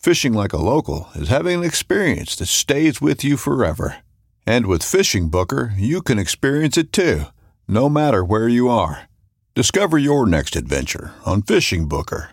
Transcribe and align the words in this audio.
Fishing 0.00 0.32
like 0.32 0.54
a 0.54 0.56
local 0.56 1.10
is 1.14 1.28
having 1.28 1.58
an 1.58 1.64
experience 1.64 2.34
that 2.36 2.46
stays 2.46 3.02
with 3.02 3.22
you 3.22 3.36
forever. 3.36 3.98
And 4.46 4.64
with 4.64 4.82
Fishing 4.82 5.28
Booker, 5.28 5.74
you 5.76 6.00
can 6.00 6.18
experience 6.18 6.78
it 6.78 6.90
too, 6.90 7.24
no 7.68 7.90
matter 7.90 8.24
where 8.24 8.48
you 8.48 8.70
are. 8.70 9.10
Discover 9.54 9.98
your 9.98 10.26
next 10.26 10.56
adventure 10.56 11.12
on 11.26 11.42
Fishing 11.42 11.86
Booker. 11.86 12.30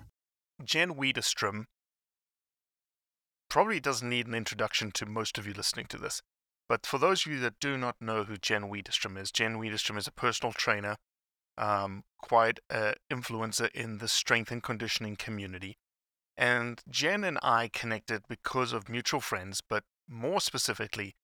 Jen 0.63 0.93
Widerstrom 0.93 1.65
probably 3.49 3.81
doesn't 3.81 4.07
need 4.07 4.27
an 4.27 4.33
introduction 4.33 4.89
to 4.91 5.05
most 5.05 5.38
of 5.38 5.45
you 5.45 5.51
listening 5.51 5.88
to 5.88 5.97
this. 5.97 6.21
But 6.69 6.85
for 6.85 6.97
those 6.97 7.25
of 7.25 7.33
you 7.33 7.39
that 7.39 7.59
do 7.59 7.75
not 7.77 7.97
know 7.99 8.23
who 8.23 8.38
Jen 8.38 8.71
Widerstrom 8.71 9.21
is, 9.21 9.29
Jen 9.29 9.57
Widerstrom 9.57 9.97
is 9.97 10.07
a 10.07 10.13
personal 10.13 10.53
trainer, 10.53 10.95
um, 11.57 12.03
quite 12.21 12.61
an 12.69 12.93
influencer 13.11 13.69
in 13.71 13.97
the 13.97 14.07
strength 14.07 14.51
and 14.51 14.63
conditioning 14.63 15.17
community. 15.17 15.75
And 16.38 16.81
Jen 16.89 17.23
and 17.23 17.39
I 17.41 17.67
connected 17.67 18.23
because 18.27 18.71
of 18.71 18.89
mutual 18.89 19.21
friends, 19.21 19.61
but 19.67 19.83
more 20.07 20.39
specifically, 20.39 21.16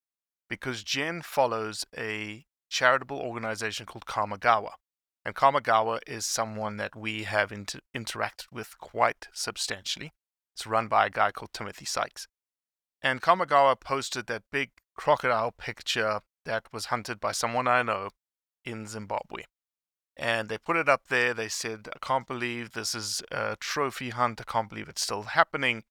because 0.50 0.83
Jen 0.83 1.22
follows 1.22 1.86
a 1.95 2.45
charitable 2.70 3.20
organization 3.20 3.86
called 3.86 4.05
Karmagawa. 4.05 4.72
And 5.23 5.36
Karmagawa 5.36 6.00
is 6.08 6.25
someone 6.25 6.78
that 6.78 6.95
we 6.95 7.23
have 7.23 7.52
inter- 7.52 7.80
interacted 7.95 8.47
with 8.52 8.78
quite 8.80 9.28
substantially. 9.31 10.11
It's 10.55 10.67
run 10.67 10.88
by 10.88 11.05
a 11.05 11.10
guy 11.10 11.32
called 11.32 11.54
Timothy 11.54 11.86
Sykes. 11.86 12.27
And 13.02 13.21
Karmagawa 13.21 13.80
posted 13.80 14.27
that 14.27 14.43
big 14.52 14.71
crocodile 14.95 15.52
picture 15.52 16.21
that 16.45 16.65
was 16.73 16.86
hunted 16.86 17.20
by 17.20 17.32
someone 17.32 17.67
I 17.67 17.83
know 17.83 18.09
in 18.65 18.88
Zimbabwe. 18.88 19.43
And 20.16 20.48
they 20.48 20.58
put 20.58 20.78
it 20.78 20.88
up 20.88 21.08
there. 21.10 21.34
They 21.34 21.50
said, 21.50 21.90
I 21.94 22.06
can't 22.06 22.28
believe 22.28 22.72
this 22.72 22.94
is 22.94 23.22
a 23.32 23.56
trophy 23.60 24.12
hunt. 24.12 24.42
I 24.42 24.44
can't 24.44 24.70
believe 24.70 24.88
it's 24.88 25.02
still 25.02 25.24
happening. 25.24 25.84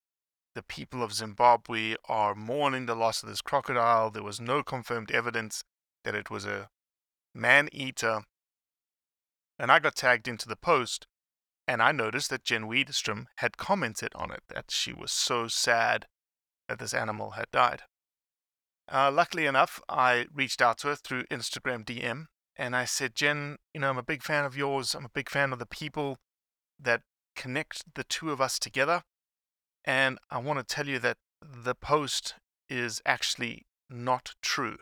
The 0.54 0.62
people 0.62 1.02
of 1.02 1.14
Zimbabwe 1.14 1.96
are 2.08 2.34
mourning 2.34 2.86
the 2.86 2.94
loss 2.94 3.22
of 3.22 3.28
this 3.28 3.40
crocodile. 3.40 4.10
There 4.10 4.22
was 4.22 4.40
no 4.40 4.62
confirmed 4.62 5.10
evidence 5.10 5.64
that 6.04 6.14
it 6.14 6.30
was 6.30 6.44
a 6.44 6.68
man 7.34 7.68
eater. 7.72 8.22
And 9.58 9.72
I 9.72 9.78
got 9.78 9.96
tagged 9.96 10.28
into 10.28 10.48
the 10.48 10.56
post, 10.56 11.06
and 11.66 11.82
I 11.82 11.92
noticed 11.92 12.30
that 12.30 12.44
Jen 12.44 12.64
Widerstrom 12.64 13.26
had 13.36 13.56
commented 13.56 14.12
on 14.14 14.30
it 14.30 14.42
that 14.48 14.70
she 14.70 14.92
was 14.92 15.10
so 15.10 15.48
sad 15.48 16.06
that 16.68 16.78
this 16.78 16.94
animal 16.94 17.32
had 17.32 17.50
died. 17.50 17.82
Uh, 18.92 19.10
luckily 19.10 19.46
enough, 19.46 19.80
I 19.88 20.26
reached 20.34 20.60
out 20.60 20.78
to 20.78 20.88
her 20.88 20.96
through 20.96 21.24
Instagram 21.24 21.84
DM 21.84 22.26
and 22.56 22.76
I 22.76 22.84
said, 22.84 23.14
Jen, 23.14 23.56
you 23.72 23.80
know, 23.80 23.88
I'm 23.88 23.98
a 23.98 24.02
big 24.02 24.22
fan 24.22 24.44
of 24.44 24.56
yours. 24.56 24.94
I'm 24.94 25.04
a 25.04 25.10
big 25.10 25.30
fan 25.30 25.52
of 25.52 25.58
the 25.58 25.66
people 25.66 26.18
that 26.78 27.02
connect 27.34 27.94
the 27.94 28.04
two 28.04 28.30
of 28.30 28.40
us 28.40 28.58
together. 28.58 29.02
And 29.84 30.18
I 30.30 30.38
want 30.38 30.58
to 30.58 30.74
tell 30.74 30.86
you 30.86 30.98
that 31.00 31.16
the 31.40 31.74
post 31.74 32.34
is 32.68 33.00
actually 33.04 33.66
not 33.90 34.34
true. 34.42 34.78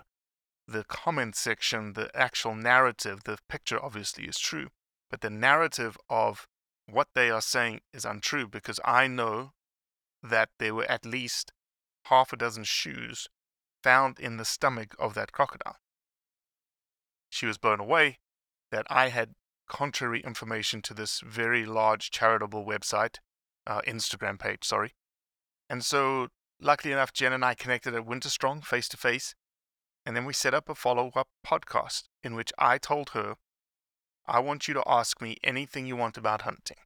The 0.67 0.85
comment 0.85 1.37
section, 1.37 1.95
the 1.95 2.11
actual 2.15 2.55
narrative, 2.55 3.21
the 3.25 3.39
picture 3.49 3.83
obviously 3.83 4.25
is 4.25 4.39
true, 4.39 4.69
but 5.11 5.21
the 5.21 5.31
narrative 5.31 5.97
of 6.09 6.47
what 6.89 7.09
they 7.15 7.31
are 7.31 7.41
saying 7.41 7.81
is 7.93 8.05
untrue 8.05 8.49
because 8.49 8.79
I 8.85 9.07
know 9.07 9.53
that 10.23 10.51
there 10.59 10.75
were 10.75 10.91
at 10.91 11.07
least 11.07 11.53
half 12.05 12.33
a 12.33 12.37
dozen 12.37 12.65
shoes 12.65 13.29
found 13.83 14.19
in 14.19 14.37
the 14.37 14.45
stomach 14.45 14.95
of 14.99 15.15
that 15.15 15.33
crocodile. 15.33 15.77
She 17.31 17.47
was 17.47 17.59
blown 17.59 17.81
away 17.81 18.19
that 18.71 18.87
I 18.91 19.09
had 19.09 19.35
contrary 19.69 20.21
information 20.21 20.83
to 20.83 20.93
this 20.93 21.21
very 21.25 21.65
large 21.65 22.11
charitable 22.11 22.67
website, 22.67 23.17
uh, 23.67 23.81
Instagram 23.87 24.39
page, 24.39 24.65
sorry. 24.65 24.95
And 25.69 25.85
so, 25.85 26.29
luckily 26.61 26.93
enough, 26.93 27.13
Jen 27.13 27.33
and 27.33 27.45
I 27.45 27.55
connected 27.55 27.95
at 27.95 28.05
Winterstrong 28.05 28.65
face 28.65 28.89
to 28.89 28.97
face, 28.97 29.35
and 30.05 30.17
then 30.17 30.25
we 30.25 30.33
set 30.33 30.55
up 30.55 30.69
a 30.69 30.75
follow 30.75 31.11
up 31.15 31.29
podcast 31.47 32.05
in 32.25 32.35
which 32.35 32.53
I 32.59 32.79
told 32.79 33.11
her, 33.11 33.37
I 34.27 34.41
want 34.41 34.67
you 34.67 34.75
to 34.75 34.83
ask 34.87 35.23
me 35.23 35.37
anything 35.45 35.87
you 35.87 35.97
want 35.97 36.17
about 36.17 36.43
hunting. 36.43 36.79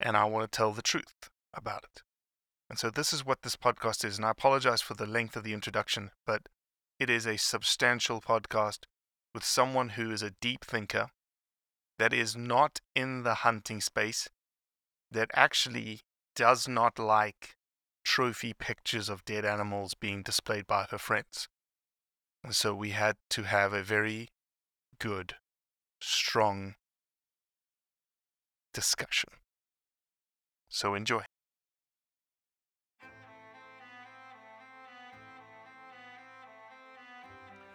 And 0.00 0.16
I 0.16 0.24
want 0.24 0.50
to 0.50 0.56
tell 0.56 0.72
the 0.72 0.82
truth 0.82 1.30
about 1.54 1.84
it. 1.84 2.02
And 2.68 2.78
so, 2.78 2.90
this 2.90 3.12
is 3.12 3.26
what 3.26 3.42
this 3.42 3.56
podcast 3.56 4.04
is. 4.04 4.16
And 4.16 4.24
I 4.24 4.30
apologize 4.30 4.80
for 4.80 4.94
the 4.94 5.06
length 5.06 5.36
of 5.36 5.44
the 5.44 5.52
introduction, 5.52 6.10
but 6.26 6.48
it 6.98 7.10
is 7.10 7.26
a 7.26 7.36
substantial 7.36 8.20
podcast 8.20 8.80
with 9.34 9.44
someone 9.44 9.90
who 9.90 10.10
is 10.10 10.22
a 10.22 10.34
deep 10.40 10.64
thinker, 10.64 11.08
that 11.98 12.12
is 12.12 12.36
not 12.36 12.80
in 12.94 13.22
the 13.22 13.34
hunting 13.34 13.80
space, 13.80 14.28
that 15.10 15.30
actually 15.34 16.00
does 16.34 16.68
not 16.68 16.98
like 16.98 17.56
trophy 18.04 18.52
pictures 18.52 19.08
of 19.08 19.24
dead 19.24 19.44
animals 19.44 19.94
being 19.94 20.22
displayed 20.22 20.66
by 20.66 20.86
her 20.90 20.98
friends. 20.98 21.48
And 22.44 22.54
so 22.54 22.74
we 22.74 22.90
had 22.90 23.16
to 23.30 23.42
have 23.42 23.72
a 23.72 23.82
very 23.82 24.28
good, 24.98 25.34
strong 26.00 26.76
discussion. 28.72 29.30
So 30.68 30.94
enjoy. 30.94 31.22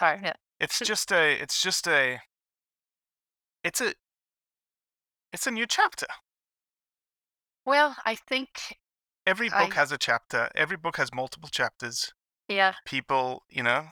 Sorry. 0.00 0.18
Yeah. 0.22 0.32
It's 0.58 0.78
just 0.84 1.12
a 1.12 1.32
it's 1.40 1.62
just 1.62 1.86
a 1.86 2.20
it's 3.62 3.80
a 3.80 3.94
it's 5.32 5.46
a 5.46 5.50
new 5.50 5.66
chapter. 5.66 6.06
Well, 7.64 7.96
I 8.04 8.14
think 8.16 8.78
Every 9.26 9.48
book 9.48 9.72
I- 9.76 9.80
has 9.80 9.92
a 9.92 9.98
chapter. 9.98 10.50
Every 10.54 10.76
book 10.76 10.96
has 10.96 11.12
multiple 11.14 11.48
chapters. 11.50 12.12
yeah, 12.48 12.74
People, 12.86 13.44
you 13.50 13.62
know, 13.62 13.88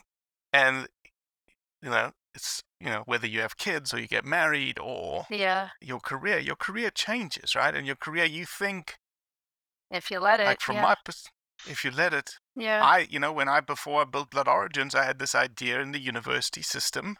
and 0.51 0.87
you 1.81 1.89
know, 1.89 2.11
it's 2.33 2.63
you 2.79 2.87
know, 2.87 3.03
whether 3.05 3.27
you 3.27 3.41
have 3.41 3.55
kids 3.57 3.93
or 3.93 3.99
you 3.99 4.07
get 4.07 4.25
married 4.25 4.79
or 4.79 5.27
yeah. 5.29 5.69
your 5.81 5.99
career, 5.99 6.39
your 6.39 6.55
career 6.55 6.89
changes, 6.89 7.55
right? 7.55 7.75
And 7.75 7.85
your 7.85 7.95
career 7.95 8.25
you 8.25 8.45
think 8.45 8.97
If 9.91 10.09
you 10.11 10.19
let 10.19 10.39
it, 10.39 10.45
like 10.45 10.61
from 10.61 10.77
yeah, 10.77 10.81
my 10.83 10.95
if 11.67 11.83
you 11.83 11.91
let 11.91 12.13
it 12.13 12.39
yeah, 12.59 12.83
I, 12.83 13.07
you 13.09 13.19
know, 13.19 13.31
when 13.31 13.47
I 13.47 13.61
before 13.61 14.01
I 14.01 14.03
built 14.03 14.31
Blood 14.31 14.49
Origins, 14.49 14.93
I 14.93 15.05
had 15.05 15.17
this 15.17 15.33
idea 15.33 15.79
in 15.79 15.93
the 15.93 15.99
university 15.99 16.61
system. 16.61 17.15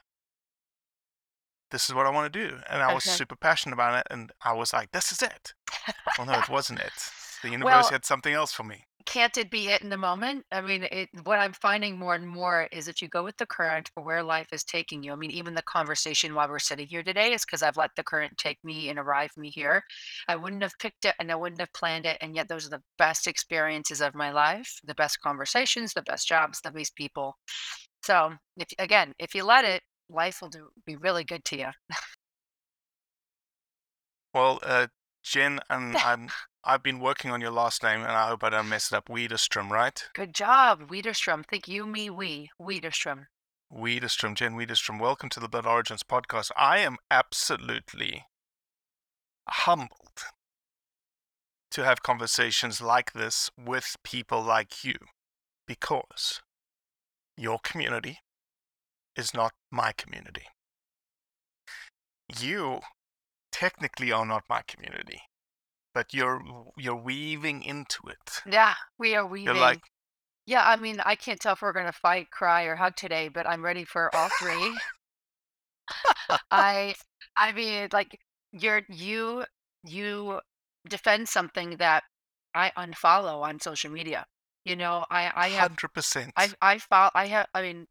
This 1.72 1.88
is 1.88 1.96
what 1.96 2.06
I 2.06 2.10
want 2.10 2.32
to 2.32 2.48
do, 2.48 2.58
and 2.70 2.82
I 2.82 2.94
was 2.94 3.06
super 3.06 3.38
passionate 3.38 3.74
about 3.76 4.00
it. 4.00 4.08
And 4.12 4.32
I 4.44 4.54
was 4.54 4.74
like, 4.74 4.92
"This 4.92 5.14
is 5.14 5.22
it." 5.22 5.54
Well, 6.18 6.28
no, 6.28 6.34
it 6.34 6.50
wasn't 6.50 6.80
it. 6.80 6.92
The 7.42 7.50
university 7.52 7.84
Well- 7.84 7.92
had 7.92 8.06
something 8.06 8.34
else 8.34 8.52
for 8.52 8.64
me. 8.64 8.86
Can't 9.06 9.38
it 9.38 9.50
be 9.50 9.70
it 9.70 9.82
in 9.82 9.90
the 9.90 9.98
moment? 9.98 10.46
I 10.52 10.62
mean, 10.62 10.84
it, 10.84 11.10
what 11.24 11.40
I'm 11.40 11.54
finding 11.54 11.98
more 11.98 12.16
and 12.16 12.28
more 12.28 12.68
is 12.72 12.88
if 12.88 13.02
you 13.02 13.08
go 13.08 13.24
with 13.24 13.38
the 13.38 13.46
current 13.46 13.90
for 13.94 14.04
where 14.04 14.24
life 14.24 14.48
is 14.52 14.64
taking 14.64 15.04
you. 15.04 15.14
I 15.14 15.16
mean, 15.16 15.32
even 15.32 15.54
the 15.56 15.62
conversation 15.62 16.36
while 16.36 16.50
we're 16.50 16.60
sitting 16.60 16.88
here 16.88 17.04
today 17.04 17.34
is 17.34 17.46
because 17.46 17.64
I've 17.64 17.78
let 17.78 17.92
the 17.96 18.04
current 18.04 18.38
take 18.38 18.58
me 18.64 18.90
and 18.90 19.00
arrive 19.00 19.32
me 19.38 19.50
here. 19.50 19.84
I 20.28 20.36
wouldn't 20.36 20.64
have 20.64 20.78
picked 20.80 21.06
it 21.06 21.16
and 21.20 21.32
I 21.32 21.36
wouldn't 21.36 21.62
have 21.62 21.74
planned 21.74 22.06
it. 22.06 22.18
And 22.22 22.36
yet, 22.36 22.48
those 22.50 22.66
are 22.68 22.72
the 22.72 22.84
best 22.98 23.28
experiences 23.28 24.02
of 24.02 24.16
my 24.16 24.32
life, 24.32 24.80
the 24.84 24.96
best 24.96 25.22
conversations, 25.22 25.94
the 25.94 26.02
best 26.04 26.28
jobs, 26.28 26.62
the 26.62 26.72
best 26.72 26.96
people. 26.96 27.38
So, 28.04 28.34
if 28.58 28.68
again, 28.80 29.14
if 29.20 29.34
you 29.36 29.44
let 29.44 29.66
it, 29.66 29.84
life 30.10 30.42
will 30.42 30.50
do 30.50 30.70
be 30.86 30.96
really 30.96 31.24
good 31.24 31.46
to 31.46 31.58
you. 31.58 31.68
Well, 34.34 34.60
uh, 34.64 34.88
Jen, 35.24 35.60
and 35.70 35.96
I'm, 35.98 36.30
I've 36.64 36.84
been 36.84 37.00
working 37.00 37.32
on 37.32 37.40
your 37.40 37.52
last 37.52 37.84
name, 37.84 38.02
and 38.02 38.12
I 38.12 38.28
hope 38.28 38.44
I 38.44 38.50
don't 38.50 38.68
mess 38.68 38.92
it 38.92 38.96
up. 38.96 39.08
Widerstrom, 39.08 39.70
right? 39.70 40.04
Good 40.14 40.36
job, 40.36 40.90
Widerstrom. 40.90 41.46
Think 41.46 41.70
you, 41.70 41.86
me, 41.86 42.10
we. 42.10 42.50
Widerstrom. 42.62 43.28
Widerstrom, 43.74 44.36
Jen 44.36 44.56
Widerstrom. 44.56 45.00
Welcome 45.00 45.30
to 45.30 45.40
the 45.40 45.48
Blood 45.48 45.66
Origins 45.66 46.04
podcast. 46.04 46.52
I 46.58 46.80
am 46.80 46.98
absolutely 47.10 48.26
humbled 49.48 50.26
to 51.72 51.86
have 51.86 52.04
conversations 52.04 52.82
like 52.82 53.14
this 53.14 53.50
with 53.58 53.96
people 54.04 54.42
like 54.42 54.84
you 54.84 54.96
because 55.66 56.42
your 57.38 57.60
community 57.64 58.20
is 59.16 59.34
not 59.34 59.54
my 59.72 59.94
community. 59.94 60.48
You 62.38 62.82
technically 63.52 64.12
are 64.12 64.26
not 64.26 64.44
my 64.50 64.62
community, 64.68 65.22
but 65.94 66.14
you're 66.14 66.42
you're 66.78 66.96
weaving 66.96 67.64
into 67.64 68.08
it. 68.08 68.42
Yeah, 68.50 68.76
we 68.98 69.16
are 69.16 69.26
weaving. 69.26 69.56
You're 69.56 69.62
like 69.62 69.82
Yeah, 70.46 70.68
I 70.68 70.76
mean, 70.76 71.00
I 71.06 71.16
can't 71.16 71.40
tell 71.40 71.54
if 71.54 71.62
we're 71.62 71.74
gonna 71.74 71.92
fight, 71.92 72.32
cry, 72.32 72.64
or 72.64 72.76
hug 72.76 72.96
today, 72.96 73.30
but 73.30 73.48
I'm 73.48 73.64
ready 73.64 73.86
for 73.86 74.14
all 74.16 74.30
three. 74.40 74.78
I, 76.52 76.96
I 77.36 77.52
mean, 77.52 77.90
like 77.92 78.20
you're 78.52 78.82
you 78.90 79.46
you 79.84 80.40
defend 80.88 81.30
something 81.30 81.78
that 81.78 82.04
I 82.54 82.72
unfollow 82.78 83.42
on 83.42 83.60
social 83.60 83.92
media. 83.92 84.26
You 84.66 84.76
know, 84.76 85.06
I 85.10 85.32
I 85.36 85.48
have 85.50 85.70
hundred 85.70 85.94
percent. 85.94 86.34
I 86.36 86.50
I 86.62 86.78
follow 86.80 87.12
I 87.16 87.28
have 87.28 87.48
I 87.54 87.62
mean, 87.62 87.88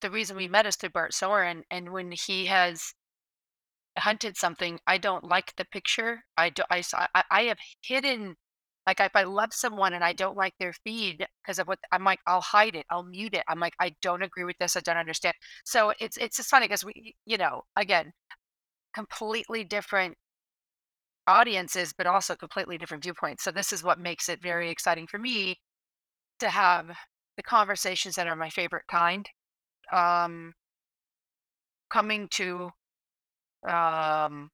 the 0.00 0.10
reason 0.10 0.36
we 0.36 0.48
met 0.48 0.66
is 0.66 0.76
through 0.76 0.90
Bart 0.90 1.14
Soren, 1.14 1.64
and 1.70 1.92
when 1.92 2.12
he 2.12 2.46
has 2.46 2.94
hunted 3.98 4.36
something, 4.36 4.78
I 4.86 4.98
don't 4.98 5.24
like 5.24 5.54
the 5.56 5.64
picture. 5.64 6.24
I 6.36 6.50
do 6.50 6.62
i 6.70 6.80
saw 6.80 7.06
i 7.30 7.42
have 7.44 7.58
hidden 7.82 8.36
like 8.86 9.00
if 9.00 9.14
I 9.14 9.22
love 9.24 9.52
someone 9.52 9.92
and 9.94 10.02
I 10.04 10.12
don't 10.12 10.36
like 10.36 10.54
their 10.58 10.72
feed 10.84 11.26
because 11.42 11.58
of 11.58 11.68
what 11.68 11.78
I'm 11.92 12.04
like, 12.04 12.18
I'll 12.26 12.40
hide 12.40 12.74
it, 12.74 12.84
I'll 12.90 13.04
mute 13.04 13.34
it. 13.34 13.44
I'm 13.48 13.60
like, 13.60 13.74
I 13.80 13.94
don't 14.02 14.22
agree 14.22 14.44
with 14.44 14.58
this. 14.58 14.76
I 14.76 14.80
don't 14.80 14.96
understand. 14.96 15.34
So 15.64 15.92
it's 16.00 16.16
it's 16.16 16.36
just 16.36 16.50
funny 16.50 16.66
because 16.66 16.84
we, 16.84 17.14
you 17.26 17.38
know, 17.38 17.62
again, 17.76 18.12
completely 18.94 19.64
different 19.64 20.16
audiences, 21.26 21.92
but 21.96 22.06
also 22.06 22.34
completely 22.34 22.78
different 22.78 23.04
viewpoints. 23.04 23.44
So 23.44 23.50
this 23.52 23.72
is 23.72 23.84
what 23.84 23.98
makes 24.00 24.28
it 24.28 24.42
very 24.42 24.70
exciting 24.70 25.06
for 25.06 25.18
me 25.18 25.60
to 26.40 26.48
have 26.50 26.90
the 27.36 27.42
conversations 27.42 28.16
that 28.16 28.26
are 28.26 28.36
my 28.36 28.50
favorite 28.50 28.86
kind. 28.90 29.28
Um, 29.92 30.54
coming 31.90 32.28
to 32.32 32.70
um, 33.68 34.50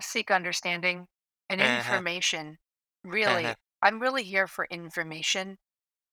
seek 0.00 0.30
understanding 0.30 1.06
and 1.48 1.60
Uh-huh. 1.60 2.02
information. 2.02 2.58
Really, 3.04 3.44
Uh-huh. 3.44 3.54
I'm 3.82 4.00
really 4.00 4.24
here 4.24 4.46
for 4.46 4.66
information, 4.70 5.58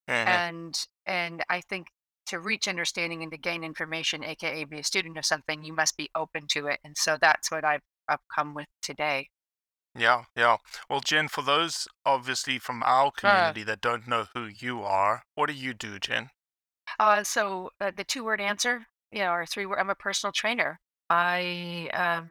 Uh-huh. 0.07 0.41
and 0.41 0.75
and 1.05 1.43
I 1.49 1.61
think 1.61 1.87
to 2.27 2.39
reach 2.39 2.67
understanding 2.67 3.23
and 3.23 3.31
to 3.31 3.37
gain 3.37 3.63
information, 3.63 4.23
aka 4.23 4.65
be 4.65 4.79
a 4.79 4.83
student 4.83 5.17
of 5.17 5.25
something, 5.25 5.63
you 5.63 5.73
must 5.73 5.97
be 5.97 6.09
open 6.15 6.47
to 6.49 6.67
it, 6.67 6.79
and 6.83 6.97
so 6.97 7.17
that's 7.19 7.51
what 7.51 7.65
I've 7.65 7.83
I've 8.09 8.27
come 8.35 8.53
with 8.55 8.67
today. 8.81 9.29
Yeah, 9.93 10.25
yeah. 10.33 10.59
Well, 10.89 11.01
Jen, 11.01 11.27
for 11.27 11.41
those 11.41 11.89
obviously 12.05 12.57
from 12.57 12.83
our 12.83 13.11
community 13.11 13.63
that 13.63 13.81
don't 13.81 14.07
know 14.07 14.27
who 14.33 14.45
you 14.45 14.81
are, 14.81 15.23
what 15.35 15.47
do 15.47 15.53
you 15.53 15.73
do, 15.73 15.99
Jen? 15.99 16.29
Uh, 16.99 17.23
so 17.23 17.71
uh, 17.81 17.91
the 17.95 18.03
two 18.03 18.23
word 18.23 18.39
answer, 18.41 18.87
you 19.11 19.19
know, 19.19 19.31
or 19.31 19.45
three 19.45 19.65
word. 19.65 19.79
I'm 19.79 19.89
a 19.89 19.95
personal 19.95 20.31
trainer. 20.31 20.79
I 21.09 21.89
um, 21.93 22.29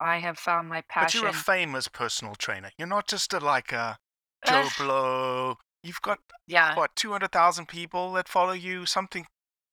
I 0.00 0.18
have 0.18 0.38
found 0.38 0.68
my 0.68 0.82
But 0.82 0.88
passion. 0.88 1.20
you're 1.20 1.30
a 1.30 1.34
famous 1.34 1.88
personal 1.88 2.34
trainer. 2.34 2.70
You're 2.78 2.88
not 2.88 3.08
just 3.08 3.32
a, 3.32 3.40
like 3.40 3.72
a 3.72 3.98
Joe 4.46 4.68
Blow. 4.78 5.56
You've 5.82 6.02
got 6.02 6.18
yeah, 6.46 6.74
what, 6.76 6.94
two 6.96 7.12
hundred 7.12 7.32
thousand 7.32 7.66
people 7.68 8.12
that 8.14 8.28
follow 8.28 8.52
you? 8.52 8.86
Something, 8.86 9.26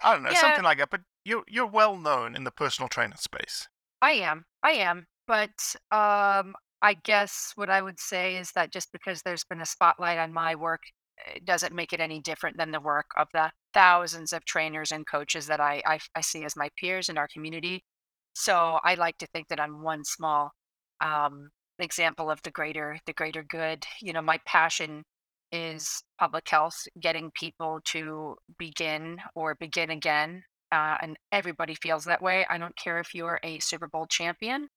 I 0.03 0.13
don't 0.13 0.23
know, 0.23 0.31
Yeah. 0.31 0.41
something 0.41 0.63
like 0.63 0.77
that. 0.77 0.89
But 0.89 1.01
you're 1.23 1.43
you're 1.47 1.65
well 1.65 1.97
known 1.97 2.35
in 2.35 2.43
the 2.43 2.51
personal 2.51 2.89
trainer 2.89 3.17
space. 3.17 3.67
I 4.01 4.11
am. 4.11 4.45
I 4.63 4.71
am. 4.71 5.07
But 5.27 5.75
um, 5.91 6.55
I 6.81 6.95
guess 7.03 7.51
what 7.55 7.69
I 7.69 7.81
would 7.81 7.99
say 7.99 8.37
is 8.37 8.51
that 8.53 8.71
just 8.71 8.91
because 8.91 9.21
there's 9.21 9.43
been 9.43 9.61
a 9.61 9.65
spotlight 9.65 10.19
on 10.19 10.31
my 10.31 10.55
work, 10.55 10.81
doesn't 11.43 11.73
make 11.73 11.93
it 11.93 11.99
any 11.99 12.19
different 12.19 12.57
than 12.57 12.71
the 12.71 12.79
work 12.79 13.07
of 13.17 13.27
the 13.33 13.51
thousands 13.73 14.33
of 14.33 14.45
trainers 14.45 14.91
and 14.91 15.07
coaches 15.07 15.47
that 15.47 15.59
I, 15.59 15.81
I, 15.85 15.99
I 16.15 16.21
see 16.21 16.43
as 16.43 16.55
my 16.55 16.69
peers 16.79 17.09
in 17.09 17.17
our 17.17 17.27
community. 17.33 17.83
So 18.35 18.79
I 18.83 18.95
like 18.95 19.17
to 19.19 19.27
think 19.27 19.47
that 19.47 19.61
I'm 19.61 19.81
one 19.81 20.03
small 20.03 20.51
um, 20.99 21.49
example 21.79 22.29
of 22.29 22.41
the 22.43 22.51
greater 22.51 22.99
the 23.05 23.13
greater 23.13 23.43
good. 23.43 23.85
You 24.01 24.13
know, 24.13 24.21
my 24.21 24.39
passion 24.45 25.03
is 25.51 26.03
public 26.19 26.47
health, 26.49 26.75
getting 26.99 27.31
people 27.33 27.79
to 27.85 28.35
begin 28.59 29.19
or 29.35 29.55
begin 29.55 29.89
again. 29.89 30.43
Uh, 30.71 30.97
and 31.01 31.15
everybody 31.31 31.75
feels 31.75 32.03
that 32.05 32.21
way. 32.21 32.45
I 32.49 32.57
don't 32.57 32.75
care 32.75 32.99
if 32.99 33.15
you're 33.15 33.39
a 33.43 33.59
Super 33.59 33.87
Bowl 33.87 34.05
champion. 34.09 34.67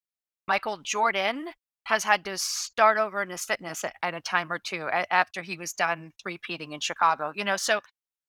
Michael 0.46 0.78
Jordan 0.84 1.46
has 1.84 2.04
had 2.04 2.24
to 2.26 2.38
start 2.38 2.98
over 2.98 3.22
in 3.22 3.30
his 3.30 3.44
fitness 3.44 3.82
at, 3.82 3.94
at 4.02 4.14
a 4.14 4.20
time 4.20 4.52
or 4.52 4.58
two 4.58 4.86
a- 4.92 5.12
after 5.12 5.42
he 5.42 5.58
was 5.58 5.72
done 5.72 6.12
three-peating 6.22 6.72
in 6.72 6.80
Chicago. 6.80 7.32
You 7.34 7.44
know, 7.44 7.56
so 7.56 7.80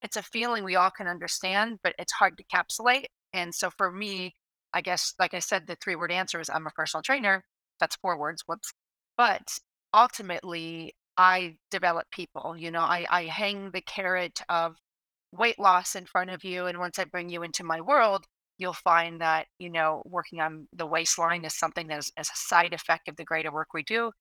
it's 0.02 0.18
a 0.18 0.24
feeling 0.24 0.64
we 0.64 0.76
all 0.76 0.90
can 0.90 1.08
understand, 1.08 1.78
but 1.84 1.94
it's 2.00 2.14
hard 2.14 2.38
to 2.38 2.44
capsulate. 2.46 3.08
And 3.34 3.54
so 3.54 3.70
for 3.78 3.92
me, 3.92 4.34
I 4.74 4.82
guess, 4.82 5.14
like 5.20 5.34
I 5.34 5.40
said, 5.40 5.68
the 5.68 5.78
three-word 5.82 6.12
answer 6.12 6.40
is 6.40 6.50
I'm 6.50 6.68
a 6.68 6.72
personal 6.72 7.02
trainer. 7.02 7.44
That's 7.80 7.96
four 7.98 8.18
words. 8.18 8.44
Whoops. 8.46 8.74
But 9.18 9.60
ultimately, 9.94 10.94
I 11.18 11.58
develop 11.72 12.08
people. 12.12 12.56
You 12.58 12.72
know, 12.72 12.82
I, 12.82 13.06
I 13.10 13.24
hang 13.24 13.72
the 13.72 13.82
carrot 13.82 14.42
of 14.50 14.76
weight 15.32 15.60
loss 15.60 15.96
in 15.96 16.06
front 16.06 16.30
of 16.30 16.44
you. 16.44 16.66
And 16.66 16.80
once 16.80 17.00
I 17.00 17.06
bring 17.06 17.30
you 17.30 17.44
into 17.44 17.64
my 17.64 17.82
world, 17.82 18.26
you'll 18.58 18.74
find 18.74 19.22
that, 19.22 19.48
you 19.58 19.70
know, 19.70 20.04
working 20.06 20.42
on 20.42 20.68
the 20.74 20.86
waistline 20.86 21.46
is 21.46 21.56
something 21.56 21.88
that 21.88 22.00
is, 22.00 22.12
is 22.20 22.30
a 22.30 22.36
side 22.36 22.74
effect 22.74 23.08
of 23.08 23.16
the 23.16 23.24
greater 23.24 23.52
work 23.52 23.70
we 23.74 23.84
do. 23.84 24.12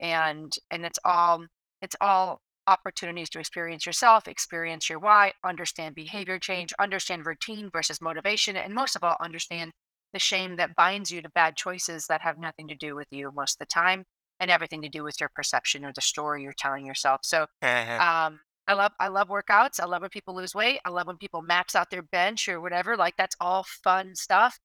And 0.00 0.52
and 0.70 0.84
it's 0.84 0.98
all 1.04 1.46
it's 1.82 1.96
all 2.00 2.40
opportunities 2.66 3.30
to 3.30 3.40
experience 3.40 3.86
yourself, 3.86 4.28
experience 4.28 4.88
your 4.88 4.98
why, 4.98 5.32
understand 5.44 5.94
behavior 5.94 6.38
change, 6.38 6.72
understand 6.78 7.26
routine 7.26 7.70
versus 7.72 8.00
motivation, 8.00 8.56
and 8.56 8.74
most 8.74 8.94
of 8.94 9.02
all, 9.02 9.16
understand 9.20 9.72
the 10.12 10.18
shame 10.18 10.56
that 10.56 10.74
binds 10.74 11.10
you 11.10 11.22
to 11.22 11.28
bad 11.30 11.56
choices 11.56 12.06
that 12.08 12.22
have 12.22 12.38
nothing 12.38 12.68
to 12.68 12.74
do 12.74 12.94
with 12.96 13.08
you 13.10 13.30
most 13.34 13.54
of 13.54 13.58
the 13.60 13.66
time 13.66 14.04
and 14.40 14.50
everything 14.50 14.82
to 14.82 14.88
do 14.88 15.02
with 15.04 15.20
your 15.20 15.30
perception 15.34 15.84
or 15.84 15.92
the 15.94 16.00
story 16.00 16.42
you're 16.42 16.52
telling 16.56 16.86
yourself. 16.86 17.20
So 17.24 17.46
Uh-huh. 17.62 18.02
um, 18.02 18.40
I 18.66 18.74
love 18.74 18.92
I 19.00 19.08
love 19.08 19.28
workouts. 19.28 19.80
I 19.80 19.86
love 19.86 20.02
when 20.02 20.10
people 20.10 20.34
lose 20.36 20.54
weight. 20.54 20.80
I 20.84 20.90
love 20.90 21.06
when 21.06 21.16
people 21.16 21.42
max 21.42 21.74
out 21.74 21.90
their 21.90 22.02
bench 22.02 22.48
or 22.48 22.60
whatever. 22.60 22.96
Like 22.96 23.16
that's 23.16 23.36
all 23.40 23.64
fun 23.64 24.14
stuff. 24.14 24.58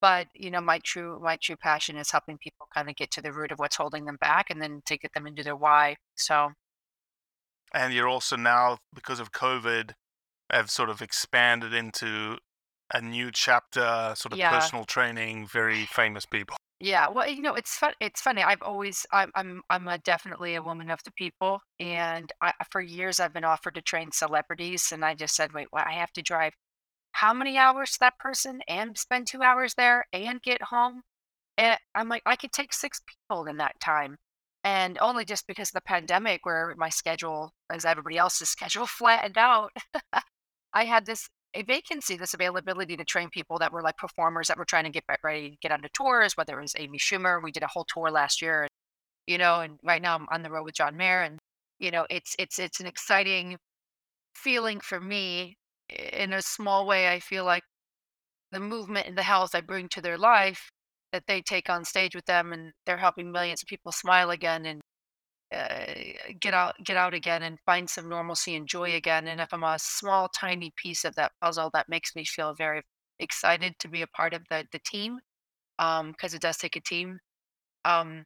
But 0.00 0.28
you 0.34 0.50
know, 0.50 0.60
my 0.60 0.78
true 0.80 1.20
my 1.22 1.36
true 1.36 1.56
passion 1.56 1.96
is 1.96 2.10
helping 2.12 2.38
people 2.38 2.68
kind 2.74 2.88
of 2.88 2.96
get 2.96 3.10
to 3.12 3.22
the 3.22 3.32
root 3.32 3.52
of 3.52 3.58
what's 3.58 3.76
holding 3.76 4.04
them 4.06 4.16
back 4.20 4.50
and 4.50 4.62
then 4.62 4.82
to 4.86 4.96
get 4.98 5.12
them 5.14 5.26
into 5.26 5.42
their 5.42 5.56
why. 5.56 5.96
So 6.16 6.52
And 7.72 7.92
you're 7.92 8.08
also 8.08 8.36
now, 8.36 8.78
because 8.94 9.20
of 9.20 9.32
COVID, 9.32 9.92
have 10.50 10.70
sort 10.70 10.90
of 10.90 11.02
expanded 11.02 11.74
into 11.74 12.38
a 12.92 13.00
new 13.00 13.30
chapter, 13.32 14.14
sort 14.16 14.32
of 14.32 14.38
Yeah. 14.38 14.50
personal 14.50 14.84
training, 14.84 15.46
very 15.46 15.86
famous 15.86 16.26
people. 16.26 16.56
Yeah, 16.80 17.08
well, 17.08 17.28
you 17.28 17.42
know, 17.42 17.54
it's 17.54 17.76
fun. 17.76 17.94
It's 18.00 18.20
funny. 18.20 18.42
I've 18.42 18.62
always, 18.62 19.04
I'm, 19.12 19.32
I'm, 19.34 19.62
I'm 19.68 19.88
a, 19.88 19.98
definitely 19.98 20.54
a 20.54 20.62
woman 20.62 20.90
of 20.90 21.00
the 21.04 21.10
people, 21.12 21.60
and 21.80 22.32
I, 22.40 22.52
for 22.70 22.80
years 22.80 23.18
I've 23.18 23.32
been 23.32 23.44
offered 23.44 23.74
to 23.74 23.82
train 23.82 24.12
celebrities, 24.12 24.92
and 24.92 25.04
I 25.04 25.14
just 25.14 25.34
said, 25.34 25.52
wait, 25.52 25.66
what? 25.70 25.86
I 25.88 25.92
have 25.94 26.12
to 26.12 26.22
drive 26.22 26.52
how 27.12 27.34
many 27.34 27.58
hours 27.58 27.92
to 27.92 27.98
that 28.00 28.18
person, 28.18 28.62
and 28.68 28.98
spend 28.98 29.26
two 29.28 29.42
hours 29.42 29.74
there, 29.76 30.06
and 30.12 30.42
get 30.42 30.62
home, 30.62 31.02
and 31.58 31.78
I'm 31.94 32.08
like, 32.08 32.22
I 32.26 32.36
could 32.36 32.52
take 32.52 32.72
six 32.74 33.00
people 33.06 33.46
in 33.46 33.58
that 33.58 33.80
time, 33.80 34.16
and 34.64 34.98
only 35.00 35.24
just 35.24 35.46
because 35.48 35.70
of 35.70 35.74
the 35.74 35.80
pandemic, 35.82 36.46
where 36.46 36.74
my 36.78 36.90
schedule, 36.90 37.52
as 37.70 37.84
everybody 37.84 38.18
else's 38.18 38.48
schedule, 38.50 38.86
flattened 38.86 39.38
out, 39.38 39.72
I 40.74 40.84
had 40.84 41.06
this 41.06 41.28
a 41.58 41.64
vacancy, 41.64 42.16
this 42.16 42.34
availability 42.34 42.96
to 42.96 43.04
train 43.04 43.30
people 43.30 43.58
that 43.58 43.72
were 43.72 43.82
like 43.82 43.96
performers 43.96 44.46
that 44.46 44.56
were 44.56 44.64
trying 44.64 44.84
to 44.84 44.90
get 44.90 45.02
ready 45.24 45.50
to 45.50 45.56
get 45.60 45.72
onto 45.72 45.88
tours, 45.92 46.34
whether 46.36 46.56
it 46.56 46.62
was 46.62 46.74
Amy 46.78 46.98
Schumer. 46.98 47.42
We 47.42 47.50
did 47.50 47.64
a 47.64 47.68
whole 47.68 47.84
tour 47.84 48.10
last 48.12 48.40
year, 48.40 48.68
you 49.26 49.38
know, 49.38 49.60
and 49.60 49.78
right 49.82 50.00
now 50.00 50.14
I'm 50.14 50.28
on 50.30 50.42
the 50.42 50.50
road 50.50 50.64
with 50.64 50.76
John 50.76 50.96
Mayer. 50.96 51.22
And, 51.22 51.38
you 51.80 51.90
know, 51.90 52.06
it's 52.10 52.36
it's 52.38 52.60
it's 52.60 52.78
an 52.78 52.86
exciting 52.86 53.56
feeling 54.36 54.78
for 54.80 55.00
me. 55.00 55.56
In 55.88 56.32
a 56.32 56.42
small 56.42 56.86
way, 56.86 57.08
I 57.08 57.18
feel 57.18 57.44
like 57.44 57.64
the 58.52 58.60
movement 58.60 59.08
and 59.08 59.18
the 59.18 59.22
health 59.22 59.54
I 59.54 59.60
bring 59.60 59.88
to 59.90 60.00
their 60.00 60.18
life 60.18 60.70
that 61.12 61.24
they 61.26 61.42
take 61.42 61.68
on 61.70 61.84
stage 61.84 62.14
with 62.14 62.26
them 62.26 62.52
and 62.52 62.72
they're 62.86 62.98
helping 62.98 63.32
millions 63.32 63.62
of 63.62 63.68
people 63.68 63.92
smile 63.92 64.30
again 64.30 64.66
and 64.66 64.80
uh, 65.54 65.84
get 66.40 66.54
out 66.54 66.74
get 66.84 66.96
out 66.96 67.14
again 67.14 67.42
and 67.42 67.58
find 67.64 67.88
some 67.88 68.08
normalcy 68.08 68.54
and 68.54 68.68
joy 68.68 68.94
again 68.94 69.26
and 69.28 69.40
if 69.40 69.52
i'm 69.52 69.64
a 69.64 69.78
small 69.78 70.28
tiny 70.28 70.72
piece 70.76 71.04
of 71.04 71.14
that 71.14 71.32
puzzle 71.40 71.70
that 71.72 71.88
makes 71.88 72.14
me 72.14 72.24
feel 72.24 72.54
very 72.54 72.82
excited 73.18 73.74
to 73.78 73.88
be 73.88 74.02
a 74.02 74.06
part 74.06 74.34
of 74.34 74.42
the 74.50 74.66
the 74.72 74.78
team 74.80 75.18
um 75.78 76.12
because 76.12 76.34
it 76.34 76.42
does 76.42 76.58
take 76.58 76.76
a 76.76 76.80
team 76.80 77.18
um 77.84 78.24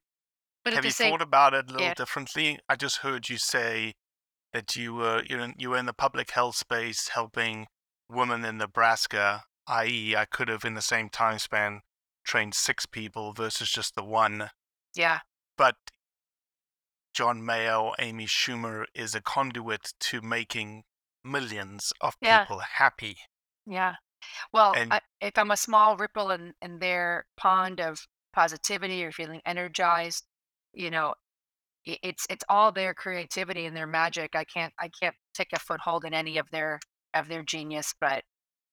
but 0.65 0.75
Have 0.75 0.83
the 0.83 0.89
you 0.89 0.93
same 0.93 1.11
thought 1.13 1.23
about 1.23 1.55
it 1.55 1.69
a 1.69 1.73
little 1.73 1.89
yeah. 1.89 1.95
differently? 1.95 2.59
I 2.69 2.77
just 2.77 2.99
heard 2.99 3.29
you 3.29 3.39
say 3.39 3.95
that 4.53 4.77
you 4.77 4.95
were 4.95 5.21
in, 5.21 5.55
you 5.59 5.71
were 5.71 5.77
in 5.79 5.87
the 5.87 5.93
public 5.93 6.31
health 6.33 6.57
space 6.57 7.09
helping 7.09 7.67
women 8.09 8.45
in 8.45 8.59
Nebraska, 8.59 9.45
i.e., 9.67 10.15
I 10.17 10.25
could 10.27 10.49
have 10.49 10.65
in 10.65 10.75
the 10.75 10.83
same 10.83 11.09
time 11.09 11.39
span 11.39 11.81
trained 12.25 12.55
six 12.55 12.87
people 12.87 13.33
versus 13.33 13.71
just 13.71 13.95
the 13.97 14.05
one. 14.05 14.51
yeah 14.95 15.21
But 15.57 15.77
John 17.13 17.45
Mayer, 17.45 17.91
Amy 17.99 18.27
Schumer 18.27 18.85
is 18.95 19.15
a 19.15 19.21
conduit 19.21 19.93
to 20.01 20.21
making 20.23 20.85
millions 21.25 21.93
of 22.01 22.17
Yeah. 22.21 22.41
people 22.45 22.61
happy. 22.79 23.17
yeah 23.67 23.95
well 24.53 24.73
And- 24.77 24.93
I, 24.93 25.01
if 25.21 25.37
i'm 25.39 25.51
a 25.53 25.57
small 25.57 25.97
ripple 25.97 26.31
in 26.33 26.55
in 26.61 26.79
their 26.81 27.27
pond 27.37 27.81
of 27.81 28.07
positivity 28.33 29.05
or 29.05 29.13
feeling 29.13 29.41
energized 29.47 30.25
you 30.73 30.91
know 30.91 31.15
it's 31.85 32.27
it's 32.31 32.45
all 32.49 32.73
their 32.73 32.93
creativity 32.95 33.67
and 33.67 33.77
their 33.77 33.87
magic 33.87 34.35
i 34.35 34.43
can't 34.45 34.73
i 34.81 34.89
can't 35.01 35.15
take 35.35 35.53
a 35.53 35.59
foothold 35.61 36.05
in 36.05 36.13
any 36.15 36.39
of 36.39 36.51
their 36.51 36.81
of 37.15 37.29
their 37.29 37.43
genius 37.45 37.95
but 38.01 38.25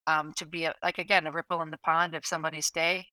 um 0.08 0.34
to 0.38 0.46
be 0.46 0.66
a, 0.66 0.74
like 0.84 0.98
again 0.98 1.28
a 1.28 1.32
ripple 1.32 1.62
in 1.62 1.70
the 1.72 1.78
pond 1.86 2.16
of 2.16 2.26
somebody's 2.26 2.72
day 2.72 3.06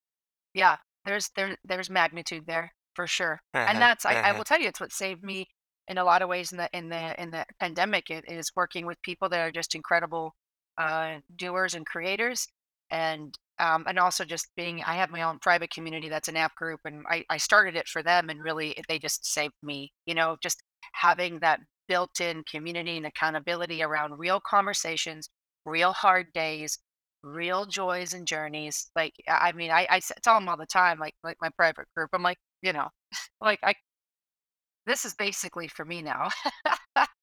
yeah 0.54 0.76
there's 1.04 1.30
there 1.36 1.56
there's 1.64 1.90
magnitude 1.90 2.44
there 2.46 2.72
for 2.96 3.06
sure 3.06 3.40
and 3.66 3.80
that's 3.82 4.06
I, 4.06 4.18
I 4.24 4.32
will 4.32 4.44
tell 4.44 4.60
you 4.60 4.68
it's 4.68 4.80
what 4.80 4.92
saved 4.92 5.22
me 5.24 5.48
in 5.88 5.98
a 5.98 6.04
lot 6.04 6.22
of 6.22 6.28
ways 6.28 6.52
in 6.52 6.58
the 6.58 6.70
in 6.72 6.88
the 6.90 7.20
in 7.22 7.30
the 7.30 7.46
pandemic 7.60 8.10
it 8.10 8.24
is 8.28 8.52
working 8.56 8.86
with 8.86 9.00
people 9.02 9.28
that 9.30 9.40
are 9.40 9.52
just 9.52 9.74
incredible 9.76 10.34
uh 10.78 11.18
doers 11.36 11.74
and 11.74 11.86
creators 11.86 12.48
and 12.90 13.38
um 13.58 13.84
and 13.88 13.98
also 13.98 14.24
just 14.24 14.48
being 14.56 14.82
i 14.84 14.94
have 14.94 15.10
my 15.10 15.22
own 15.22 15.38
private 15.38 15.70
community 15.70 16.08
that's 16.08 16.28
an 16.28 16.36
app 16.36 16.54
group 16.56 16.80
and 16.84 17.04
i 17.10 17.24
i 17.30 17.36
started 17.36 17.76
it 17.76 17.88
for 17.88 18.02
them 18.02 18.28
and 18.30 18.42
really 18.42 18.76
they 18.88 18.98
just 18.98 19.24
saved 19.26 19.54
me 19.62 19.92
you 20.06 20.14
know 20.14 20.36
just 20.42 20.62
having 20.94 21.40
that 21.40 21.60
built-in 21.88 22.42
community 22.50 22.96
and 22.96 23.06
accountability 23.06 23.82
around 23.82 24.18
real 24.18 24.40
conversations 24.40 25.30
real 25.64 25.92
hard 25.92 26.32
days 26.32 26.78
real 27.22 27.64
joys 27.66 28.12
and 28.14 28.26
journeys 28.26 28.90
like 28.94 29.14
i 29.28 29.52
mean, 29.52 29.70
I 29.70 29.80
I 29.80 29.80
i 29.82 29.86
i 29.94 29.96
s- 29.98 30.12
tell 30.22 30.34
them 30.38 30.48
all 30.48 30.56
the 30.56 30.66
time 30.66 30.98
like 30.98 31.14
like 31.24 31.36
my 31.40 31.50
private 31.56 31.86
group 31.96 32.10
i'm 32.12 32.22
like 32.22 32.38
you 32.66 32.74
know 32.74 32.88
like 33.42 33.60
i 33.64 33.74
this 34.86 35.04
is 35.04 35.14
basically 35.14 35.68
for 35.68 35.84
me 35.84 36.02
now 36.02 36.28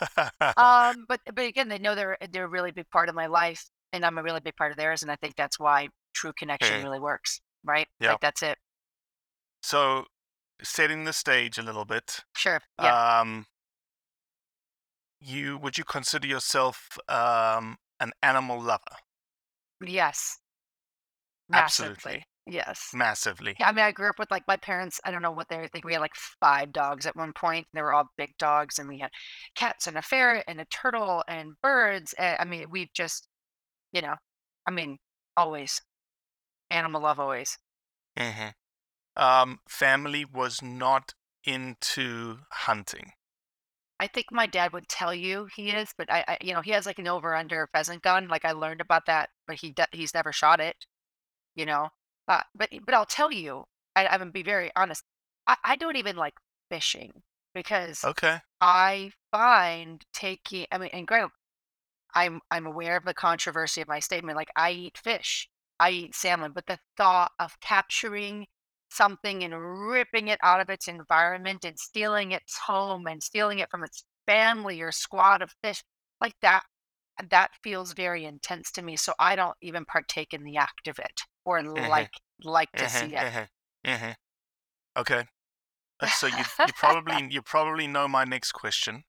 um 0.56 1.04
but 1.08 1.20
but 1.34 1.44
again 1.44 1.68
they 1.68 1.78
know 1.78 1.94
they're 1.94 2.16
they're 2.30 2.44
a 2.44 2.48
really 2.48 2.70
big 2.72 2.88
part 2.90 3.08
of 3.08 3.14
my 3.14 3.26
life 3.26 3.64
and 3.92 4.04
i'm 4.04 4.18
a 4.18 4.22
really 4.22 4.40
big 4.40 4.56
part 4.56 4.70
of 4.70 4.76
theirs 4.76 5.02
and 5.02 5.10
i 5.10 5.16
think 5.16 5.34
that's 5.36 5.58
why 5.58 5.88
true 6.14 6.32
connection 6.38 6.78
Okay. 6.78 6.82
really 6.82 7.00
works 7.00 7.40
right 7.64 7.86
Yep. 8.00 8.10
like 8.10 8.20
that's 8.20 8.42
it 8.42 8.58
so, 9.62 10.06
setting 10.62 11.04
the 11.04 11.12
stage 11.12 11.58
a 11.58 11.62
little 11.62 11.84
bit. 11.84 12.24
sure 12.36 12.60
yeah 12.78 12.94
Um, 13.20 13.46
you 15.20 15.58
would 15.58 15.76
you 15.78 15.84
consider 15.84 16.26
yourself 16.26 16.98
um, 17.08 17.76
an 18.00 18.12
animal 18.22 18.60
lover? 18.60 18.96
yes 19.80 20.38
absolutely. 21.52 22.24
Yes 22.48 22.90
Massively. 22.94 23.56
Yeah, 23.58 23.68
I 23.68 23.72
mean, 23.72 23.84
I 23.84 23.92
grew 23.92 24.08
up 24.08 24.18
with 24.18 24.30
like 24.30 24.44
my 24.48 24.56
parents. 24.56 25.00
I 25.04 25.10
don't 25.10 25.22
know 25.22 25.30
what 25.30 25.48
they 25.48 25.56
were 25.58 25.68
thinking. 25.68 25.86
We 25.86 25.92
had 25.92 26.00
like 26.00 26.14
five 26.40 26.72
dogs 26.72 27.04
at 27.06 27.14
one 27.16 27.32
point. 27.32 27.66
And 27.72 27.78
they 27.78 27.82
were 27.82 27.92
all 27.92 28.08
big 28.16 28.36
dogs, 28.38 28.78
and 28.78 28.88
we 28.88 28.98
had 28.98 29.10
cats 29.54 29.86
and 29.86 29.98
a 29.98 30.02
ferret 30.02 30.44
and 30.48 30.60
a 30.60 30.64
turtle 30.64 31.22
and 31.28 31.52
birds. 31.62 32.14
And, 32.14 32.36
I 32.40 32.44
mean, 32.44 32.66
we've 32.70 32.92
just, 32.94 33.28
you 33.92 34.00
know, 34.02 34.14
I 34.66 34.70
mean, 34.70 34.98
always 35.36 35.80
animal 36.70 37.02
love, 37.02 37.20
always. 37.20 37.58
hmm 38.16 38.48
Um, 39.16 39.60
family 39.68 40.24
was 40.24 40.62
not 40.62 41.14
into 41.44 42.40
hunting. 42.50 43.12
I 44.00 44.06
think 44.06 44.26
my 44.30 44.46
dad 44.46 44.72
would 44.72 44.88
tell 44.88 45.12
you 45.14 45.48
he 45.56 45.70
is, 45.70 45.92
but 45.96 46.10
I, 46.10 46.24
I 46.28 46.38
you 46.40 46.54
know, 46.54 46.60
he 46.62 46.70
has 46.72 46.86
like 46.86 46.98
an 46.98 47.08
over 47.08 47.34
under 47.34 47.68
pheasant 47.72 48.02
gun. 48.02 48.28
Like 48.28 48.44
I 48.44 48.52
learned 48.52 48.80
about 48.80 49.06
that, 49.06 49.30
but 49.46 49.56
he 49.60 49.72
de- 49.72 49.88
he's 49.92 50.14
never 50.14 50.32
shot 50.32 50.60
it. 50.60 50.76
You 51.54 51.66
know, 51.66 51.88
uh, 52.28 52.42
but 52.54 52.70
but 52.84 52.94
I'll 52.94 53.06
tell 53.06 53.32
you, 53.32 53.64
I, 53.96 54.06
I'm 54.06 54.20
gonna 54.20 54.30
be 54.32 54.42
very 54.42 54.70
honest. 54.76 55.04
I, 55.46 55.56
I 55.64 55.76
don't 55.76 55.96
even 55.96 56.16
like 56.16 56.34
fishing 56.70 57.22
because 57.54 58.04
Okay. 58.04 58.40
I 58.60 59.12
find 59.32 60.04
taking 60.12 60.66
I 60.72 60.78
mean, 60.78 60.90
and 60.92 61.06
granted, 61.06 61.32
I'm 62.14 62.40
I'm 62.50 62.66
aware 62.66 62.96
of 62.96 63.04
the 63.04 63.14
controversy 63.14 63.80
of 63.80 63.88
my 63.88 64.00
statement. 64.00 64.36
Like 64.36 64.50
I 64.56 64.72
eat 64.72 64.98
fish, 64.98 65.48
I 65.80 65.90
eat 65.90 66.14
salmon, 66.14 66.52
but 66.52 66.66
the 66.66 66.78
thought 66.96 67.32
of 67.38 67.60
capturing 67.60 68.46
something 68.90 69.44
and 69.44 69.54
ripping 69.90 70.28
it 70.28 70.38
out 70.42 70.60
of 70.60 70.70
its 70.70 70.88
environment 70.88 71.64
and 71.64 71.78
stealing 71.78 72.32
its 72.32 72.58
home 72.58 73.06
and 73.06 73.22
stealing 73.22 73.58
it 73.60 73.70
from 73.70 73.84
its 73.84 74.04
family 74.26 74.80
or 74.80 74.92
squad 74.92 75.42
of 75.42 75.54
fish, 75.62 75.82
like 76.20 76.36
that, 76.42 76.64
that 77.30 77.50
feels 77.62 77.92
very 77.92 78.24
intense 78.24 78.70
to 78.72 78.82
me. 78.82 78.96
So 78.96 79.14
I 79.18 79.36
don't 79.36 79.56
even 79.62 79.84
partake 79.84 80.32
in 80.34 80.44
the 80.44 80.56
act 80.56 80.88
of 80.88 80.98
it 80.98 81.22
or 81.44 81.62
like 81.62 82.10
like 82.42 82.74
to 82.76 82.88
see 82.88 83.14
it. 83.16 83.26
Mhm, 83.26 83.48
mhm. 83.84 84.16
Okay. 84.96 85.28
Uh, 86.00 86.06
So 86.08 86.26
you 86.26 86.46
you 86.64 86.72
probably 86.74 87.16
you 87.32 87.42
probably 87.42 87.86
know 87.88 88.08
my 88.08 88.24
next 88.24 88.52
question. 88.52 89.04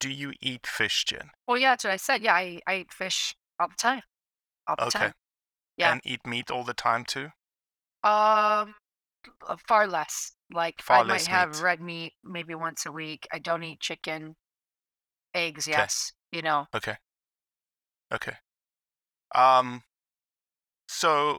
Do 0.00 0.08
you 0.10 0.34
eat 0.40 0.66
fish, 0.66 1.04
Jen? 1.04 1.32
Well, 1.46 1.58
yeah, 1.58 1.72
that's 1.72 1.84
what 1.84 1.92
I 1.92 1.96
said. 1.96 2.22
Yeah, 2.22 2.34
I, 2.34 2.60
I 2.66 2.76
eat 2.76 2.92
fish 2.92 3.34
all 3.58 3.68
the 3.68 3.74
time, 3.76 4.02
all 4.68 4.76
the 4.76 4.86
Okay. 4.86 4.98
time. 4.98 5.14
Yeah. 5.76 5.92
And 5.92 6.00
eat 6.04 6.26
meat 6.26 6.50
all 6.50 6.64
the 6.64 6.74
time 6.74 7.04
too? 7.04 7.32
Um, 8.02 8.74
uh, 9.46 9.56
far 9.68 9.86
less. 9.86 10.32
Like 10.52 10.82
Far 10.82 10.90
I 10.90 11.04
might 11.04 11.26
less 11.26 11.28
have 11.28 11.50
meat. 11.52 11.56
red 11.62 11.80
meat 11.80 12.14
maybe 12.24 12.54
once 12.54 12.86
a 12.86 12.92
week. 12.92 13.26
I 13.32 13.38
don't 13.38 13.64
eat 13.64 13.80
chicken. 13.80 14.36
eggs. 15.34 15.66
yes. 15.66 16.12
You 16.32 16.42
know. 16.42 16.66
Okay. 16.74 16.96
Okay. 18.12 18.36
Um. 19.34 19.82
So, 20.88 21.38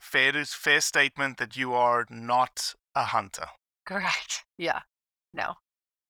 fair 0.00 0.36
is 0.36 0.54
fair 0.54 0.80
statement 0.80 1.36
that 1.38 1.56
you 1.56 1.74
are 1.74 2.06
not 2.08 2.74
a 2.94 3.04
hunter. 3.04 3.46
Correct. 3.86 4.44
Yeah. 4.58 4.80
No. 5.34 5.54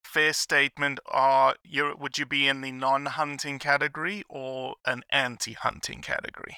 Fair 0.05 0.33
statement. 0.35 1.01
Are 1.07 1.55
you? 1.65 1.95
Would 1.99 2.19
you 2.19 2.27
be 2.27 2.49
in 2.49 2.61
the 2.61 2.73
non-hunting 2.73 3.59
category 3.61 4.25
or 4.29 4.75
an 4.85 5.05
anti-hunting 5.11 6.03
category? 6.03 6.57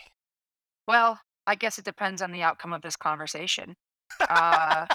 Well, 0.89 1.21
I 1.47 1.55
guess 1.55 1.79
it 1.79 1.85
depends 1.85 2.21
on 2.21 2.33
the 2.33 2.43
outcome 2.43 2.73
of 2.73 2.83
this 2.83 2.97
conversation. 2.97 3.77
Uh, 4.29 4.87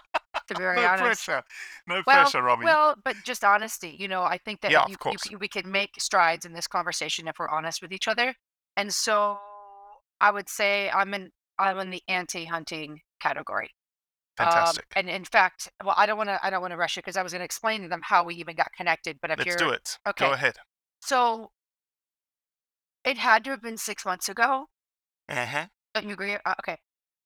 to 0.49 0.55
be 0.55 0.59
very 0.59 0.77
no 0.77 0.87
honest. 0.87 1.25
pressure. 1.25 1.43
No 1.87 2.03
Well, 2.05 2.23
pressure, 2.23 2.41
Robbie. 2.43 2.65
well, 2.65 2.95
but 3.03 3.15
just 3.25 3.43
honesty. 3.43 3.95
You 3.97 4.07
know, 4.07 4.23
I 4.23 4.37
think 4.37 4.61
that 4.61 4.71
Yeah, 4.71 4.85
you, 4.87 4.93
of 4.93 4.99
course. 4.99 5.29
you, 5.29 5.37
we 5.37 5.47
can 5.47 5.71
make 5.71 5.91
strides 5.99 6.45
in 6.45 6.53
this 6.53 6.67
conversation 6.67 7.27
if 7.27 7.35
we're 7.39 7.49
honest 7.49 7.81
with 7.81 7.91
each 7.91 8.07
other. 8.07 8.35
And 8.77 8.93
so 8.93 9.37
I 10.21 10.31
would 10.31 10.49
say 10.49 10.89
I'm 10.89 11.13
in 11.13 11.31
I'm 11.57 11.77
in 11.79 11.89
the 11.89 12.01
anti-hunting 12.07 13.01
category. 13.19 13.71
Um, 14.37 14.47
Fantastic. 14.47 14.85
and 14.95 15.09
in 15.09 15.25
fact, 15.25 15.69
well, 15.83 15.95
I 15.97 16.05
don't 16.05 16.17
want 16.17 16.29
to 16.29 16.39
I 16.45 16.49
don't 16.49 16.61
want 16.61 16.71
to 16.71 16.77
rush 16.77 16.97
it 16.97 17.03
because 17.03 17.17
I 17.17 17.23
was 17.23 17.33
going 17.33 17.41
to 17.41 17.45
explain 17.45 17.81
to 17.81 17.89
them 17.89 18.01
how 18.03 18.23
we 18.23 18.35
even 18.35 18.55
got 18.55 18.71
connected. 18.77 19.17
But 19.21 19.31
if 19.31 19.39
Let's 19.39 19.55
do 19.57 19.69
it. 19.69 19.97
okay. 20.07 20.25
Go 20.27 20.33
ahead. 20.33 20.55
so, 21.01 21.51
it 23.03 23.17
had 23.17 23.43
to 23.45 23.49
have 23.51 23.61
been 23.61 23.77
six 23.77 24.05
months 24.05 24.29
ago. 24.29 24.67
Uh-huh. 25.27 25.65
Don't 25.93 26.07
you 26.07 26.13
agree? 26.13 26.35
Uh, 26.35 26.53
okay. 26.59 26.77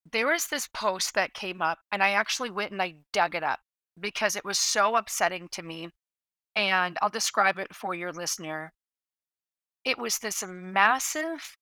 There 0.06 0.28
was 0.28 0.48
this 0.48 0.68
post 0.68 1.14
that 1.16 1.34
came 1.34 1.62
up, 1.62 1.80
and 1.92 2.02
I 2.02 2.12
actually 2.12 2.50
went 2.50 2.72
and 2.72 2.82
I 2.82 3.00
dug 3.12 3.36
it 3.36 3.44
up 3.44 3.60
because 4.00 4.36
it 4.36 4.46
was 4.46 4.58
so 4.58 4.96
upsetting 4.96 5.50
to 5.50 5.62
me. 5.62 5.92
And 6.56 6.98
I'll 7.02 7.10
describe 7.10 7.60
it 7.60 7.76
for 7.76 7.94
your 7.96 8.12
listener. 8.14 8.74
It 9.86 9.98
was 9.98 10.18
this 10.20 10.44
massive, 10.46 11.58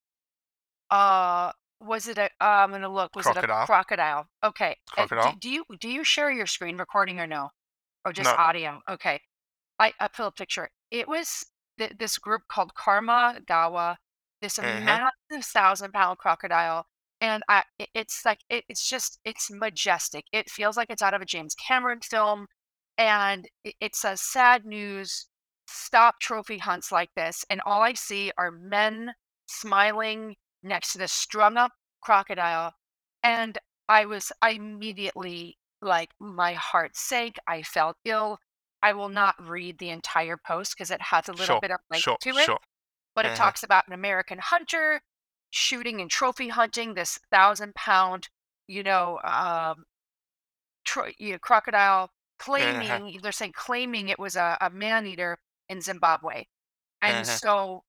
uh, 0.89 1.51
was 1.79 2.07
it 2.07 2.17
a, 2.17 2.25
uh, 2.25 2.27
I'm 2.41 2.71
gonna 2.71 2.89
look, 2.89 3.15
was 3.15 3.29
it 3.29 3.37
a 3.37 3.43
crocodile? 3.65 4.27
Okay. 4.43 4.77
uh, 4.97 5.07
do- 5.07 5.07
Crocodile. 5.07 5.33
Do, 5.39 5.49
you 5.49 5.65
do 5.79 5.89
you 5.89 6.03
share 6.03 6.31
your 6.31 6.47
screen 6.47 6.77
recording 6.77 7.19
or 7.19 7.27
no? 7.27 7.49
Or 8.05 8.13
just 8.13 8.35
No. 8.35 8.35
audio? 8.37 8.81
Okay. 8.89 9.21
I, 9.79 9.93
I 9.99 10.07
pull 10.09 10.27
a 10.27 10.31
picture. 10.31 10.69
It 10.91 11.07
was 11.07 11.45
th- 11.79 11.93
this 11.99 12.17
group 12.19 12.43
called 12.49 12.73
Karmagawa, 12.75 13.97
this 14.41 14.57
Mhm. 14.59 14.85
massive 14.85 15.45
thousand 15.45 15.93
pound 15.93 16.19
crocodile 16.19 16.87
and 17.21 17.43
I, 17.49 17.63
it's 17.93 18.25
like 18.25 18.39
it, 18.49 18.65
it's 18.69 18.87
just 18.89 19.19
it's 19.25 19.49
majestic. 19.51 20.25
It 20.33 20.49
feels 20.49 20.77
like 20.77 20.89
it's 20.89 21.01
out 21.01 21.13
of 21.13 21.21
a 21.21 21.25
James 21.25 21.55
Cameron 21.55 22.01
film, 22.01 22.47
and 22.97 23.47
it, 23.63 23.75
it 23.79 23.95
says 23.95 24.21
sad 24.21 24.65
news. 24.65 25.27
Stop 25.67 26.19
trophy 26.19 26.57
hunts 26.57 26.91
like 26.91 27.11
this, 27.15 27.45
and 27.49 27.61
all 27.65 27.81
I 27.81 27.93
see 27.93 28.31
are 28.37 28.51
men 28.51 29.13
smiling 29.47 30.35
next 30.63 30.93
to 30.93 30.97
this 30.99 31.13
strung 31.13 31.57
up 31.57 31.71
crocodile, 32.01 32.73
and 33.23 33.57
I 33.87 34.05
was 34.05 34.31
I 34.41 34.51
immediately 34.51 35.57
like 35.81 36.09
my 36.19 36.53
heart 36.53 36.97
sank. 36.97 37.37
I 37.47 37.63
felt 37.63 37.97
ill. 38.05 38.39
I 38.83 38.93
will 38.93 39.09
not 39.09 39.35
read 39.39 39.77
the 39.79 39.89
entire 39.89 40.37
post 40.37 40.75
because 40.75 40.91
it 40.91 41.01
has 41.01 41.29
a 41.29 41.33
little 41.33 41.45
Sure. 41.45 41.61
bit 41.61 41.71
of 41.71 41.79
length 41.91 42.03
Sure. 42.03 42.17
to 42.21 42.37
it 42.37 42.45
Sure. 42.45 42.59
but 43.15 43.25
it 43.25 43.33
Mhm. 43.33 43.35
talks 43.35 43.63
about 43.63 43.87
an 43.87 43.93
American 43.93 44.39
hunter 44.39 45.01
shooting 45.51 46.01
and 46.01 46.09
trophy 46.11 46.49
hunting 46.49 46.93
this 46.95 47.19
thousand 47.31 47.75
pound, 47.75 48.29
you 48.67 48.83
know, 48.83 49.19
um, 49.23 49.85
tro- 50.85 51.11
you 51.17 51.33
know, 51.33 51.39
crocodile, 51.39 52.11
claiming 52.39 53.19
they're 53.21 53.31
saying 53.31 53.53
claiming 53.53 54.09
it 54.09 54.19
was 54.19 54.35
a, 54.35 54.57
a 54.61 54.69
man 54.69 55.05
eater 55.07 55.37
in 55.69 55.81
Zimbabwe, 55.81 56.45
and 57.01 57.27
Mhm. 57.27 57.27
so 57.27 57.83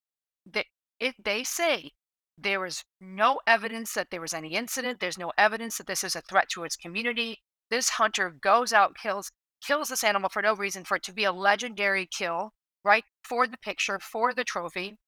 they 0.47 0.67
it 1.01 1.15
they 1.25 1.45
say 1.45 1.93
there 2.39 2.61
was 2.61 2.85
no 3.01 3.41
evidence 3.47 3.95
that 3.95 4.11
there 4.11 4.21
was 4.21 4.35
any 4.35 4.55
incident. 4.55 5.01
There's 5.01 5.19
no 5.19 5.33
evidence 5.39 5.79
that 5.79 5.87
this 5.87 6.05
is 6.05 6.17
a 6.17 6.23
threat 6.23 6.49
to 6.51 6.65
its 6.65 6.77
community. 6.77 7.43
This 7.71 7.91
hunter 7.91 8.31
goes 8.31 8.73
out, 8.73 8.97
kills 8.97 9.31
kills 9.67 9.89
this 9.91 10.05
animal 10.05 10.31
for 10.31 10.43
no 10.43 10.55
reason, 10.55 10.85
for 10.85 10.97
it 10.97 11.05
to 11.05 11.13
be 11.15 11.25
a 11.25 11.33
legendary 11.33 12.07
kill, 12.07 12.53
right? 12.85 13.05
For 13.25 13.47
the 13.47 13.59
picture, 13.59 13.99
for 14.01 14.35
the 14.35 14.45
trophy 14.45 14.99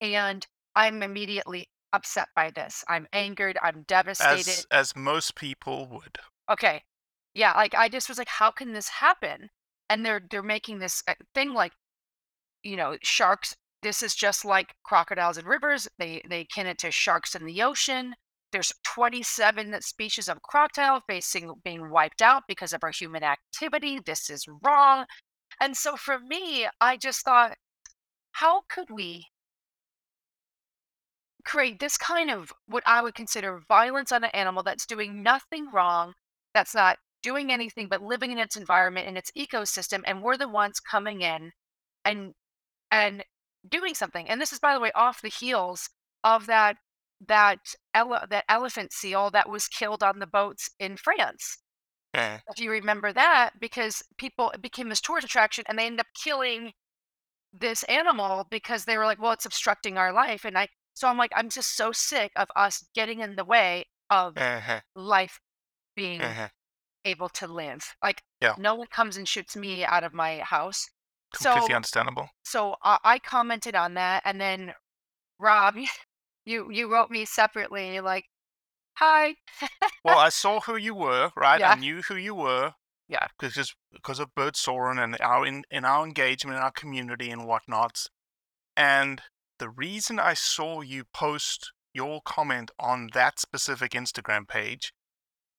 and 0.00 0.46
I'm 0.76 1.02
immediately 1.02 1.68
upset 1.92 2.28
by 2.36 2.50
this. 2.50 2.84
I'm 2.88 3.08
angered. 3.12 3.58
I'm 3.62 3.84
devastated. 3.88 4.48
As 4.48 4.66
as 4.70 4.96
most 4.96 5.34
people 5.34 5.88
would. 5.90 6.18
okay, 6.50 6.82
yeah, 7.34 7.52
like 7.54 7.74
I 7.74 7.88
just 7.88 8.08
was 8.08 8.18
like, 8.18 8.28
how 8.28 8.50
can 8.50 8.72
this 8.72 8.88
happen? 8.88 9.50
And 9.90 10.04
they're 10.04 10.22
they're 10.30 10.42
making 10.42 10.78
this 10.78 11.02
uh, 11.08 11.14
thing 11.34 11.54
like, 11.54 11.72
you 12.62 12.76
know, 12.76 12.96
sharks. 13.02 13.56
This 13.82 14.02
is 14.02 14.14
just 14.14 14.44
like 14.44 14.74
crocodiles 14.84 15.38
in 15.38 15.46
rivers. 15.46 15.88
They 15.98 16.22
they 16.28 16.44
kin 16.44 16.66
it 16.66 16.78
to 16.78 16.90
sharks 16.90 17.34
in 17.34 17.46
the 17.46 17.62
ocean. 17.62 18.14
There's 18.52 18.72
27 18.84 19.80
species 19.82 20.28
of 20.28 20.42
crocodile 20.42 21.02
facing 21.06 21.52
being 21.64 21.90
wiped 21.90 22.22
out 22.22 22.44
because 22.48 22.72
of 22.72 22.82
our 22.82 22.90
human 22.90 23.22
activity. 23.22 24.00
This 24.04 24.30
is 24.30 24.46
wrong. 24.62 25.04
And 25.60 25.76
so 25.76 25.96
for 25.96 26.18
me, 26.18 26.66
I 26.80 26.96
just 26.96 27.24
thought, 27.24 27.56
how 28.32 28.62
could 28.68 28.88
we 28.90 29.26
create 31.56 31.80
this 31.80 31.96
kind 31.96 32.30
of 32.30 32.52
what 32.66 32.82
I 32.84 33.00
would 33.00 33.14
consider 33.14 33.62
violence 33.66 34.12
on 34.12 34.24
an 34.24 34.30
animal 34.34 34.62
that's 34.62 34.84
doing 34.84 35.22
nothing 35.22 35.70
wrong, 35.72 36.12
that's 36.52 36.74
not 36.74 36.98
doing 37.22 37.50
anything 37.50 37.88
but 37.88 38.02
living 38.02 38.30
in 38.30 38.38
its 38.38 38.56
environment 38.56 39.08
and 39.08 39.16
its 39.16 39.30
ecosystem, 39.36 40.02
and 40.04 40.22
we're 40.22 40.36
the 40.36 40.48
ones 40.48 40.80
coming 40.80 41.22
in 41.22 41.52
and 42.04 42.34
and 42.90 43.24
doing 43.66 43.94
something. 43.94 44.28
And 44.28 44.38
this 44.38 44.52
is, 44.52 44.58
by 44.58 44.74
the 44.74 44.80
way, 44.80 44.92
off 44.94 45.22
the 45.22 45.30
heels 45.30 45.88
of 46.22 46.44
that 46.46 46.76
that 47.26 47.60
ele- 47.94 48.26
that 48.28 48.44
elephant 48.50 48.92
seal 48.92 49.30
that 49.30 49.48
was 49.48 49.66
killed 49.66 50.02
on 50.02 50.18
the 50.18 50.26
boats 50.26 50.68
in 50.78 50.98
France. 50.98 51.56
Eh. 52.12 52.38
If 52.50 52.60
you 52.60 52.70
remember 52.70 53.14
that, 53.14 53.52
because 53.58 54.02
people 54.18 54.50
it 54.50 54.60
became 54.60 54.90
this 54.90 55.00
tourist 55.00 55.24
attraction, 55.24 55.64
and 55.68 55.78
they 55.78 55.86
ended 55.86 56.00
up 56.00 56.06
killing 56.22 56.72
this 57.50 57.82
animal 57.84 58.46
because 58.50 58.84
they 58.84 58.98
were 58.98 59.06
like, 59.06 59.22
well, 59.22 59.32
it's 59.32 59.46
obstructing 59.46 59.96
our 59.96 60.12
life. 60.12 60.44
And 60.44 60.58
I, 60.58 60.68
so 60.96 61.08
I'm 61.08 61.18
like, 61.18 61.32
I'm 61.36 61.50
just 61.50 61.76
so 61.76 61.92
sick 61.92 62.32
of 62.36 62.48
us 62.56 62.84
getting 62.94 63.20
in 63.20 63.36
the 63.36 63.44
way 63.44 63.86
of 64.10 64.36
Uh-huh. 64.36 64.80
life 64.96 65.40
being 65.96 66.20
Uh-huh. 66.22 66.48
able 67.04 67.28
to 67.30 67.46
live. 67.46 67.94
Like, 68.02 68.22
Yeah. 68.40 68.56
no 68.58 68.74
one 68.74 68.88
comes 68.88 69.16
and 69.16 69.28
shoots 69.28 69.56
me 69.56 69.84
out 69.84 70.04
of 70.04 70.12
my 70.14 70.40
house. 70.40 70.88
Completely 71.32 71.72
So, 71.72 71.76
understandable. 71.76 72.30
so 72.44 72.76
I, 72.82 72.98
I 73.04 73.18
commented 73.20 73.74
on 73.76 73.94
that, 73.94 74.22
and 74.24 74.40
then 74.40 74.74
Rob, 75.38 75.76
you 76.46 76.70
you 76.70 76.90
wrote 76.92 77.10
me 77.10 77.24
separately, 77.26 77.84
and 77.86 77.94
you're 77.94 78.02
like, 78.02 78.26
hi. 78.94 79.36
Well, 80.04 80.18
I 80.18 80.28
saw 80.30 80.60
who 80.60 80.76
you 80.76 80.94
were, 80.94 81.32
right? 81.36 81.60
Yeah. 81.60 81.72
I 81.72 81.74
knew 81.74 82.02
who 82.02 82.16
you 82.16 82.34
were. 82.34 82.74
Yeah. 83.08 83.28
Because 83.38 83.74
because 83.92 84.18
of 84.18 84.34
Bird 84.34 84.56
Soren 84.56 84.98
and 84.98 85.20
our 85.20 85.46
in, 85.46 85.64
in 85.70 85.84
our 85.84 86.04
engagement 86.06 86.56
in 86.56 86.62
our 86.62 86.72
community 86.72 87.30
and 87.30 87.46
whatnot. 87.46 88.06
And 88.76 89.22
the 89.58 89.68
reason 89.68 90.18
I 90.18 90.34
saw 90.34 90.80
you 90.80 91.04
post 91.12 91.72
your 91.94 92.20
comment 92.24 92.70
on 92.78 93.08
that 93.14 93.40
specific 93.40 93.92
Instagram 93.92 94.46
page, 94.46 94.92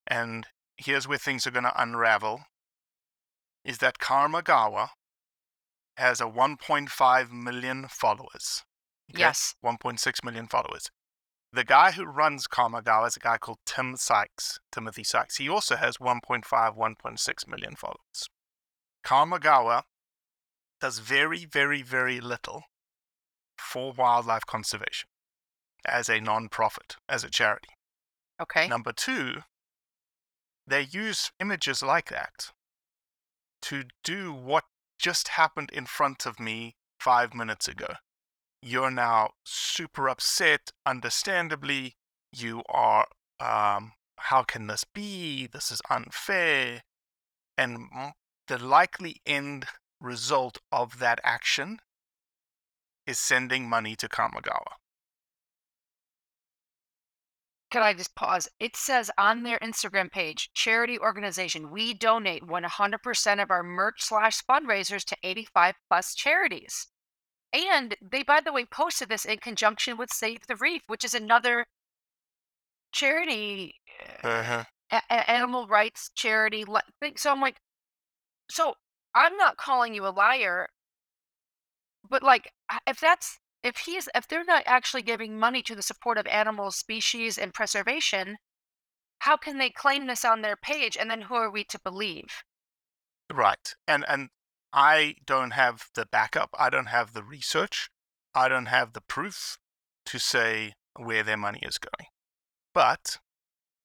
and 0.06 0.48
here's 0.78 1.08
where 1.08 1.18
things 1.18 1.48
are 1.48 1.52
going 1.52 1.64
to 1.64 1.82
unravel, 1.82 2.42
is 3.66 3.80
that 3.80 3.98
Karmagawa 3.98 4.90
has 5.98 6.22
a 6.22 6.26
1.5 6.26 7.32
million 7.32 7.88
followers. 7.90 8.64
Okay? 9.12 9.22
Yes. 9.22 9.56
1.6 9.66 10.24
million 10.24 10.48
followers. 10.48 10.90
The 11.52 11.64
guy 11.64 11.92
who 11.92 12.06
runs 12.06 12.46
Karmagawa 12.48 13.08
is 13.08 13.18
a 13.18 13.22
guy 13.22 13.38
called 13.38 13.58
Tim 13.66 13.96
Sykes, 13.96 14.60
Timothy 14.72 15.04
Sykes. 15.04 15.38
He 15.38 15.50
also 15.50 15.76
has 15.76 15.98
1.5, 15.98 16.44
1.6 16.46 17.48
million 17.48 17.76
followers. 17.76 18.30
Karmagawa 19.04 19.84
does 20.80 21.00
very, 21.00 21.46
very, 21.46 21.82
very 21.82 22.20
little 22.20 22.64
for 23.67 23.91
wildlife 23.91 24.45
conservation 24.45 25.10
as 25.86 26.10
a 26.10 26.21
non-profit, 26.21 26.95
as 27.10 27.23
a 27.23 27.30
charity. 27.30 27.69
Okay. 28.41 28.67
Number 28.67 28.91
two, 28.91 29.43
they 30.65 30.82
use 30.82 31.32
images 31.39 31.84
like 31.84 32.10
that 32.10 32.51
to 33.63 33.84
do 34.03 34.34
what 34.34 34.63
just 34.99 35.30
happened 35.30 35.69
in 35.71 35.86
front 35.86 36.25
of 36.25 36.39
me 36.39 36.75
five 36.99 37.34
minutes 37.34 37.67
ago. 37.67 37.88
You're 38.62 38.91
now 38.91 39.32
super 39.45 40.10
upset, 40.10 40.71
understandably. 40.86 41.95
You 42.34 42.63
are, 42.69 43.06
um, 43.39 43.93
how 44.17 44.43
can 44.43 44.67
this 44.67 44.84
be? 44.84 45.47
This 45.47 45.71
is 45.71 45.82
unfair. 45.89 46.84
And 47.58 47.89
the 48.47 48.58
likely 48.58 49.21
end 49.25 49.65
result 49.99 50.60
of 50.71 50.99
that 50.99 51.19
action 51.23 51.80
is 53.08 53.20
sending 53.20 53.67
money 53.70 53.96
to 53.96 54.08
Karmagawa. 54.08 54.76
Can 57.70 57.84
I 57.84 57.93
just 57.93 58.15
pause? 58.15 58.48
It 58.60 58.78
says 58.78 59.12
on 59.17 59.43
their 59.43 59.60
Instagram 59.60 60.10
page, 60.12 60.52
charity 60.54 60.98
organization, 60.98 61.70
we 61.70 61.93
donate 61.93 62.43
100% 62.43 63.43
of 63.43 63.52
our 63.52 63.63
merch 63.63 64.04
slash 64.04 64.41
fundraisers 64.50 65.04
to 65.06 65.17
85 65.22 65.76
plus 65.89 66.15
charities. 66.15 66.88
And 67.52 67.96
they, 68.02 68.24
by 68.24 68.39
the 68.39 68.54
way, 68.54 68.65
posted 68.65 69.10
this 69.10 69.26
in 69.26 69.38
conjunction 69.39 69.98
with 69.98 70.13
Save 70.13 70.48
the 70.48 70.56
Reef, 70.56 70.84
which 70.88 71.04
is 71.04 71.13
another 71.13 71.65
charity, 72.93 73.76
uh, 74.24 74.28
Uh-huh. 74.28 74.63
a- 74.91 75.04
a- 75.10 75.30
animal 75.30 75.67
rights 75.67 76.10
charity. 76.15 76.65
So 77.17 77.32
I'm 77.32 77.41
like, 77.41 77.58
so 78.50 78.76
I'm 79.13 79.36
not 79.36 79.58
calling 79.58 79.93
you 79.93 80.08
a 80.08 80.10
liar, 80.10 80.70
but 82.10 82.24
like, 82.24 82.52
if 82.86 83.00
that's 83.00 83.39
if 83.63 83.78
he's 83.86 84.08
if 84.15 84.28
they're 84.28 84.43
not 84.43 84.63
actually 84.65 85.02
giving 85.02 85.38
money 85.38 85.62
to 85.63 85.76
the 85.76 85.82
support 85.82 86.17
of 86.17 86.28
animal 86.28 86.72
species 86.72 87.38
and 87.38 87.54
preservation, 87.54 88.38
how 89.20 89.38
can 89.38 89.58
they 89.58 89.70
claim 89.70 90.08
this 90.08 90.24
on 90.24 90.41
their 90.41 90.56
page? 90.56 90.98
And 91.00 91.10
then 91.10 91.22
who 91.24 91.36
are 91.36 91.52
we 91.52 91.63
to 91.65 91.80
believe? 91.84 92.43
Right. 93.34 93.74
And 93.88 94.06
and 94.08 94.30
I 94.72 95.15
don't 95.26 95.52
have 95.52 95.88
the 95.96 96.06
backup. 96.06 96.50
I 96.58 96.70
don't 96.70 96.88
have 96.88 97.13
the 97.13 97.24
research. 97.24 97.89
I 98.34 98.48
don't 98.48 98.67
have 98.67 98.93
the 98.93 99.02
proof 99.02 99.58
to 100.06 100.20
say 100.20 100.74
where 100.96 101.24
their 101.24 101.38
money 101.38 101.60
is 101.62 101.78
going. 101.78 102.10
But 102.74 103.17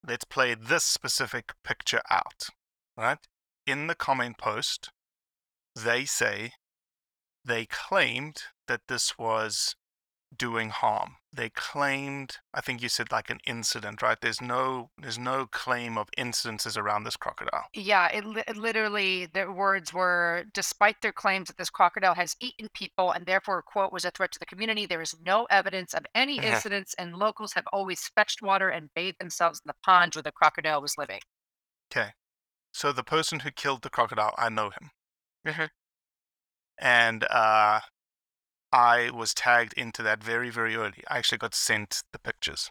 let's 0.07 0.25
play 0.25 0.55
this 0.55 0.85
specific 0.85 1.53
picture 1.65 2.03
out. 2.11 2.49
Right? 2.97 3.19
In 3.67 3.87
the 3.87 3.95
comment 3.95 4.39
post, 4.39 4.91
they 5.75 6.05
say 6.05 6.53
they 7.45 7.67
claimed 7.67 8.43
that 8.69 8.89
this 8.89 9.19
was 9.19 9.77
doing 10.37 10.71
harm. 10.71 11.17
They 11.33 11.51
claimed, 11.51 12.39
I 12.55 12.61
think 12.63 12.83
you 12.83 12.89
said 12.91 13.13
like 13.13 13.31
an 13.31 13.41
incident, 13.47 14.03
right? 14.03 14.21
There's 14.21 14.41
no 14.43 14.91
there's 14.99 15.19
no 15.19 15.47
claim 15.49 15.99
of 15.99 16.11
incidences 16.19 16.77
around 16.79 17.05
this 17.05 17.17
crocodile. 17.17 17.69
Yeah, 17.75 18.09
it, 18.09 18.25
li- 18.25 18.45
it 18.47 18.57
literally 18.57 19.27
their 19.27 19.51
words 19.53 19.93
were 19.95 20.45
despite 20.53 21.01
their 21.03 21.13
claims 21.13 21.49
that 21.49 21.57
this 21.59 21.69
crocodile 21.71 22.15
has 22.15 22.35
eaten 22.41 22.69
people 22.75 23.11
and 23.13 23.25
therefore 23.27 23.63
quote 23.63 23.93
was 23.93 24.05
a 24.07 24.11
threat 24.11 24.33
to 24.33 24.39
the 24.39 24.47
community, 24.47 24.85
there 24.87 25.01
is 25.03 25.19
no 25.21 25.45
evidence 25.47 25.93
of 25.95 26.07
any 26.15 26.39
Mhm. 26.39 26.43
incidents 26.43 26.95
and 26.95 27.17
locals 27.17 27.53
have 27.55 27.67
always 27.73 28.09
fetched 28.09 28.41
water 28.43 28.69
and 28.71 28.93
bathed 28.95 29.19
themselves 29.21 29.61
in 29.65 29.69
the 29.69 29.75
pond 29.83 30.15
where 30.15 30.23
the 30.23 30.33
crocodile 30.33 30.81
was 30.83 30.97
living. 30.99 31.21
Okay. 31.93 32.15
So 32.73 32.93
the 32.93 33.05
person 33.05 33.41
who 33.41 33.53
killed 33.53 33.83
the 33.83 33.91
crocodile, 33.91 34.35
I 34.39 34.49
know 34.51 34.71
him. 34.71 34.93
Mhm. 35.45 35.69
And 36.83 37.25
uh 37.31 37.81
I 38.73 39.11
was 39.11 39.35
tagged 39.35 39.75
into 39.75 40.03
that 40.03 40.23
very, 40.25 40.51
very 40.51 40.75
early. 40.75 41.05
I 41.09 41.19
actually 41.19 41.39
got 41.39 41.55
sent 41.55 42.03
the 42.13 42.19
pictures. 42.19 42.71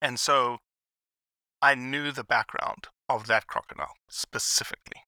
And 0.00 0.18
so 0.18 0.58
I 1.60 1.74
knew 1.74 2.10
the 2.10 2.24
background 2.24 2.88
of 3.08 3.26
that 3.26 3.46
crocodile 3.46 3.94
specifically. 4.08 5.02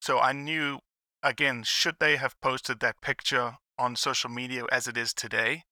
So 0.00 0.20
I 0.20 0.32
knew, 0.32 0.78
again, 1.22 1.64
should 1.64 1.96
they 1.98 2.16
have 2.16 2.40
posted 2.40 2.80
that 2.80 3.00
picture 3.00 3.56
on 3.78 3.96
social 3.96 4.30
media 4.30 4.64
as 4.70 4.86
it 4.86 4.96
is 4.96 5.12
today? 5.12 5.64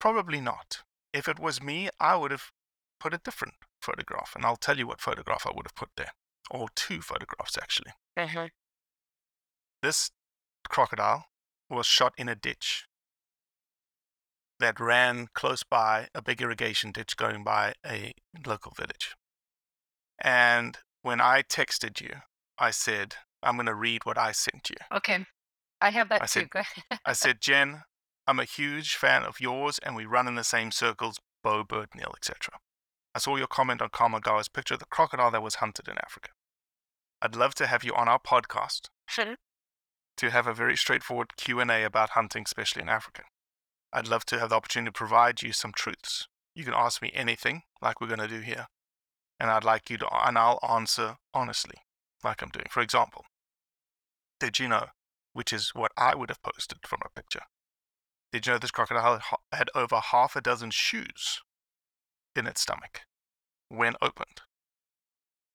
Probably 0.00 0.40
not. 0.40 0.82
If 1.12 1.28
it 1.28 1.38
was 1.38 1.62
me, 1.62 1.88
I 2.00 2.16
would 2.16 2.32
have 2.32 2.50
put 2.98 3.14
a 3.14 3.18
different 3.18 3.54
photograph. 3.80 4.32
And 4.34 4.44
I'll 4.44 4.56
tell 4.56 4.78
you 4.78 4.86
what 4.88 5.00
photograph 5.00 5.46
I 5.46 5.52
would 5.54 5.66
have 5.66 5.76
put 5.76 5.90
there, 5.96 6.12
or 6.50 6.68
two 6.74 7.00
photographs 7.00 7.56
actually. 7.56 7.92
Mhm. 8.16 8.50
This 9.82 10.10
crocodile 10.68 11.26
was 11.70 11.86
shot 11.86 12.12
in 12.16 12.28
a 12.28 12.34
ditch 12.34 12.86
that 14.58 14.80
ran 14.80 15.28
close 15.34 15.62
by 15.62 16.08
a 16.14 16.22
big 16.22 16.40
irrigation 16.40 16.90
ditch 16.92 17.16
going 17.16 17.44
by 17.44 17.74
a 17.84 18.12
local 18.46 18.72
village. 18.76 19.14
And 20.22 20.78
when 21.02 21.20
I 21.20 21.42
texted 21.42 22.00
you, 22.00 22.10
I 22.58 22.70
said, 22.70 23.16
I'm 23.42 23.56
going 23.56 23.66
to 23.66 23.74
read 23.74 24.04
what 24.06 24.16
I 24.16 24.32
sent 24.32 24.70
you. 24.70 24.76
Okay. 24.96 25.26
I 25.80 25.90
have 25.90 26.08
that 26.08 26.22
I 26.22 26.26
too. 26.26 26.46
said- 26.52 26.64
I 27.04 27.12
said, 27.12 27.40
Jen, 27.40 27.82
I'm 28.26 28.40
a 28.40 28.44
huge 28.44 28.96
fan 28.96 29.24
of 29.24 29.40
yours 29.40 29.78
and 29.82 29.94
we 29.94 30.06
run 30.06 30.26
in 30.26 30.36
the 30.36 30.44
same 30.44 30.70
circles, 30.70 31.18
Bo, 31.42 31.62
Bird, 31.64 31.88
Neil, 31.94 32.14
etc. 32.16 32.58
I 33.14 33.18
saw 33.18 33.36
your 33.36 33.46
comment 33.46 33.82
on 33.82 33.90
Karmagawa's 33.90 34.48
picture 34.48 34.74
of 34.74 34.80
the 34.80 34.86
crocodile 34.86 35.30
that 35.32 35.42
was 35.42 35.56
hunted 35.56 35.86
in 35.86 35.96
Africa. 36.02 36.30
I'd 37.20 37.36
love 37.36 37.54
to 37.56 37.66
have 37.66 37.84
you 37.84 37.94
on 37.94 38.08
our 38.08 38.18
podcast 38.18 38.88
Sure. 39.08 39.36
To 40.16 40.30
have 40.30 40.46
a 40.46 40.54
very 40.54 40.76
straightforward 40.76 41.36
Q&A 41.36 41.84
about 41.84 42.10
hunting, 42.10 42.44
especially 42.46 42.82
in 42.82 42.88
Africa. 42.88 43.22
I'd 43.92 44.08
love 44.08 44.24
to 44.26 44.38
have 44.38 44.50
the 44.50 44.56
opportunity 44.56 44.88
to 44.88 44.92
provide 44.92 45.42
you 45.42 45.52
some 45.52 45.72
truths. 45.72 46.26
You 46.54 46.64
can 46.64 46.74
ask 46.74 47.02
me 47.02 47.10
anything, 47.14 47.62
like 47.82 48.00
we're 48.00 48.06
going 48.08 48.20
to 48.20 48.28
do 48.28 48.40
here, 48.40 48.66
and 49.38 49.50
I'd 49.50 49.64
like 49.64 49.90
you 49.90 49.98
to, 49.98 50.26
and 50.26 50.38
I'll 50.38 50.58
answer 50.66 51.16
honestly, 51.34 51.76
like 52.24 52.42
I'm 52.42 52.50
doing. 52.50 52.66
For 52.70 52.80
example, 52.80 53.24
did 54.40 54.58
you 54.58 54.68
know, 54.68 54.86
which 55.32 55.52
is 55.52 55.72
what 55.74 55.92
I 55.96 56.14
would 56.14 56.30
have 56.30 56.42
posted 56.42 56.78
from 56.86 57.00
a 57.04 57.10
picture, 57.10 57.42
did 58.32 58.46
you 58.46 58.52
know 58.52 58.58
this 58.58 58.70
crocodile 58.70 59.20
had 59.52 59.68
over 59.74 60.00
half 60.00 60.36
a 60.36 60.40
dozen 60.40 60.70
shoes 60.70 61.40
in 62.34 62.46
its 62.46 62.60
stomach 62.62 63.02
when 63.68 63.94
opened? 64.02 64.42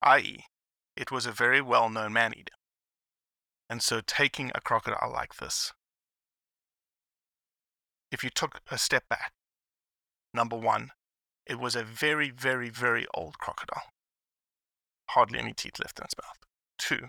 I.e., 0.02 0.44
it 0.96 1.10
was 1.10 1.26
a 1.26 1.32
very 1.32 1.60
well 1.60 1.88
known 1.88 2.12
man 2.12 2.32
eater. 2.36 2.54
And 3.72 3.80
so, 3.80 4.02
taking 4.06 4.52
a 4.54 4.60
crocodile 4.60 5.10
like 5.10 5.36
this, 5.36 5.72
if 8.10 8.22
you 8.22 8.28
took 8.28 8.60
a 8.70 8.76
step 8.76 9.04
back, 9.08 9.32
number 10.34 10.58
one, 10.58 10.90
it 11.46 11.58
was 11.58 11.74
a 11.74 11.82
very, 11.82 12.28
very, 12.28 12.68
very 12.68 13.06
old 13.14 13.38
crocodile. 13.38 13.84
Hardly 15.08 15.38
any 15.38 15.54
teeth 15.54 15.80
left 15.80 15.98
in 15.98 16.04
its 16.04 16.14
mouth. 16.22 16.36
Two, 16.76 17.06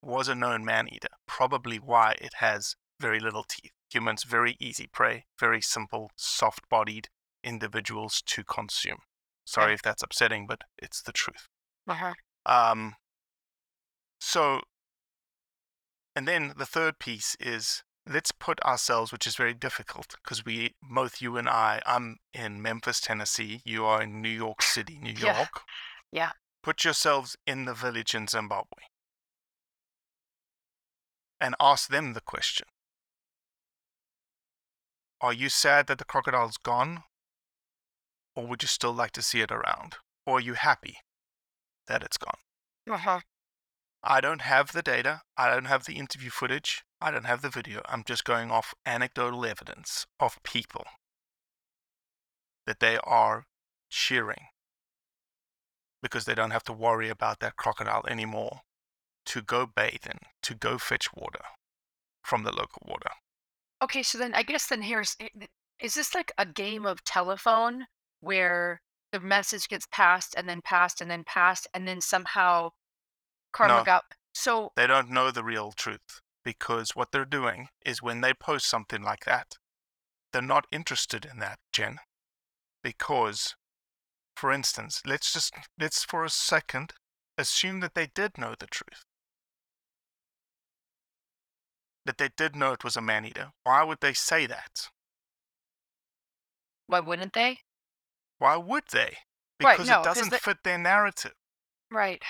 was 0.00 0.28
a 0.28 0.36
known 0.36 0.64
man 0.64 0.86
eater, 0.86 1.08
probably 1.26 1.80
why 1.80 2.14
it 2.20 2.34
has 2.34 2.76
very 3.00 3.18
little 3.18 3.42
teeth. 3.42 3.72
Humans, 3.92 4.22
very 4.22 4.56
easy 4.60 4.86
prey, 4.86 5.24
very 5.36 5.60
simple, 5.60 6.12
soft 6.14 6.68
bodied 6.68 7.08
individuals 7.42 8.22
to 8.24 8.44
consume. 8.44 8.98
Sorry 9.44 9.74
if 9.74 9.82
that's 9.82 10.04
upsetting, 10.04 10.46
but 10.46 10.60
it's 10.78 11.02
the 11.02 11.10
truth. 11.10 11.48
Uh-huh. 11.88 12.14
Um, 12.46 12.94
so, 14.20 14.60
and 16.18 16.26
then 16.26 16.52
the 16.56 16.66
third 16.66 16.98
piece 16.98 17.36
is 17.38 17.84
let's 18.04 18.32
put 18.32 18.60
ourselves, 18.64 19.12
which 19.12 19.24
is 19.24 19.36
very 19.36 19.54
difficult 19.54 20.16
because 20.20 20.44
we, 20.44 20.74
both 20.82 21.22
you 21.22 21.36
and 21.36 21.48
I, 21.48 21.80
I'm 21.86 22.16
in 22.34 22.60
Memphis, 22.60 22.98
Tennessee. 23.00 23.60
You 23.64 23.84
are 23.84 24.02
in 24.02 24.20
New 24.20 24.28
York 24.28 24.60
City, 24.60 24.98
New 25.00 25.12
Yeah. 25.16 25.36
York. 25.36 25.60
Yeah. 26.10 26.30
Put 26.60 26.82
yourselves 26.82 27.36
in 27.46 27.66
the 27.66 27.72
village 27.72 28.16
in 28.16 28.26
Zimbabwe 28.26 28.82
and 31.40 31.54
ask 31.60 31.88
them 31.88 32.14
the 32.14 32.20
question 32.20 32.66
Are 35.20 35.32
you 35.32 35.48
sad 35.48 35.86
that 35.86 35.98
the 35.98 36.04
crocodile's 36.04 36.56
gone? 36.56 37.04
Or 38.34 38.44
would 38.44 38.62
you 38.62 38.68
still 38.68 38.92
like 38.92 39.12
to 39.12 39.22
see 39.22 39.40
it 39.40 39.52
around? 39.52 39.98
Or 40.26 40.38
are 40.38 40.40
you 40.40 40.54
happy 40.54 40.96
that 41.86 42.02
it's 42.02 42.16
gone? 42.16 42.40
Uh-huh. 42.90 43.20
I 44.02 44.20
don't 44.20 44.42
have 44.42 44.72
the 44.72 44.82
data. 44.82 45.22
I 45.36 45.52
don't 45.52 45.66
have 45.66 45.84
the 45.84 45.96
interview 45.96 46.30
footage. 46.30 46.84
I 47.00 47.10
don't 47.10 47.26
have 47.26 47.42
the 47.42 47.50
video. 47.50 47.82
I'm 47.88 48.04
just 48.04 48.24
going 48.24 48.50
off 48.50 48.74
anecdotal 48.86 49.44
evidence 49.44 50.06
of 50.20 50.42
people 50.42 50.84
that 52.66 52.80
they 52.80 52.98
are 53.04 53.46
cheering 53.90 54.46
because 56.02 56.24
they 56.24 56.34
don't 56.34 56.50
have 56.50 56.64
to 56.64 56.72
worry 56.72 57.08
about 57.08 57.40
that 57.40 57.56
crocodile 57.56 58.04
anymore 58.08 58.60
to 59.26 59.42
go 59.42 59.66
bathe 59.66 60.06
in, 60.06 60.18
to 60.42 60.54
go 60.54 60.78
fetch 60.78 61.08
water 61.14 61.44
from 62.22 62.44
the 62.44 62.52
local 62.52 62.82
water. 62.86 63.10
Okay, 63.82 64.02
so 64.02 64.18
then 64.18 64.34
I 64.34 64.42
guess 64.42 64.66
then 64.66 64.82
here's 64.82 65.16
eh, 65.20 65.28
is 65.80 65.94
this 65.94 66.14
like 66.14 66.32
a 66.38 66.46
game 66.46 66.86
of 66.86 67.04
telephone 67.04 67.86
where 68.20 68.80
the 69.12 69.20
message 69.20 69.68
gets 69.68 69.86
passed 69.90 70.34
and 70.36 70.48
then 70.48 70.60
passed 70.62 71.00
and 71.00 71.10
then 71.10 71.24
passed 71.24 71.66
and 71.72 71.86
then 71.86 72.00
somehow 72.00 72.70
No. 73.58 74.00
so 74.34 74.72
They 74.76 74.86
don't 74.86 75.10
know 75.10 75.30
the 75.30 75.44
real 75.44 75.72
truth 75.72 76.20
because 76.44 76.90
what 76.94 77.12
they're 77.12 77.24
doing 77.24 77.68
is 77.84 78.02
when 78.02 78.20
they 78.20 78.32
post 78.34 78.66
something 78.66 79.02
like 79.02 79.24
that, 79.24 79.54
they're 80.32 80.42
not 80.42 80.66
interested 80.70 81.24
in 81.24 81.38
that, 81.38 81.58
Jen. 81.72 81.98
Because, 82.82 83.56
for 84.36 84.52
instance, 84.52 85.02
let's 85.06 85.32
just, 85.32 85.52
let's 85.78 86.04
for 86.04 86.24
a 86.24 86.30
second 86.30 86.92
assume 87.36 87.80
that 87.80 87.94
they 87.94 88.06
did 88.14 88.38
know 88.38 88.54
the 88.58 88.66
truth. 88.66 89.04
That 92.06 92.18
they 92.18 92.30
did 92.36 92.56
know 92.56 92.72
it 92.72 92.84
was 92.84 92.96
a 92.96 93.02
man 93.02 93.24
eater. 93.26 93.50
Why 93.64 93.82
would 93.84 94.00
they 94.00 94.14
say 94.14 94.46
that? 94.46 94.88
why 96.86 97.00
wouldn't 97.00 97.34
they? 97.34 97.58
Why 98.38 98.56
would 98.56 98.84
they? 98.92 99.18
Right, 99.62 99.76
Because 99.76 99.88
no, 99.88 100.00
it 100.00 100.04
doesn't 100.04 100.30
they- 100.30 100.38
fit 100.38 100.58
their 100.64 100.78
narrative. 100.78 101.34
Right. 101.90 102.22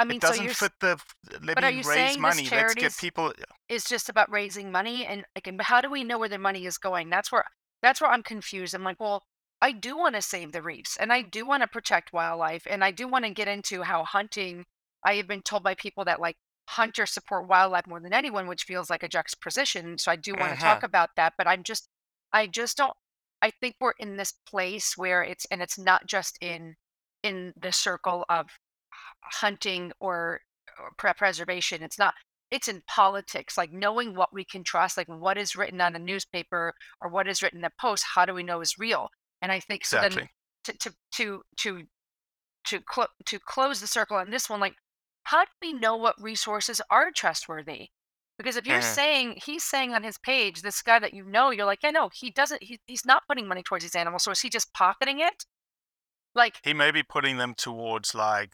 I 0.00 0.04
mean, 0.04 0.16
it 0.16 0.22
doesn't 0.22 0.44
you're 0.44 0.54
fit 0.54 0.72
the 0.80 1.00
let 1.42 1.56
But 1.56 1.64
are 1.64 1.70
me 1.70 1.76
you 1.78 1.82
raise 1.82 2.16
saying 2.16 2.20
money. 2.20 2.48
Let's 2.50 2.74
get 2.74 2.96
people. 2.96 3.32
is 3.68 3.84
just 3.84 4.08
about 4.08 4.30
raising 4.30 4.72
money 4.72 5.06
and 5.06 5.24
like 5.34 5.48
how 5.62 5.80
do 5.80 5.90
we 5.90 6.04
know 6.04 6.18
where 6.18 6.28
the 6.28 6.38
money 6.38 6.66
is 6.66 6.78
going 6.78 7.10
that's 7.10 7.30
where 7.30 7.44
that's 7.82 8.00
where 8.00 8.10
i'm 8.10 8.22
confused 8.22 8.74
i'm 8.74 8.84
like 8.84 8.98
well 9.00 9.22
i 9.60 9.70
do 9.72 9.96
want 9.96 10.14
to 10.16 10.22
save 10.22 10.52
the 10.52 10.62
reefs 10.62 10.96
and 10.96 11.12
i 11.12 11.22
do 11.22 11.46
want 11.46 11.62
to 11.62 11.68
protect 11.68 12.12
wildlife 12.12 12.66
and 12.68 12.82
i 12.84 12.90
do 12.90 13.06
want 13.06 13.24
to 13.24 13.30
get 13.30 13.48
into 13.48 13.82
how 13.82 14.04
hunting 14.04 14.64
i 15.04 15.14
have 15.14 15.28
been 15.28 15.42
told 15.42 15.62
by 15.62 15.74
people 15.74 16.04
that 16.04 16.20
like 16.20 16.36
hunters 16.70 17.10
support 17.10 17.48
wildlife 17.48 17.86
more 17.86 18.00
than 18.00 18.12
anyone 18.12 18.46
which 18.48 18.64
feels 18.64 18.90
like 18.90 19.02
a 19.02 19.08
juxtaposition 19.08 19.98
so 19.98 20.10
i 20.10 20.16
do 20.16 20.32
want 20.34 20.52
to 20.52 20.62
Uh-huh. 20.64 20.74
talk 20.74 20.82
about 20.82 21.10
that 21.16 21.34
but 21.38 21.46
i'm 21.46 21.62
just 21.62 21.88
i 22.32 22.46
just 22.46 22.76
don't 22.76 22.96
i 23.42 23.50
think 23.50 23.76
we're 23.80 23.92
in 23.98 24.16
this 24.16 24.32
place 24.48 24.94
where 24.96 25.22
it's 25.22 25.46
and 25.50 25.62
it's 25.62 25.78
not 25.78 26.06
just 26.06 26.38
in 26.40 26.76
in 27.22 27.52
the 27.60 27.72
circle 27.72 28.24
of 28.28 28.46
hunting 29.22 29.92
or, 30.00 30.40
or 30.78 31.14
preservation 31.14 31.82
it's 31.82 31.98
not 31.98 32.14
it's 32.50 32.68
in 32.68 32.82
politics 32.88 33.56
like 33.56 33.72
knowing 33.72 34.14
what 34.14 34.32
we 34.32 34.44
can 34.44 34.64
trust 34.64 34.96
like 34.96 35.08
what 35.08 35.38
is 35.38 35.54
written 35.54 35.80
on 35.80 35.94
a 35.94 35.98
newspaper 35.98 36.74
or 37.00 37.08
what 37.08 37.28
is 37.28 37.42
written 37.42 37.60
in 37.60 37.64
a 37.64 37.70
post 37.80 38.04
how 38.14 38.24
do 38.24 38.34
we 38.34 38.42
know 38.42 38.60
is 38.60 38.78
real 38.78 39.08
and 39.42 39.52
i 39.52 39.60
think 39.60 39.84
so 39.84 39.96
Exactly. 39.98 40.22
then 40.22 40.28
to 40.64 40.72
to 40.78 40.94
to 41.12 41.42
to 41.56 41.82
to 42.66 42.80
clo- 42.80 43.06
to 43.26 43.38
close 43.38 43.80
the 43.80 43.86
circle 43.86 44.16
on 44.16 44.30
this 44.30 44.48
one, 44.50 44.60
like 44.60 44.74
how 45.24 45.44
do 45.44 45.50
we 45.62 45.72
know 45.72 45.96
what 45.96 46.20
resources 46.20 46.80
are 46.90 47.10
trustworthy? 47.10 47.88
Because 48.36 48.56
if 48.56 48.66
you're 48.66 48.80
Mhm. 48.80 48.94
saying 48.94 49.40
he's 49.44 49.64
saying 49.64 49.94
on 49.94 50.02
his 50.02 50.18
page, 50.18 50.62
this 50.62 50.82
guy 50.82 50.98
that 50.98 51.14
you 51.14 51.24
know, 51.24 51.50
you're 51.50 51.66
like, 51.66 51.82
yeah, 51.82 51.90
no, 51.90 52.10
he 52.12 52.30
doesn't. 52.30 52.62
He, 52.62 52.80
he's 52.86 53.04
not 53.04 53.26
putting 53.28 53.46
money 53.46 53.62
towards 53.62 53.84
these 53.84 53.94
animals. 53.94 54.24
So 54.24 54.30
is 54.30 54.40
he 54.40 54.50
just 54.50 54.72
pocketing 54.72 55.20
it? 55.20 55.44
Like, 56.34 56.58
He 56.62 56.72
may 56.74 56.90
be 56.90 57.02
putting 57.02 57.38
them 57.38 57.54
towards 57.54 58.14
like, 58.14 58.52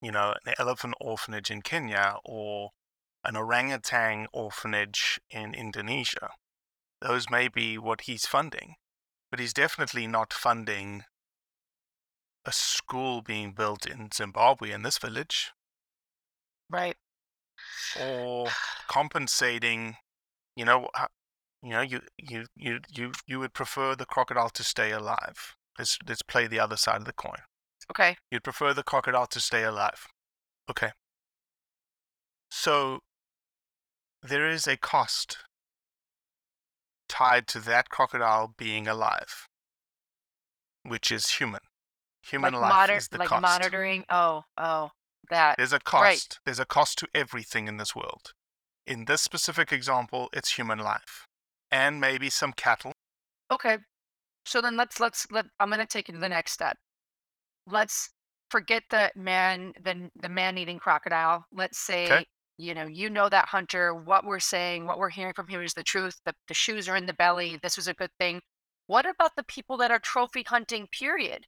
you 0.00 0.12
know, 0.12 0.34
an 0.44 0.54
elephant 0.58 0.94
orphanage 1.00 1.50
in 1.50 1.62
Kenya 1.62 2.16
or 2.24 2.70
an 3.24 3.36
orangutan 3.36 4.26
orphanage 4.32 5.20
in 5.30 5.54
Indonesia. 5.54 6.30
Those 7.00 7.30
may 7.30 7.48
be 7.48 7.78
what 7.78 8.02
he's 8.02 8.26
funding, 8.26 8.74
but 9.30 9.40
he's 9.40 9.52
definitely 9.52 10.06
not 10.06 10.32
funding 10.32 11.04
a 12.44 12.52
school 12.52 13.22
being 13.22 13.52
built 13.52 13.86
in 13.86 14.10
Zimbabwe 14.12 14.70
in 14.70 14.82
this 14.82 14.98
village 14.98 15.52
right? 16.70 16.96
or 18.00 18.48
compensating, 18.88 19.96
you 20.56 20.64
know, 20.64 20.88
you 21.62 21.70
know, 21.70 21.80
you 21.80 22.00
you 22.18 22.46
you 22.56 22.80
you 22.90 23.12
you 23.26 23.38
would 23.38 23.54
prefer 23.54 23.94
the 23.94 24.06
crocodile 24.06 24.50
to 24.50 24.64
stay 24.64 24.90
alive. 24.90 25.56
Let's 25.78 25.98
let's 26.06 26.22
play 26.22 26.46
the 26.46 26.60
other 26.60 26.76
side 26.76 26.98
of 26.98 27.04
the 27.04 27.12
coin. 27.12 27.42
Okay. 27.90 28.16
You'd 28.30 28.44
prefer 28.44 28.72
the 28.72 28.82
crocodile 28.82 29.26
to 29.26 29.40
stay 29.40 29.62
alive. 29.62 30.06
Okay. 30.70 30.90
So 32.50 33.00
there 34.22 34.48
is 34.48 34.66
a 34.66 34.76
cost 34.76 35.38
tied 37.08 37.46
to 37.48 37.60
that 37.60 37.90
crocodile 37.90 38.54
being 38.56 38.88
alive, 38.88 39.48
which 40.82 41.12
is 41.12 41.32
human. 41.32 41.60
Human 42.26 42.54
like 42.54 42.62
life 42.62 42.72
monitor, 42.72 42.96
is 42.96 43.08
the 43.08 43.18
like 43.18 43.28
cost. 43.28 43.42
monitoring. 43.42 44.04
Oh, 44.08 44.44
oh, 44.56 44.90
that. 45.28 45.56
There's 45.58 45.74
a 45.74 45.78
cost. 45.78 46.40
There's 46.46 46.60
a 46.60 46.64
cost 46.64 46.98
to 46.98 47.08
everything 47.14 47.68
in 47.68 47.76
this 47.76 47.94
world. 47.94 48.32
In 48.86 49.04
this 49.04 49.20
specific 49.20 49.72
example, 49.72 50.28
it's 50.32 50.54
human 50.54 50.78
life 50.78 51.26
and 51.70 52.00
maybe 52.00 52.30
some 52.30 52.52
cattle. 52.52 52.92
Okay. 53.50 53.78
So 54.46 54.60
then 54.60 54.76
let's 54.76 55.00
let's 55.00 55.26
let 55.30 55.46
I'm 55.58 55.70
gonna 55.70 55.86
take 55.86 56.08
it 56.08 56.12
to 56.12 56.18
the 56.18 56.28
next 56.28 56.52
step. 56.52 56.76
Let's 57.66 58.10
forget 58.50 58.84
the 58.90 59.12
man 59.16 59.72
the 59.80 60.10
the 60.16 60.28
man 60.28 60.58
eating 60.58 60.78
crocodile. 60.78 61.46
Let's 61.52 61.78
say 61.78 62.26
you 62.58 62.74
know 62.74 62.86
you 62.86 63.10
know 63.10 63.28
that 63.28 63.48
hunter. 63.48 63.94
What 63.94 64.24
we're 64.24 64.40
saying, 64.40 64.86
what 64.86 64.98
we're 64.98 65.10
hearing 65.10 65.34
from 65.34 65.48
him 65.48 65.62
is 65.62 65.74
the 65.74 65.82
truth. 65.82 66.20
The 66.24 66.34
the 66.48 66.54
shoes 66.54 66.88
are 66.88 66.96
in 66.96 67.06
the 67.06 67.14
belly. 67.14 67.58
This 67.62 67.76
was 67.76 67.88
a 67.88 67.94
good 67.94 68.12
thing. 68.18 68.42
What 68.86 69.06
about 69.06 69.36
the 69.36 69.44
people 69.44 69.76
that 69.78 69.90
are 69.90 69.98
trophy 69.98 70.42
hunting? 70.44 70.88
Period. 70.88 71.46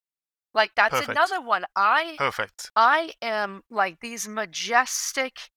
Like 0.54 0.72
that's 0.76 1.00
Perfect. 1.00 1.00
another 1.00 1.40
one. 1.42 1.66
I 1.76 2.18
Perfect. 2.18 2.72
I 2.76 3.14
am 3.22 3.62
like 3.70 4.00
these 4.00 4.28
majestic 4.28 5.50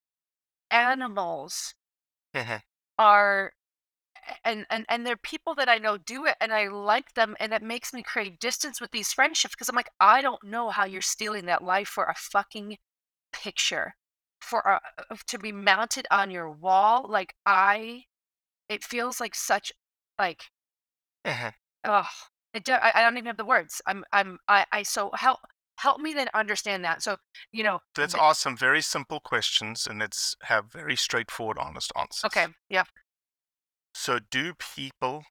animals 0.71 1.75
Mhm. 2.33 2.59
are 2.97 3.53
and 4.43 4.65
and 4.69 4.85
and 4.89 5.05
they're 5.05 5.17
people 5.17 5.55
that 5.55 5.69
I 5.69 5.77
know 5.77 5.97
do 5.97 6.25
it 6.25 6.35
and 6.41 6.53
I 6.53 6.67
like 6.67 7.13
them 7.13 7.35
and 7.39 7.53
it 7.53 7.61
makes 7.61 7.93
me 7.93 8.03
create 8.03 8.39
distance 8.39 8.79
with 8.81 8.91
these 8.91 9.13
friendships 9.13 9.55
because 9.55 9.69
I'm 9.69 9.75
like 9.75 9.89
I 9.99 10.21
don't 10.21 10.43
know 10.43 10.69
how 10.69 10.85
you're 10.85 11.01
stealing 11.01 11.45
that 11.45 11.63
life 11.63 11.87
for 11.89 12.05
a 12.05 12.15
fucking 12.15 12.77
picture 13.33 13.95
for 14.41 14.61
a, 14.61 14.79
uh, 15.11 15.15
to 15.27 15.37
be 15.39 15.51
mounted 15.51 16.07
on 16.11 16.31
your 16.31 16.51
wall 16.51 17.05
like 17.09 17.35
I 17.45 18.05
it 18.69 18.83
feels 18.83 19.19
like 19.19 19.35
such 19.35 19.71
like 20.19 20.43
Mhm. 21.25 21.53
oh 21.85 22.07
it 22.53 22.63
do, 22.63 22.73
I, 22.73 22.91
I 22.95 23.01
don't 23.01 23.17
even 23.17 23.27
have 23.27 23.37
the 23.37 23.45
words 23.45 23.81
I'm 23.85 24.03
I'm 24.11 24.39
I 24.47 24.65
I 24.71 24.83
so 24.83 25.11
help 25.13 25.39
help 25.77 25.99
me 26.01 26.13
then 26.13 26.27
understand 26.33 26.83
that 26.85 27.01
so 27.01 27.17
you 27.51 27.63
know 27.63 27.79
let's 27.97 28.13
th- 28.13 28.21
ask 28.21 28.41
some 28.41 28.57
very 28.57 28.81
simple 28.81 29.19
questions 29.19 29.87
and 29.87 29.99
let's 29.99 30.35
have 30.43 30.71
very 30.71 30.95
straightforward, 30.95 31.57
honest 31.57 31.91
answers. 31.95 32.25
okay 32.25 32.47
yeah 32.69 32.83
So, 34.01 34.17
do 34.17 34.53
people 34.53 35.25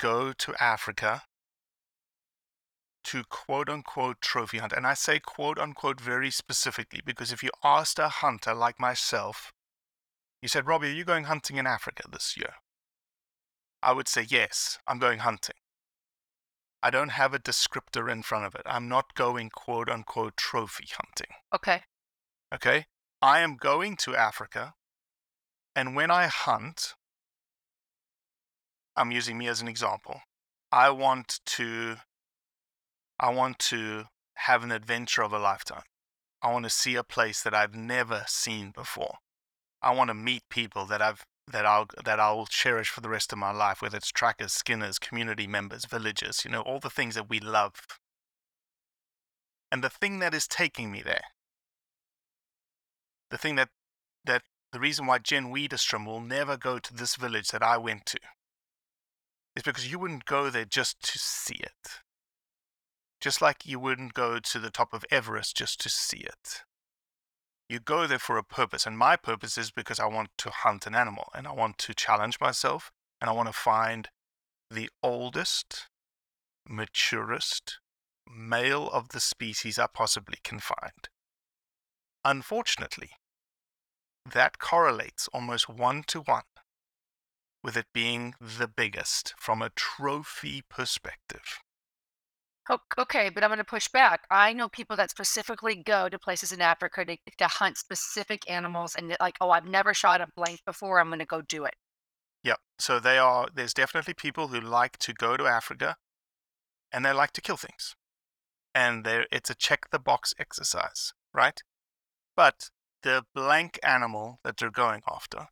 go 0.00 0.32
to 0.32 0.54
Africa 0.58 1.24
to 3.04 3.22
quote 3.28 3.68
unquote 3.68 4.22
trophy 4.22 4.56
hunt? 4.56 4.72
And 4.72 4.86
I 4.86 4.94
say 4.94 5.20
quote 5.20 5.58
unquote 5.58 6.00
very 6.00 6.30
specifically 6.30 7.02
because 7.04 7.32
if 7.32 7.42
you 7.42 7.50
asked 7.62 7.98
a 7.98 8.08
hunter 8.08 8.54
like 8.54 8.80
myself, 8.80 9.52
you 10.40 10.48
said, 10.48 10.66
Robbie, 10.66 10.88
are 10.88 10.92
you 10.92 11.04
going 11.04 11.24
hunting 11.24 11.58
in 11.58 11.66
Africa 11.66 12.04
this 12.10 12.34
year? 12.34 12.54
I 13.82 13.92
would 13.92 14.08
say, 14.08 14.24
yes, 14.26 14.78
I'm 14.86 14.98
going 14.98 15.18
hunting. 15.18 15.56
I 16.82 16.88
don't 16.88 17.10
have 17.10 17.34
a 17.34 17.38
descriptor 17.38 18.10
in 18.10 18.22
front 18.22 18.46
of 18.46 18.54
it. 18.54 18.62
I'm 18.64 18.88
not 18.88 19.12
going 19.16 19.50
quote 19.50 19.90
unquote 19.90 20.38
trophy 20.38 20.86
hunting. 20.92 21.34
okay 21.54 21.82
Okay? 22.54 22.86
I 23.20 23.40
am 23.40 23.56
going 23.56 23.96
to 23.96 24.16
Africa, 24.16 24.72
and 25.76 25.94
when 25.94 26.10
I 26.10 26.28
hunt, 26.28 26.94
I'm 28.98 29.12
using 29.12 29.38
me 29.38 29.48
as 29.48 29.60
an 29.60 29.68
example. 29.68 30.20
I 30.72 30.90
want 30.90 31.40
to 31.46 31.96
I 33.20 33.30
want 33.30 33.58
to 33.60 34.04
have 34.34 34.62
an 34.62 34.72
adventure 34.72 35.22
of 35.22 35.32
a 35.32 35.38
lifetime. 35.38 35.82
I 36.42 36.52
want 36.52 36.64
to 36.64 36.70
see 36.70 36.94
a 36.94 37.02
place 37.02 37.42
that 37.42 37.54
I've 37.54 37.74
never 37.74 38.24
seen 38.26 38.70
before. 38.70 39.16
I 39.82 39.92
want 39.94 40.08
to 40.08 40.14
meet 40.14 40.42
people 40.50 40.86
that 40.86 41.02
I've 41.02 41.24
that 41.50 41.64
I'll 41.64 41.86
that 42.04 42.20
I'll 42.20 42.46
cherish 42.46 42.90
for 42.90 43.00
the 43.00 43.08
rest 43.08 43.32
of 43.32 43.38
my 43.38 43.52
life, 43.52 43.80
whether 43.80 43.96
it's 43.96 44.12
trackers, 44.12 44.52
skinners, 44.52 44.98
community 44.98 45.46
members, 45.46 45.84
villagers, 45.86 46.44
you 46.44 46.50
know, 46.50 46.62
all 46.62 46.80
the 46.80 46.90
things 46.90 47.14
that 47.14 47.30
we 47.30 47.40
love. 47.40 47.86
And 49.72 49.82
the 49.82 49.90
thing 49.90 50.18
that 50.20 50.34
is 50.34 50.46
taking 50.46 50.90
me 50.90 51.02
there 51.02 51.24
the 53.30 53.38
thing 53.38 53.54
that 53.56 53.68
that 54.24 54.42
the 54.72 54.80
reason 54.80 55.06
why 55.06 55.18
Jen 55.18 55.52
Widerstrom 55.52 56.06
will 56.06 56.20
never 56.20 56.56
go 56.56 56.78
to 56.78 56.94
this 56.94 57.16
village 57.16 57.48
that 57.48 57.62
I 57.62 57.78
went 57.78 58.06
to 58.06 58.18
is 59.58 59.64
because 59.64 59.90
you 59.90 59.98
wouldn't 59.98 60.24
go 60.24 60.50
there 60.50 60.64
just 60.64 61.02
to 61.02 61.18
see 61.18 61.56
it. 61.56 62.00
Just 63.20 63.42
like 63.42 63.66
you 63.66 63.80
wouldn't 63.80 64.14
go 64.14 64.38
to 64.38 64.58
the 64.60 64.70
top 64.70 64.94
of 64.94 65.04
Everest 65.10 65.56
just 65.56 65.80
to 65.80 65.88
see 65.88 66.18
it. 66.18 66.62
You 67.68 67.80
go 67.80 68.06
there 68.06 68.20
for 68.20 68.38
a 68.38 68.44
purpose, 68.44 68.86
and 68.86 68.96
my 68.96 69.16
purpose 69.16 69.58
is 69.58 69.72
because 69.72 69.98
I 69.98 70.06
want 70.06 70.30
to 70.38 70.50
hunt 70.50 70.86
an 70.86 70.94
animal 70.94 71.28
and 71.34 71.48
I 71.48 71.52
want 71.52 71.76
to 71.78 71.92
challenge 71.92 72.40
myself 72.40 72.92
and 73.20 73.28
I 73.28 73.32
want 73.32 73.48
to 73.48 73.52
find 73.52 74.08
the 74.70 74.90
oldest, 75.02 75.88
maturest 76.66 77.80
male 78.30 78.88
of 78.88 79.08
the 79.08 79.20
species 79.20 79.76
I 79.76 79.88
possibly 79.92 80.38
can 80.44 80.60
find. 80.60 81.08
Unfortunately, 82.24 83.10
that 84.32 84.60
correlates 84.60 85.28
almost 85.34 85.68
one 85.68 86.04
to 86.04 86.20
one 86.20 86.44
with 87.68 87.76
it 87.76 87.92
being 87.92 88.32
the 88.40 88.66
biggest 88.66 89.34
from 89.36 89.60
a 89.60 89.68
trophy 89.68 90.62
perspective. 90.70 91.58
Okay, 92.98 93.28
but 93.28 93.44
I'm 93.44 93.50
going 93.50 93.58
to 93.58 93.64
push 93.64 93.88
back. 93.88 94.22
I 94.30 94.54
know 94.54 94.70
people 94.70 94.96
that 94.96 95.10
specifically 95.10 95.74
go 95.74 96.08
to 96.08 96.18
places 96.18 96.50
in 96.50 96.62
Africa 96.62 97.04
to, 97.04 97.18
to 97.36 97.46
hunt 97.46 97.76
specific 97.76 98.50
animals, 98.50 98.94
and 98.94 99.10
they're 99.10 99.18
like, 99.20 99.36
oh, 99.42 99.50
I've 99.50 99.66
never 99.66 99.92
shot 99.92 100.22
a 100.22 100.28
blank 100.34 100.60
before. 100.64 100.98
I'm 100.98 101.08
going 101.08 101.18
to 101.18 101.26
go 101.26 101.42
do 101.42 101.66
it. 101.66 101.74
Yeah, 102.42 102.54
so 102.78 102.98
they 102.98 103.18
are 103.18 103.48
there's 103.54 103.74
definitely 103.74 104.14
people 104.14 104.48
who 104.48 104.60
like 104.60 104.96
to 105.00 105.12
go 105.12 105.36
to 105.36 105.44
Africa 105.44 105.96
and 106.90 107.04
they 107.04 107.12
like 107.12 107.32
to 107.32 107.42
kill 107.42 107.58
things. 107.58 107.96
And 108.74 109.06
it's 109.30 109.50
a 109.50 109.54
check 109.54 109.90
the 109.90 109.98
box 109.98 110.32
exercise, 110.38 111.12
right? 111.34 111.60
But 112.34 112.70
the 113.02 113.24
blank 113.34 113.78
animal 113.82 114.38
that 114.42 114.56
they're 114.56 114.70
going 114.70 115.02
after 115.06 115.48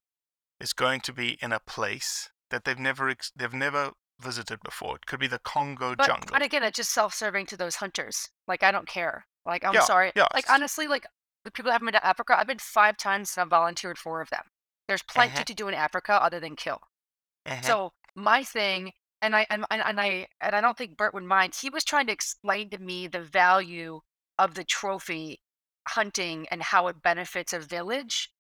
is 0.60 0.72
going 0.72 1.00
to 1.02 1.12
be 1.12 1.38
in 1.42 1.52
a 1.52 1.60
place 1.60 2.30
that 2.50 2.64
they've 2.64 2.78
never 2.78 3.08
ex- 3.08 3.32
they've 3.36 3.52
never 3.52 3.92
visited 4.20 4.60
before. 4.64 4.96
It 4.96 5.06
could 5.06 5.20
be 5.20 5.26
the 5.26 5.38
Congo 5.40 5.94
But, 5.94 6.06
jungle. 6.06 6.28
but 6.32 6.42
again, 6.42 6.62
it's 6.62 6.76
just 6.76 6.92
self-serving 6.92 7.46
to 7.46 7.56
those 7.56 7.76
hunters. 7.76 8.28
Like, 8.48 8.62
I 8.62 8.70
don't 8.72 8.88
care. 8.88 9.26
Like, 9.44 9.64
I'm 9.64 9.74
Yeah, 9.74 9.80
sorry. 9.80 10.12
yeah. 10.16 10.26
Like, 10.32 10.48
honestly, 10.48 10.86
like 10.86 11.06
the 11.44 11.50
people 11.50 11.68
that 11.68 11.74
haven't 11.74 11.86
been 11.86 12.00
to 12.00 12.06
Africa, 12.06 12.38
I've 12.38 12.46
been 12.46 12.58
five 12.58 12.96
times 12.96 13.36
and 13.36 13.42
I've 13.42 13.50
volunteered 13.50 13.98
four 13.98 14.20
of 14.22 14.30
them. 14.30 14.44
There's 14.88 15.02
plenty 15.02 15.40
Mhm. 15.40 15.44
to 15.44 15.54
do 15.54 15.68
in 15.68 15.74
Africa 15.74 16.14
other 16.14 16.40
than 16.40 16.56
kill. 16.56 16.80
Mhm. 17.46 17.64
So 17.64 17.92
my 18.14 18.42
thing, 18.42 18.92
and 19.20 19.34
I 19.36 19.46
and, 19.50 19.64
and 19.70 19.82
and 19.82 20.00
I 20.00 20.28
and 20.40 20.54
I 20.56 20.60
don't 20.60 20.76
think 20.78 20.96
Bert 20.96 21.12
would 21.14 21.24
mind. 21.24 21.54
He 21.54 21.68
was 21.70 21.84
trying 21.84 22.06
to 22.06 22.12
explain 22.12 22.70
to 22.70 22.78
me 22.78 23.06
the 23.08 23.22
value 23.22 24.00
of 24.38 24.54
the 24.54 24.64
trophy 24.64 25.40
hunting 25.88 26.46
and 26.50 26.62
how 26.62 26.86
it 26.88 27.02
benefits 27.02 27.52
a 27.52 27.58
village. 27.60 28.30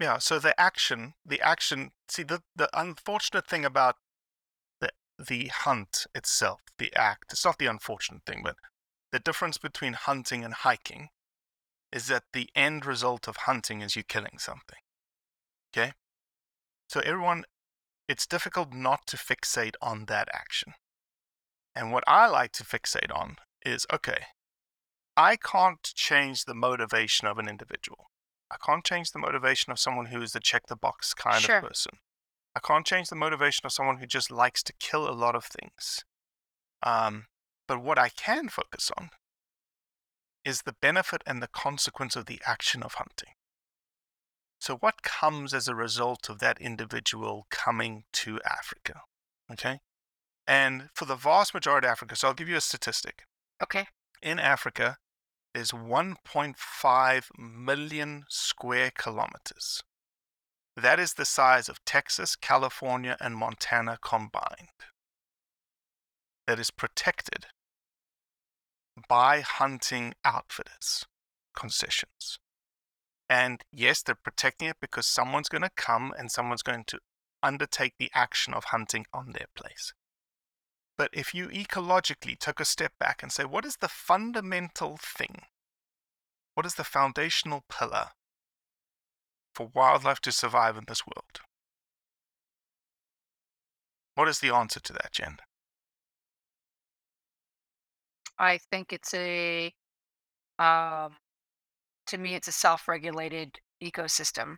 Yeah, 0.00 0.16
so 0.16 0.38
the 0.38 0.58
action, 0.58 1.12
the 1.26 1.42
action, 1.42 1.90
see 2.08 2.22
the 2.22 2.42
the 2.56 2.70
unfortunate 2.72 3.46
thing 3.46 3.66
about 3.66 3.96
the 4.80 4.90
the 5.18 5.48
hunt 5.48 6.06
itself, 6.14 6.62
the 6.78 6.92
act, 6.96 7.32
it's 7.32 7.44
not 7.44 7.58
the 7.58 7.66
unfortunate 7.66 8.22
thing, 8.24 8.40
but 8.42 8.56
the 9.12 9.18
difference 9.18 9.58
between 9.58 9.92
hunting 9.92 10.42
and 10.42 10.54
hiking 10.54 11.10
is 11.92 12.06
that 12.06 12.24
the 12.32 12.48
end 12.54 12.86
result 12.86 13.28
of 13.28 13.36
hunting 13.38 13.82
is 13.82 13.94
you 13.94 14.02
killing 14.02 14.38
something. 14.38 14.78
Okay? 15.76 15.92
So 16.88 17.00
everyone 17.00 17.44
it's 18.08 18.26
difficult 18.26 18.72
not 18.72 19.06
to 19.06 19.16
fixate 19.16 19.76
on 19.82 20.06
that 20.06 20.28
action. 20.32 20.74
And 21.76 21.92
what 21.92 22.04
I 22.06 22.26
like 22.26 22.52
to 22.52 22.64
fixate 22.64 23.14
on 23.14 23.36
is 23.64 23.86
okay, 23.92 24.24
I 25.16 25.36
can't 25.36 25.82
change 25.94 26.46
the 26.46 26.54
motivation 26.54 27.28
of 27.28 27.38
an 27.38 27.48
individual. 27.48 28.09
I 28.50 28.56
can't 28.64 28.84
change 28.84 29.12
the 29.12 29.18
motivation 29.18 29.70
of 29.70 29.78
someone 29.78 30.06
who 30.06 30.20
is 30.20 30.32
the 30.32 30.40
check 30.40 30.66
the 30.66 30.76
box 30.76 31.14
kind 31.14 31.40
Sure. 31.42 31.58
of 31.58 31.64
person. 31.64 31.92
I 32.54 32.60
can't 32.60 32.86
change 32.86 33.08
the 33.08 33.16
motivation 33.16 33.64
of 33.64 33.72
someone 33.72 33.98
who 33.98 34.06
just 34.06 34.30
likes 34.30 34.62
to 34.64 34.72
kill 34.72 35.08
a 35.08 35.12
lot 35.12 35.36
of 35.36 35.44
things. 35.44 36.04
Um, 36.82 37.26
but 37.68 37.80
what 37.80 37.98
I 37.98 38.08
can 38.08 38.48
focus 38.48 38.90
on 38.96 39.10
is 40.44 40.62
the 40.62 40.74
benefit 40.80 41.22
and 41.26 41.42
the 41.42 41.48
consequence 41.48 42.16
of 42.16 42.26
the 42.26 42.40
action 42.46 42.82
of 42.82 42.94
hunting. 42.94 43.34
So, 44.58 44.76
what 44.76 45.02
comes 45.02 45.54
as 45.54 45.68
a 45.68 45.74
result 45.74 46.28
of 46.28 46.38
that 46.40 46.60
individual 46.60 47.46
coming 47.50 48.04
to 48.14 48.40
Africa? 48.44 49.02
Okay. 49.50 49.80
And 50.46 50.90
for 50.94 51.04
the 51.04 51.14
vast 51.14 51.54
majority 51.54 51.86
of 51.86 51.92
Africa, 51.92 52.16
so 52.16 52.28
I'll 52.28 52.34
give 52.34 52.48
you 52.48 52.56
a 52.56 52.60
statistic. 52.60 53.24
Okay. 53.62 53.86
In 54.22 54.38
Africa, 54.38 54.96
there's 55.54 55.72
1.5 55.72 57.24
million 57.38 58.24
square 58.28 58.90
kilometers. 58.96 59.82
That 60.76 61.00
is 61.00 61.14
the 61.14 61.24
size 61.24 61.68
of 61.68 61.84
Texas, 61.84 62.36
California, 62.36 63.16
and 63.20 63.36
Montana 63.36 63.98
combined. 64.02 64.68
That 66.46 66.58
is 66.58 66.70
protected 66.70 67.46
by 69.08 69.40
hunting 69.40 70.14
outfitters, 70.24 71.06
concessions. 71.54 72.38
And 73.28 73.62
yes, 73.72 74.02
they're 74.02 74.14
protecting 74.14 74.68
it 74.68 74.76
because 74.80 75.06
someone's 75.06 75.48
going 75.48 75.62
to 75.62 75.70
come 75.76 76.12
and 76.18 76.30
someone's 76.30 76.62
going 76.62 76.84
to 76.88 76.98
undertake 77.42 77.94
the 77.98 78.10
action 78.14 78.54
of 78.54 78.64
hunting 78.64 79.06
on 79.12 79.32
their 79.32 79.46
place. 79.54 79.92
But 81.00 81.08
if 81.14 81.32
you 81.34 81.48
ecologically 81.48 82.38
took 82.38 82.60
a 82.60 82.64
step 82.66 82.92
back 83.00 83.22
and 83.22 83.32
say, 83.32 83.46
what 83.46 83.64
is 83.64 83.76
the 83.76 83.88
fundamental 83.88 84.98
thing? 84.98 85.44
What 86.52 86.66
is 86.66 86.74
the 86.74 86.84
foundational 86.84 87.64
pillar 87.70 88.08
for 89.54 89.70
wildlife 89.74 90.20
to 90.20 90.30
survive 90.30 90.76
in 90.76 90.84
this 90.86 91.06
world? 91.06 91.40
What 94.14 94.28
is 94.28 94.40
the 94.40 94.54
answer 94.54 94.78
to 94.78 94.92
that, 94.92 95.12
Jen? 95.12 95.38
I 98.38 98.58
think 98.58 98.92
it's 98.92 99.14
a 99.14 99.72
um 100.58 101.16
to 102.08 102.18
me 102.18 102.34
it's 102.34 102.48
a 102.48 102.52
self-regulated 102.52 103.58
ecosystem, 103.82 104.56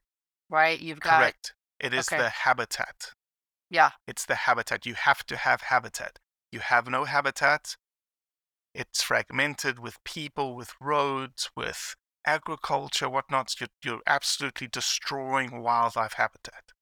right? 0.51 0.81
You've 0.81 0.99
got 0.99 1.21
Correct. 1.21 1.55
It 1.79 1.95
is 1.95 2.09
okay. 2.09 2.21
the 2.21 2.31
habitat. 2.31 3.13
yeah, 3.71 3.91
It's 4.09 4.27
the 4.27 4.35
habitat. 4.35 4.87
You 4.87 4.95
have 4.95 5.25
to 5.27 5.37
have 5.37 5.61
habitat. 5.61 6.19
You 6.53 6.61
have 6.61 6.87
no 6.89 7.05
habitat. 7.05 7.77
It's 8.75 9.03
fragmented 9.03 9.79
with 9.79 10.03
people, 10.05 10.55
with 10.55 10.75
roads, 10.81 11.51
with 11.57 11.97
agriculture, 12.27 13.09
whatnot. 13.09 13.55
You're, 13.59 13.69
you're 13.83 14.03
absolutely 14.07 14.69
destroying 14.69 15.63
wildlife 15.63 16.15
habitat. 16.15 16.73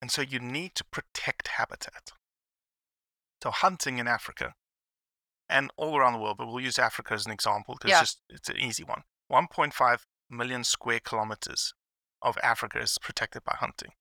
And 0.00 0.10
so 0.10 0.22
you 0.22 0.38
need 0.38 0.74
to 0.76 0.84
protect 0.84 1.48
habitat. 1.48 2.12
So 3.42 3.50
hunting 3.50 3.98
in 3.98 4.06
Africa 4.06 4.54
and 5.48 5.70
all 5.76 5.96
around 5.96 6.14
the 6.14 6.18
world, 6.18 6.36
but 6.38 6.46
we'll 6.46 6.60
use 6.60 6.78
Africa 6.78 7.14
as 7.14 7.26
an 7.26 7.32
example 7.32 7.74
because 7.74 7.90
Yeah. 7.90 8.00
it's 8.00 8.12
just 8.12 8.22
it's 8.28 8.48
an 8.48 8.58
easy 8.58 8.84
one. 8.84 9.02
1.5 9.30 10.00
million 10.30 10.64
square 10.64 11.00
kilometers 11.00 11.74
of 12.22 12.38
Africa 12.42 12.78
is 12.80 12.98
protected 12.98 13.44
by 13.44 13.56
hunting. 13.58 13.92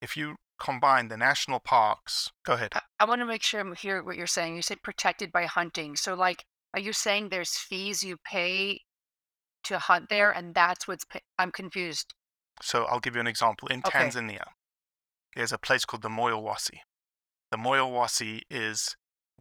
If 0.00 0.16
you 0.16 0.36
combine 0.58 1.08
the 1.08 1.16
national 1.16 1.60
parks, 1.60 2.30
go 2.44 2.54
ahead. 2.54 2.72
I, 2.74 2.80
I 3.00 3.04
want 3.04 3.20
to 3.20 3.26
make 3.26 3.42
sure 3.42 3.60
I'm 3.60 3.74
hear 3.74 4.02
what 4.02 4.16
you're 4.16 4.26
saying. 4.26 4.56
You 4.56 4.62
said 4.62 4.82
protected 4.82 5.32
by 5.32 5.44
hunting. 5.46 5.96
So 5.96 6.14
like 6.14 6.44
are 6.74 6.80
you 6.80 6.92
saying 6.92 7.28
there's 7.28 7.56
fees 7.56 8.02
you 8.02 8.16
pay 8.24 8.82
to 9.64 9.78
hunt 9.78 10.08
there 10.08 10.30
and 10.30 10.54
that's 10.54 10.86
what's 10.86 11.04
pa- 11.04 11.20
I'm 11.38 11.50
confused. 11.50 12.14
So 12.62 12.84
I'll 12.84 13.00
give 13.00 13.14
you 13.14 13.20
an 13.20 13.26
example. 13.26 13.68
In 13.68 13.82
Okay. 13.86 13.98
Tanzania, 13.98 14.44
there's 15.36 15.52
a 15.52 15.58
place 15.58 15.84
called 15.84 16.02
the 16.02 16.08
Moyowosi. 16.08 16.80
The 17.50 17.56
Moyowosi 17.56 18.42
is 18.50 18.96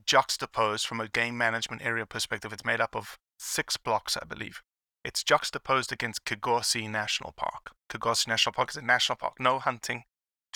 juxtaposed 0.06 0.86
from 0.86 1.02
a 1.02 1.08
game 1.08 1.38
management 1.38 1.84
area 1.84 2.06
perspective. 2.06 2.54
It's 2.54 2.66
made 2.66 2.80
up 2.80 2.96
of 2.96 3.18
six 3.38 3.78
blocks, 3.78 4.16
I 4.16 4.26
believe. 4.26 4.62
It's 5.04 5.24
juxtaposed 5.24 5.92
against 5.92 6.26
Kigosi 6.26 6.90
National 6.90 7.34
Park. 7.36 7.72
Kigosi 7.90 8.28
National 8.28 8.54
Park 8.54 8.70
is 8.72 8.76
a 8.78 8.82
national 8.82 9.16
park, 9.18 9.34
no 9.40 9.60
hunting, 9.60 10.04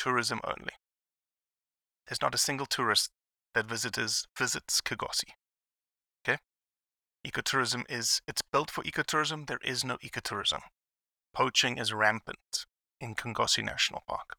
tourism 0.01 0.39
only. 0.43 0.73
There's 2.07 2.21
not 2.21 2.35
a 2.35 2.39
single 2.39 2.65
tourist 2.65 3.11
that 3.53 3.65
visitors 3.65 4.25
visits 4.37 4.81
Kigosi. 4.81 5.31
Okay? 6.23 6.39
Ecotourism 7.25 7.83
is 7.89 8.21
it's 8.27 8.41
built 8.51 8.71
for 8.71 8.83
ecotourism. 8.83 9.47
There 9.47 9.59
is 9.63 9.83
no 9.83 9.97
ecotourism. 9.97 10.61
Poaching 11.33 11.77
is 11.77 11.93
rampant 11.93 12.65
in 12.99 13.15
Kigosi 13.15 13.63
National 13.63 14.03
Park 14.07 14.37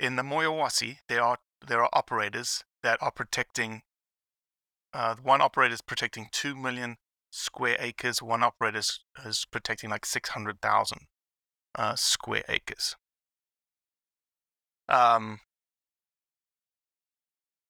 in 0.00 0.16
the 0.16 0.22
Moyowosi, 0.22 0.98
there 1.08 1.22
are 1.22 1.38
there 1.66 1.82
are 1.82 1.90
operators 1.92 2.64
that 2.82 2.98
are 3.02 3.10
protecting. 3.10 3.82
Uh, 4.92 5.16
one 5.22 5.40
operator 5.40 5.74
is 5.74 5.82
protecting 5.82 6.28
two 6.32 6.54
million 6.56 6.96
square 7.30 7.76
acres. 7.78 8.22
One 8.22 8.42
operator 8.42 8.78
is, 8.78 9.00
is 9.24 9.44
protecting 9.50 9.90
like 9.90 10.06
six 10.06 10.30
hundred 10.30 10.60
thousand 10.60 11.00
uh, 11.74 11.94
square 11.96 12.44
acres. 12.48 12.96
Um, 14.88 15.40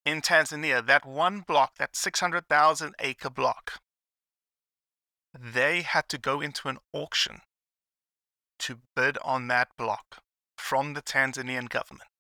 in 0.04 0.22
Tanzania, 0.22 0.84
that 0.86 1.04
one 1.04 1.40
block, 1.40 1.76
that 1.78 1.96
six 1.96 2.20
hundred 2.20 2.48
thousand 2.48 2.94
acre 3.00 3.30
block, 3.30 3.80
they 5.34 5.82
had 5.82 6.08
to 6.08 6.18
go 6.18 6.40
into 6.40 6.68
an 6.68 6.78
auction 6.92 7.40
to 8.60 8.80
bid 8.96 9.18
on 9.18 9.48
that 9.48 9.68
block 9.76 10.22
from 10.56 10.94
the 10.94 11.02
Tanzanian 11.02 11.68
government. 11.68 12.10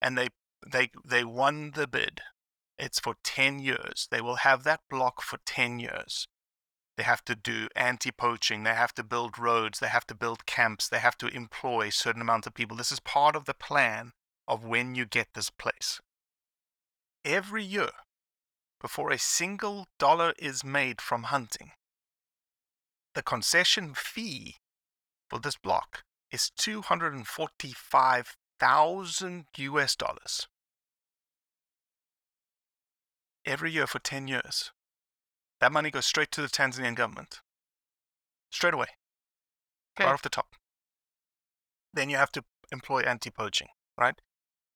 And 0.00 0.18
they 0.18 0.28
they 0.66 0.90
they 1.04 1.24
won 1.24 1.72
the 1.74 1.86
bid. 1.86 2.20
It's 2.78 2.98
for 2.98 3.14
10 3.22 3.60
years. 3.60 4.08
They 4.10 4.20
will 4.20 4.36
have 4.36 4.64
that 4.64 4.80
block 4.90 5.22
for 5.22 5.38
10 5.46 5.78
years. 5.78 6.26
They 7.02 7.06
have 7.06 7.24
to 7.24 7.34
do 7.34 7.66
anti-poaching, 7.74 8.62
they 8.62 8.74
have 8.74 8.94
to 8.94 9.02
build 9.02 9.36
roads, 9.36 9.80
they 9.80 9.88
have 9.88 10.06
to 10.06 10.14
build 10.14 10.46
camps, 10.46 10.88
they 10.88 11.00
have 11.00 11.18
to 11.18 11.26
employ 11.26 11.90
certain 11.90 12.22
amount 12.22 12.46
of 12.46 12.54
people. 12.54 12.76
This 12.76 12.92
is 12.92 13.00
part 13.00 13.34
of 13.34 13.44
the 13.44 13.54
plan 13.54 14.12
of 14.46 14.64
when 14.64 14.94
you 14.94 15.04
get 15.04 15.34
this 15.34 15.50
place. 15.50 16.00
Every 17.24 17.64
year, 17.64 17.90
before 18.80 19.10
a 19.10 19.18
single 19.18 19.88
dollar 19.98 20.32
is 20.38 20.62
made 20.62 21.00
from 21.00 21.24
hunting, 21.24 21.72
the 23.16 23.22
concession 23.24 23.94
fee 23.96 24.58
for 25.28 25.40
this 25.40 25.56
block 25.56 26.04
is 26.30 26.52
245,000 26.56 29.46
US 29.56 29.96
dollars. 29.96 30.46
Every 33.44 33.72
year 33.72 33.88
for 33.88 33.98
10 33.98 34.28
years. 34.28 34.70
That 35.62 35.70
money 35.70 35.92
goes 35.92 36.06
straight 36.06 36.32
to 36.32 36.42
the 36.42 36.48
Tanzanian 36.48 36.96
government. 36.96 37.40
Straight 38.50 38.74
away. 38.74 38.88
Okay. 39.96 40.06
Right 40.06 40.12
off 40.12 40.22
the 40.22 40.28
top. 40.28 40.56
Then 41.94 42.10
you 42.10 42.16
have 42.16 42.32
to 42.32 42.42
employ 42.72 43.02
anti 43.02 43.30
poaching, 43.30 43.68
right? 43.96 44.16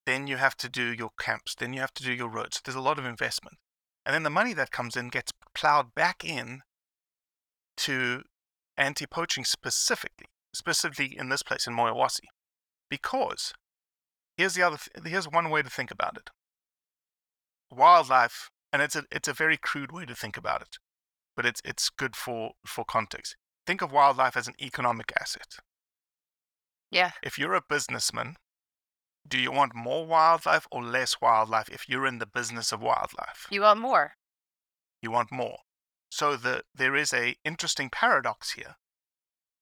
Then 0.07 0.29
you 0.29 0.37
have 0.37 0.57
to 0.59 0.69
do 0.69 0.93
your 0.93 1.11
camps. 1.19 1.57
Then 1.57 1.73
you 1.73 1.81
have 1.81 1.93
to 1.95 2.05
do 2.05 2.13
your 2.13 2.29
roads. 2.29 2.61
There's 2.65 2.77
a 2.77 2.81
lot 2.81 3.01
of 3.01 3.05
investment. 3.05 3.57
And 4.05 4.15
then 4.15 4.23
the 4.23 4.31
money 4.31 4.53
that 4.53 4.71
comes 4.71 4.97
in 4.97 5.09
gets 5.09 5.33
plowed 5.57 5.93
back 5.97 6.25
in 6.25 6.61
to 7.79 8.23
anti 8.77 9.07
poaching 9.07 9.45
specifically, 9.45 10.27
specifically 10.55 11.19
in 11.19 11.31
this 11.31 11.43
place 11.43 11.67
in 11.67 11.75
Moyowosi. 11.75 12.29
Because 12.89 13.53
here's 14.37 14.55
the 14.55 14.63
other 14.63 14.79
th- 14.79 15.05
here's 15.05 15.29
one 15.29 15.51
way 15.51 15.63
to 15.63 15.69
think 15.69 15.91
about 15.91 16.17
it. 16.17 16.31
Wildlife, 17.73 18.51
and 18.73 18.83
it's 18.83 18.97
a 18.97 19.05
it's 19.11 19.29
a 19.29 19.33
very 19.33 19.57
crude 19.57 19.93
way 19.93 20.05
to 20.05 20.15
think 20.15 20.37
about 20.37 20.63
it, 20.63 20.79
but 21.37 21.47
it's 21.47 21.61
it's 21.65 21.89
good 21.89 22.17
for 22.17 22.53
for 22.67 22.85
context. 22.85 23.37
Think 23.67 23.83
of 23.83 23.93
wildlife 23.93 24.37
as 24.37 24.49
an 24.49 24.55
economic 24.61 25.13
asset. 25.21 25.57
Yeah. 26.91 27.13
If 27.23 27.39
you're 27.39 27.55
a 27.55 27.63
businessman, 27.69 28.37
do 29.27 29.39
you 29.39 29.51
want 29.51 29.75
more 29.75 30.07
wildlife 30.07 30.67
or 30.71 30.85
less 30.85 31.21
wildlife 31.21 31.69
if 31.69 31.89
you're 31.89 32.07
in 32.07 32.19
the 32.19 32.27
business 32.27 32.71
of 32.71 32.81
wildlife? 32.81 33.47
You 33.51 33.63
want 33.63 33.81
more. 33.81 34.13
you 35.03 35.11
want 35.11 35.33
more. 35.33 35.59
So 36.11 36.37
the, 36.37 36.63
there 36.75 36.95
is 36.97 37.13
a 37.13 37.37
interesting 37.45 37.91
paradox 37.91 38.53
here 38.53 38.77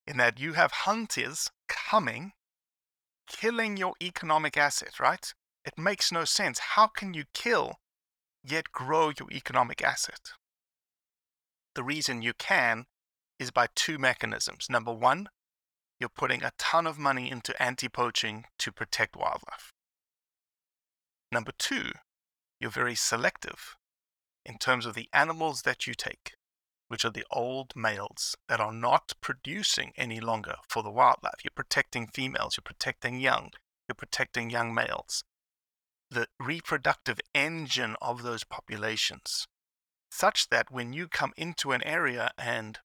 in 0.06 0.18
that 0.18 0.38
you 0.38 0.52
have 0.52 0.70
hunters 0.72 1.50
coming, 1.68 2.32
killing 3.26 3.76
your 3.76 3.94
economic 4.02 4.56
asset, 4.56 5.00
right? 5.00 5.32
It 5.64 5.78
makes 5.78 6.12
no 6.12 6.24
sense. 6.24 6.58
How 6.58 6.86
can 6.86 7.14
you 7.14 7.24
kill 7.32 7.76
yet 8.44 8.72
grow 8.72 9.12
your 9.18 9.30
economic 9.32 9.82
asset? 9.82 10.32
The 11.74 11.82
reason 11.82 12.22
you 12.22 12.34
can 12.34 12.84
is 13.38 13.50
by 13.50 13.66
two 13.74 13.98
mechanisms. 13.98 14.66
Number 14.70 14.92
one, 14.92 15.28
you're 15.98 16.08
putting 16.08 16.42
a 16.42 16.52
ton 16.58 16.86
of 16.86 16.98
money 16.98 17.30
into 17.30 17.60
anti 17.62 17.88
poaching 17.88 18.44
to 18.58 18.72
protect 18.72 19.16
wildlife. 19.16 19.72
Number 21.32 21.52
two, 21.58 21.92
you're 22.60 22.70
very 22.70 22.94
selective 22.94 23.76
in 24.44 24.58
terms 24.58 24.86
of 24.86 24.94
the 24.94 25.08
animals 25.12 25.62
that 25.62 25.86
you 25.86 25.94
take. 25.94 26.34
which 26.88 27.04
are 27.04 27.10
the 27.10 27.24
old 27.30 27.74
males 27.74 28.36
that 28.48 28.60
are 28.60 28.72
not 28.72 29.14
producing 29.20 29.92
any 29.96 30.20
longer 30.20 30.56
for 30.68 30.82
the 30.82 30.90
wildlife. 30.90 31.42
You're 31.42 31.50
protecting 31.54 32.06
females, 32.06 32.56
you're 32.56 32.62
protecting 32.62 33.18
young, 33.18 33.50
you're 33.88 33.94
protecting 33.96 34.50
young 34.50 34.74
males. 34.74 35.24
The 36.14 36.28
reproductive 36.38 37.18
engine 37.34 37.96
of 38.00 38.22
those 38.22 38.44
populations, 38.44 39.46
such 40.10 40.48
that 40.50 40.70
when 40.70 40.92
you 40.92 41.08
come 41.08 41.32
into 41.36 41.72
an 41.72 41.82
area 41.82 42.30
and 42.38 42.78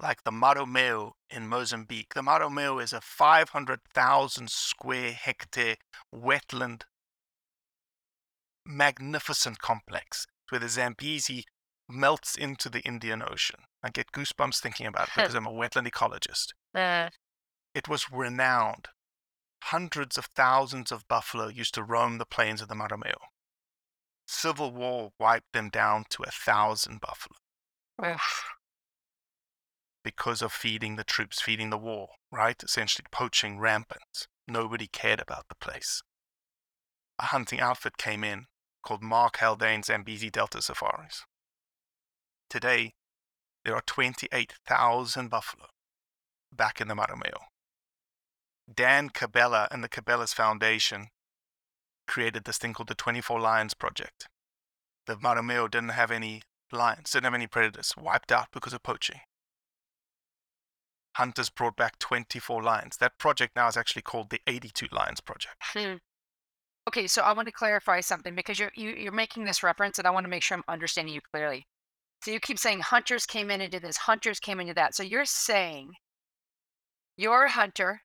like 0.00 0.24
the 0.24 0.32
Marromeu 0.32 1.12
in 1.30 1.46
Mozambique. 1.48 2.14
The 2.14 2.22
Marromeu 2.22 2.82
is 2.82 2.92
a 2.92 3.00
500,000 3.00 4.50
square 4.50 5.12
hectare 5.12 5.76
wetland, 6.12 6.82
magnificent 8.66 9.58
complex 9.60 10.26
where 10.48 10.58
the 10.58 10.68
Zambezi 10.68 11.44
melts 11.88 12.36
into 12.36 12.68
the 12.68 12.80
Indian 12.80 13.22
Ocean. 13.22 13.60
I 13.82 13.90
get 13.90 14.12
goosebumps 14.12 14.60
thinking 14.60 14.86
about 14.86 15.08
it 15.08 15.14
because 15.16 15.34
I'm 15.34 15.46
a 15.46 15.52
wetland 15.52 15.88
ecologist. 15.88 16.48
Uh, 16.74 17.10
It 17.74 17.88
was 17.88 18.10
renowned. 18.10 18.88
Hundreds 19.66 20.18
of 20.18 20.26
thousands 20.26 20.90
of 20.90 21.06
buffalo 21.08 21.46
used 21.46 21.72
to 21.72 21.82
roam 21.84 22.18
the 22.18 22.26
plains 22.26 22.60
of 22.60 22.68
the 22.68 22.74
Marromeu. 22.74 23.14
Civil 24.26 24.72
War 24.72 25.12
wiped 25.18 25.52
them 25.52 25.70
down 25.70 26.04
to 26.10 26.24
a 26.24 26.30
thousand 26.30 27.00
buffalo 27.00 27.38
oof. 28.04 28.44
because 30.02 30.42
of 30.42 30.52
feeding 30.52 30.96
the 30.96 31.04
troops, 31.04 31.40
feeding 31.40 31.70
the 31.70 31.78
war, 31.78 32.08
right? 32.30 32.60
Essentially 32.62 33.06
poaching 33.10 33.58
rampant. 33.58 34.26
Nobody 34.48 34.88
cared 34.88 35.20
about 35.20 35.46
the 35.48 35.54
place. 35.54 36.02
A 37.18 37.26
hunting 37.26 37.60
outfit 37.60 37.96
came 37.96 38.24
in 38.24 38.46
called 38.82 39.02
Mark 39.02 39.36
Haldane's 39.36 39.86
Zambezi 39.86 40.28
Delta 40.28 40.60
Safaris. 40.60 41.24
Today, 42.50 42.94
there 43.64 43.76
are 43.76 43.82
28,000 43.86 45.28
buffalo 45.30 45.66
back 46.52 46.80
in 46.80 46.88
the 46.88 46.94
Marromeu. 46.94 47.51
Dan 48.74 49.10
Cabela 49.10 49.68
and 49.70 49.82
the 49.82 49.88
Cabela's 49.88 50.32
Foundation 50.32 51.08
created 52.06 52.44
this 52.44 52.58
thing 52.58 52.72
called 52.72 52.88
the 52.88 52.94
24 52.94 53.40
Lions 53.40 53.74
Project. 53.74 54.28
The 55.06 55.16
Marromeu 55.16 55.70
didn't 55.70 55.90
have 55.90 56.10
any 56.10 56.42
lions, 56.70 57.10
didn't 57.10 57.24
have 57.24 57.34
any 57.34 57.46
predators, 57.46 57.92
wiped 57.96 58.32
out 58.32 58.48
because 58.52 58.72
of 58.72 58.82
poaching 58.82 59.20
hunters 61.16 61.50
brought 61.50 61.76
back 61.76 61.98
24 61.98 62.62
lions. 62.62 62.96
That 62.98 63.18
project 63.18 63.56
now 63.56 63.68
is 63.68 63.76
actually 63.76 64.02
called 64.02 64.30
the 64.30 64.40
82 64.46 64.86
Lions 64.92 65.20
Project. 65.20 65.56
Hmm. 65.60 65.94
Okay, 66.88 67.06
so 67.06 67.22
I 67.22 67.32
want 67.32 67.46
to 67.46 67.52
clarify 67.52 68.00
something 68.00 68.34
because 68.34 68.58
you're 68.58 68.72
you, 68.74 68.90
you're 68.90 69.12
making 69.12 69.44
this 69.44 69.62
reference, 69.62 69.98
and 69.98 70.06
I 70.06 70.10
want 70.10 70.24
to 70.24 70.30
make 70.30 70.42
sure 70.42 70.56
I'm 70.56 70.64
understanding 70.66 71.14
you 71.14 71.20
clearly. 71.32 71.64
So 72.22 72.30
you 72.30 72.40
keep 72.40 72.58
saying 72.58 72.80
hunters 72.80 73.26
came 73.26 73.50
in 73.50 73.60
and 73.60 73.70
did 73.70 73.82
this, 73.82 73.96
hunters 73.98 74.40
came 74.40 74.58
into 74.60 74.74
that. 74.74 74.94
So 74.94 75.02
you're 75.02 75.24
saying 75.24 75.92
you're 77.16 77.44
a 77.44 77.50
hunter, 77.50 78.02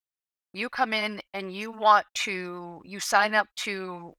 you 0.54 0.70
come 0.70 0.94
in 0.94 1.22
and 1.34 1.54
you 1.54 1.72
want 1.72 2.06
to 2.26 2.82
you 2.86 3.00
sign 3.00 3.36
up 3.36 3.48
to 3.58 4.14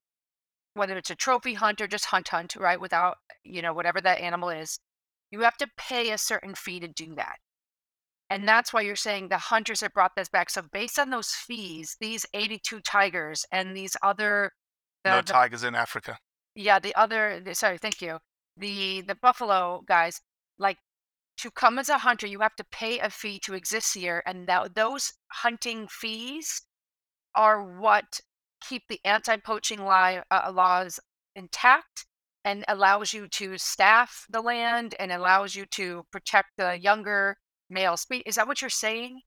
whether 0.74 0.96
it's 0.96 1.10
a 1.10 1.14
trophy 1.16 1.54
hunt 1.54 1.80
or 1.80 1.86
just 1.88 2.06
hunt 2.06 2.28
hunt, 2.28 2.54
right? 2.56 2.80
Without 2.80 3.16
you 3.44 3.62
know 3.62 3.72
whatever 3.72 4.00
that 4.00 4.20
animal 4.20 4.48
is, 4.48 4.78
you 5.30 5.40
have 5.40 5.56
to 5.58 5.68
pay 5.76 6.10
a 6.10 6.18
certain 6.18 6.54
fee 6.54 6.80
to 6.80 6.88
do 6.88 7.14
that. 7.16 7.36
And 8.30 8.46
that's 8.46 8.72
why 8.74 8.82
you're 8.82 8.94
saying 8.96 9.28
the 9.28 9.38
hunters 9.38 9.80
have 9.80 9.94
brought 9.94 10.12
this 10.14 10.28
back. 10.28 10.50
So 10.50 10.62
based 10.70 10.98
on 10.98 11.08
those 11.10 11.30
fees, 11.30 11.96
these 11.98 12.26
82 12.34 12.80
tigers 12.80 13.46
and 13.50 13.74
these 13.74 13.96
other 14.02 14.52
the, 15.04 15.10
no 15.10 15.16
the- 15.22 15.32
tigers 15.32 15.64
in 15.64 15.74
Africa. 15.74 16.18
yeah, 16.54 16.78
the 16.78 16.94
other 16.94 17.40
the, 17.44 17.54
sorry, 17.54 17.78
thank 17.78 18.02
you. 18.02 18.18
The 18.56 19.00
the 19.02 19.14
buffalo 19.14 19.82
guys, 19.86 20.20
to 21.38 21.50
come 21.50 21.78
as 21.78 21.88
a 21.88 21.98
hunter, 21.98 22.26
you 22.26 22.40
have 22.40 22.56
to 22.56 22.64
pay 22.64 22.98
a 22.98 23.10
fee 23.10 23.38
to 23.44 23.54
exist 23.54 23.94
here, 23.94 24.22
and 24.26 24.46
that 24.48 24.74
those 24.74 25.12
hunting 25.32 25.88
fees 25.88 26.62
are 27.34 27.62
what 27.62 28.20
keep 28.60 28.82
the 28.88 29.00
anti-poaching 29.04 29.80
li- 29.80 30.20
uh, 30.30 30.52
laws 30.52 30.98
intact 31.36 32.06
and 32.44 32.64
allows 32.66 33.12
you 33.12 33.28
to 33.28 33.56
staff 33.58 34.26
the 34.28 34.40
land 34.40 34.94
and 34.98 35.12
allows 35.12 35.54
you 35.54 35.66
to 35.66 36.04
protect 36.10 36.48
the 36.56 36.78
younger 36.78 37.36
male 37.70 37.96
species. 37.96 38.24
Is 38.26 38.34
that 38.36 38.48
what 38.48 38.60
you're 38.60 38.70
saying? 38.70 39.20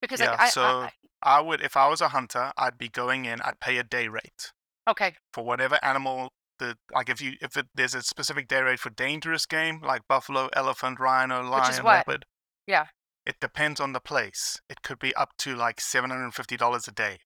Because 0.00 0.20
Yeah, 0.20 0.30
like 0.30 0.40
I, 0.40 0.48
so- 0.48 0.62
I, 0.62 0.90
I 1.22 1.40
would, 1.40 1.60
if 1.60 1.76
I 1.76 1.88
was 1.88 2.00
a 2.00 2.08
hunter, 2.08 2.52
I'd 2.56 2.78
be 2.78 2.88
going 2.88 3.26
in. 3.26 3.40
I'd 3.42 3.60
pay 3.60 3.76
a 3.76 3.82
day 3.84 4.08
rate 4.08 4.52
okay, 4.88 5.14
for 5.32 5.44
whatever 5.44 5.78
animal. 5.82 6.32
The 6.60 6.76
like, 6.94 7.08
if 7.08 7.20
you 7.20 7.32
if 7.40 7.56
it, 7.56 7.66
there's 7.74 7.94
a 7.94 8.02
specific 8.02 8.46
day 8.46 8.60
rate 8.60 8.78
for 8.78 8.90
dangerous 8.90 9.46
game 9.46 9.80
like 9.82 10.02
buffalo, 10.06 10.48
elephant, 10.52 11.00
rhino, 11.00 11.42
lion, 11.42 11.62
Which 11.62 11.70
is 11.70 11.82
what? 11.82 12.06
leopard. 12.06 12.26
Yeah. 12.66 12.86
It 13.26 13.40
depends 13.40 13.80
on 13.80 13.92
the 13.92 14.00
place. 14.00 14.60
It 14.68 14.82
could 14.82 14.98
be 14.98 15.14
up 15.14 15.30
to 15.38 15.56
like 15.56 15.80
seven 15.80 16.10
hundred 16.10 16.24
and 16.24 16.34
fifty 16.34 16.56
dollars 16.56 16.86
a 16.86 16.92
day. 16.92 17.20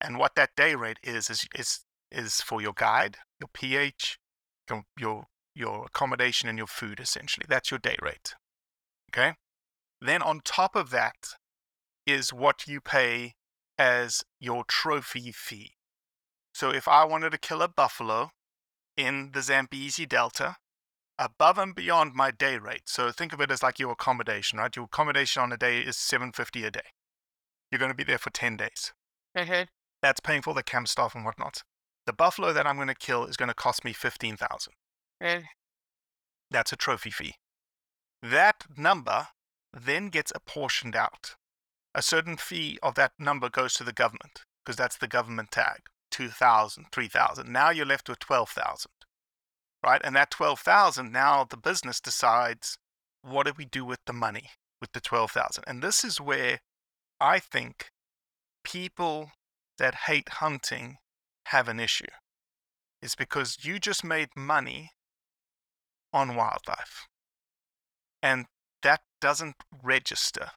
And 0.00 0.18
what 0.18 0.34
that 0.36 0.50
day 0.56 0.74
rate 0.74 0.98
is 1.02 1.30
is 1.30 1.46
is 1.54 1.80
is 2.12 2.40
for 2.42 2.60
your 2.60 2.74
guide, 2.74 3.16
your 3.40 3.48
pH, 3.52 4.18
your 4.68 4.84
your 4.98 5.24
your 5.54 5.86
accommodation 5.86 6.48
and 6.48 6.58
your 6.58 6.66
food 6.66 7.00
essentially. 7.00 7.46
That's 7.48 7.70
your 7.70 7.80
day 7.80 7.96
rate. 8.00 8.34
Okay? 9.10 9.34
Then 10.00 10.22
on 10.22 10.40
top 10.44 10.76
of 10.76 10.90
that 10.90 11.34
is 12.06 12.32
what 12.32 12.66
you 12.66 12.80
pay 12.80 13.34
as 13.78 14.22
your 14.38 14.64
trophy 14.64 15.32
fee. 15.32 15.77
So 16.58 16.70
if 16.70 16.88
I 16.88 17.04
wanted 17.04 17.30
to 17.30 17.38
kill 17.38 17.62
a 17.62 17.68
buffalo 17.68 18.30
in 18.96 19.30
the 19.32 19.42
Zambezi 19.42 20.06
Delta, 20.06 20.56
above 21.16 21.56
and 21.56 21.72
beyond 21.72 22.14
my 22.14 22.32
day 22.32 22.58
rate. 22.58 22.82
So 22.86 23.12
think 23.12 23.32
of 23.32 23.40
it 23.40 23.52
as 23.52 23.62
like 23.62 23.78
your 23.78 23.92
accommodation, 23.92 24.58
right? 24.58 24.74
Your 24.74 24.86
accommodation 24.86 25.40
on 25.40 25.52
a 25.52 25.56
day 25.56 25.78
is 25.78 25.96
750 25.96 26.64
a 26.64 26.72
day. 26.72 26.90
You're 27.70 27.78
going 27.78 27.92
to 27.92 27.96
be 27.96 28.02
there 28.02 28.18
for 28.18 28.30
10 28.30 28.56
days. 28.56 28.92
Mhm. 29.36 29.68
That's 30.02 30.18
paying 30.18 30.42
for 30.42 30.52
the 30.52 30.64
camp 30.64 30.88
staff 30.88 31.14
and 31.14 31.24
whatnot. 31.24 31.62
The 32.06 32.12
buffalo 32.12 32.52
that 32.52 32.66
I'm 32.66 32.74
going 32.74 32.88
to 32.88 32.94
kill 32.96 33.26
is 33.26 33.36
going 33.36 33.50
to 33.50 33.54
cost 33.54 33.84
me 33.84 33.92
15,000. 33.92 34.72
Mm. 35.22 35.44
That's 36.50 36.72
a 36.72 36.76
trophy 36.76 37.12
fee. 37.12 37.36
That 38.20 38.64
number 38.76 39.28
then 39.72 40.08
gets 40.08 40.32
apportioned 40.34 40.96
out. 40.96 41.36
A 41.94 42.02
certain 42.02 42.36
fee 42.36 42.80
of 42.82 42.96
that 42.96 43.12
number 43.16 43.48
goes 43.48 43.74
to 43.74 43.84
the 43.84 43.92
government 43.92 44.42
because 44.64 44.74
that's 44.74 44.98
the 44.98 45.06
government 45.06 45.52
tag 45.52 45.82
2,000, 46.18 46.86
3,000. 46.90 47.48
Now 47.48 47.70
you're 47.70 47.86
left 47.86 48.08
with 48.08 48.18
12,000. 48.18 48.90
Right? 49.84 50.00
And 50.02 50.16
that 50.16 50.32
12,000, 50.32 51.12
now 51.12 51.44
the 51.44 51.56
business 51.56 52.00
decides 52.00 52.76
what 53.22 53.46
do 53.46 53.52
we 53.56 53.64
do 53.64 53.84
with 53.84 54.00
the 54.04 54.12
money 54.12 54.50
with 54.80 54.90
the 54.90 55.00
12,000? 55.00 55.62
And 55.68 55.80
this 55.80 56.02
is 56.02 56.20
where 56.20 56.58
I 57.20 57.38
think 57.38 57.90
people 58.64 59.30
that 59.78 60.06
hate 60.06 60.28
hunting 60.28 60.96
have 61.46 61.68
an 61.68 61.78
issue. 61.78 62.10
Is 63.00 63.14
because 63.14 63.58
you 63.62 63.78
just 63.78 64.02
made 64.02 64.30
money 64.36 64.90
on 66.12 66.34
wildlife. 66.34 67.06
And 68.20 68.46
that 68.82 69.02
doesn't 69.20 69.54
register. 69.84 70.50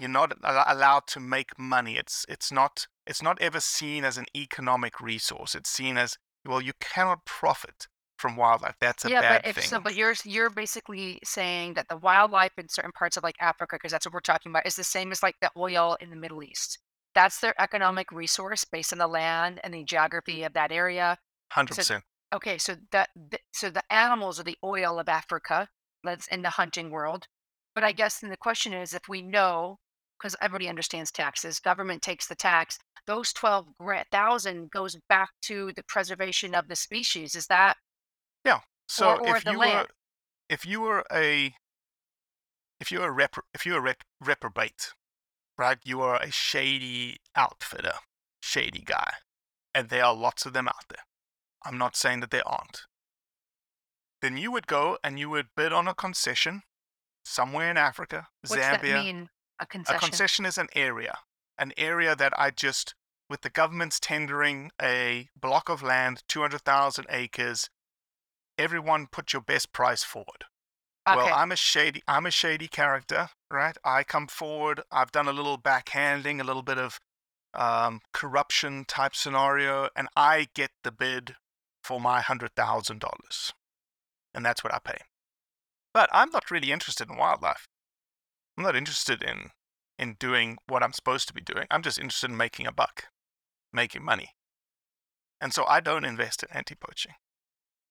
You're 0.00 0.08
not 0.08 0.32
al- 0.42 0.64
allowed 0.66 1.06
to 1.08 1.20
make 1.20 1.58
money. 1.58 1.96
It's 1.96 2.24
it's 2.28 2.50
not 2.50 2.86
it's 3.06 3.22
not 3.22 3.40
ever 3.40 3.60
seen 3.60 4.02
as 4.04 4.16
an 4.16 4.24
economic 4.34 5.00
resource. 5.00 5.54
It's 5.54 5.68
seen 5.70 5.98
as 5.98 6.16
well 6.44 6.62
you 6.62 6.72
cannot 6.80 7.26
profit 7.26 7.86
from 8.20 8.36
wildlife. 8.36 8.76
That's 8.80 9.04
a 9.04 9.10
yeah, 9.10 9.20
bad 9.20 9.42
but 9.42 9.50
if 9.50 9.56
thing. 9.56 9.64
so, 9.64 9.80
but 9.80 9.94
you're 9.94 10.14
you're 10.24 10.50
basically 10.50 11.18
saying 11.22 11.74
that 11.74 11.88
the 11.88 11.96
wildlife 11.96 12.52
in 12.56 12.68
certain 12.68 12.92
parts 12.92 13.16
of 13.16 13.22
like 13.22 13.36
Africa, 13.40 13.76
because 13.76 13.92
that's 13.92 14.06
what 14.06 14.14
we're 14.14 14.20
talking 14.20 14.50
about, 14.50 14.66
is 14.66 14.76
the 14.76 14.84
same 14.84 15.12
as 15.12 15.22
like 15.22 15.36
the 15.40 15.50
oil 15.56 15.96
in 16.00 16.10
the 16.10 16.16
Middle 16.16 16.42
East. 16.42 16.78
That's 17.14 17.40
their 17.40 17.60
economic 17.60 18.12
resource 18.12 18.64
based 18.64 18.92
on 18.92 18.98
the 18.98 19.06
land 19.08 19.60
and 19.64 19.74
the 19.74 19.84
geography 19.84 20.44
of 20.44 20.52
that 20.52 20.70
area. 20.72 21.18
Hundred 21.50 21.76
percent. 21.76 22.04
Okay, 22.32 22.58
so 22.58 22.76
that 22.92 23.10
so 23.52 23.70
the 23.70 23.82
animals 23.92 24.38
are 24.38 24.44
the 24.44 24.58
oil 24.62 24.98
of 24.98 25.08
Africa. 25.08 25.68
That's 26.04 26.26
in 26.28 26.42
the 26.42 26.50
hunting 26.50 26.90
world. 26.90 27.26
But 27.74 27.84
I 27.84 27.92
guess 27.92 28.18
then 28.18 28.30
the 28.30 28.36
question 28.36 28.72
is, 28.72 28.94
if 28.94 29.02
we 29.08 29.22
know, 29.22 29.78
because 30.20 30.36
everybody 30.40 30.68
understands 30.68 31.10
taxes, 31.10 31.58
government 31.58 32.02
takes 32.02 32.26
the 32.26 32.34
tax. 32.34 32.78
Those 33.06 33.32
twelve 33.32 33.66
thousand 34.12 34.70
goes 34.70 34.96
back 35.08 35.30
to 35.42 35.72
the 35.74 35.82
preservation 35.88 36.54
of 36.54 36.68
the 36.68 36.76
species. 36.76 37.34
Is 37.34 37.46
that 37.46 37.76
Yeah. 38.44 38.60
So 38.88 39.16
or 39.18 39.36
if 39.36 39.44
you 39.44 39.58
were 39.58 39.86
if 40.48 40.66
you 40.66 40.80
were 40.80 41.04
a 41.12 41.54
if 42.80 42.90
you're 42.90 43.06
a 43.06 43.12
rep, 43.12 43.36
if 43.54 43.66
you're 43.66 43.78
a 43.78 43.82
rep, 43.82 44.02
reprobate, 44.20 44.92
right? 45.58 45.78
You 45.84 46.00
are 46.00 46.16
a 46.16 46.30
shady 46.30 47.18
outfitter, 47.36 47.94
shady 48.40 48.82
guy, 48.84 49.12
and 49.74 49.88
there 49.88 50.04
are 50.04 50.14
lots 50.14 50.46
of 50.46 50.52
them 50.52 50.68
out 50.68 50.88
there. 50.88 51.04
I'm 51.64 51.78
not 51.78 51.94
saying 51.94 52.20
that 52.20 52.30
there 52.30 52.46
aren't. 52.46 52.82
Then 54.22 54.36
you 54.36 54.50
would 54.52 54.66
go 54.66 54.98
and 55.04 55.18
you 55.18 55.30
would 55.30 55.48
bid 55.56 55.72
on 55.72 55.88
a 55.88 55.94
concession 55.94 56.62
somewhere 57.24 57.70
in 57.70 57.76
Africa, 57.76 58.28
what's 58.42 58.62
Zambia. 58.62 58.80
that 58.82 59.04
mean? 59.04 59.28
A 59.60 59.64
A 59.64 59.66
concession. 59.66 60.00
concession 60.00 60.46
is 60.46 60.58
an 60.58 60.68
area, 60.74 61.18
an 61.58 61.72
area 61.76 62.16
that 62.16 62.32
I 62.38 62.50
just, 62.50 62.94
with 63.28 63.42
the 63.42 63.50
government's 63.50 64.00
tendering 64.00 64.72
a 64.80 65.28
block 65.38 65.68
of 65.68 65.82
land, 65.82 66.22
200,000 66.28 67.06
acres, 67.10 67.68
everyone 68.58 69.06
put 69.06 69.32
your 69.32 69.42
best 69.42 69.72
price 69.72 70.02
forward. 70.02 70.44
Okay. 71.08 71.16
Well, 71.16 71.34
I'm 71.34 71.50
a 71.50 71.56
shady 71.56 72.02
I'm 72.06 72.26
a 72.26 72.30
shady 72.30 72.68
character, 72.68 73.30
right? 73.50 73.76
I 73.84 74.04
come 74.04 74.26
forward, 74.26 74.82
I've 74.90 75.12
done 75.12 75.28
a 75.28 75.32
little 75.32 75.58
backhanding, 75.58 76.40
a 76.40 76.44
little 76.44 76.62
bit 76.62 76.78
of 76.78 77.00
um, 77.54 78.00
corruption 78.12 78.84
type 78.86 79.14
scenario, 79.14 79.88
and 79.96 80.08
I 80.14 80.48
get 80.54 80.70
the 80.84 80.92
bid 80.92 81.36
for 81.82 82.00
my 82.00 82.20
hundred 82.20 82.54
thousand 82.54 83.00
dollars. 83.00 83.52
And 84.34 84.44
that's 84.44 84.62
what 84.62 84.74
I 84.74 84.78
pay. 84.78 84.98
But 85.92 86.08
I'm 86.12 86.30
not 86.30 86.50
really 86.50 86.70
interested 86.70 87.10
in 87.10 87.16
wildlife. 87.16 87.66
I'm 88.56 88.64
not 88.64 88.76
interested 88.76 89.22
in 89.22 89.50
in 89.98 90.16
doing 90.18 90.56
what 90.66 90.82
I'm 90.82 90.92
supposed 90.94 91.28
to 91.28 91.34
be 91.34 91.42
doing. 91.42 91.66
I'm 91.70 91.82
just 91.82 91.98
interested 91.98 92.30
in 92.30 92.36
making 92.36 92.66
a 92.66 92.72
buck, 92.72 93.04
making 93.72 94.02
money. 94.04 94.30
And 95.40 95.52
so 95.52 95.64
I 95.66 95.80
don't 95.80 96.04
invest 96.04 96.42
in 96.42 96.48
anti 96.56 96.74
poaching. 96.74 97.12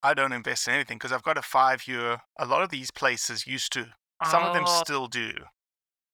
I 0.01 0.13
don't 0.13 0.31
invest 0.33 0.67
in 0.67 0.73
anything 0.73 0.97
because 0.97 1.11
I've 1.11 1.23
got 1.23 1.37
a 1.37 1.41
five 1.41 1.87
year. 1.87 2.21
A 2.37 2.45
lot 2.45 2.61
of 2.63 2.69
these 2.69 2.89
places 2.91 3.45
used 3.47 3.71
to, 3.73 3.87
some 4.29 4.43
of 4.43 4.53
them 4.53 4.63
Oh. 4.67 4.81
still 4.83 5.07
do, 5.07 5.33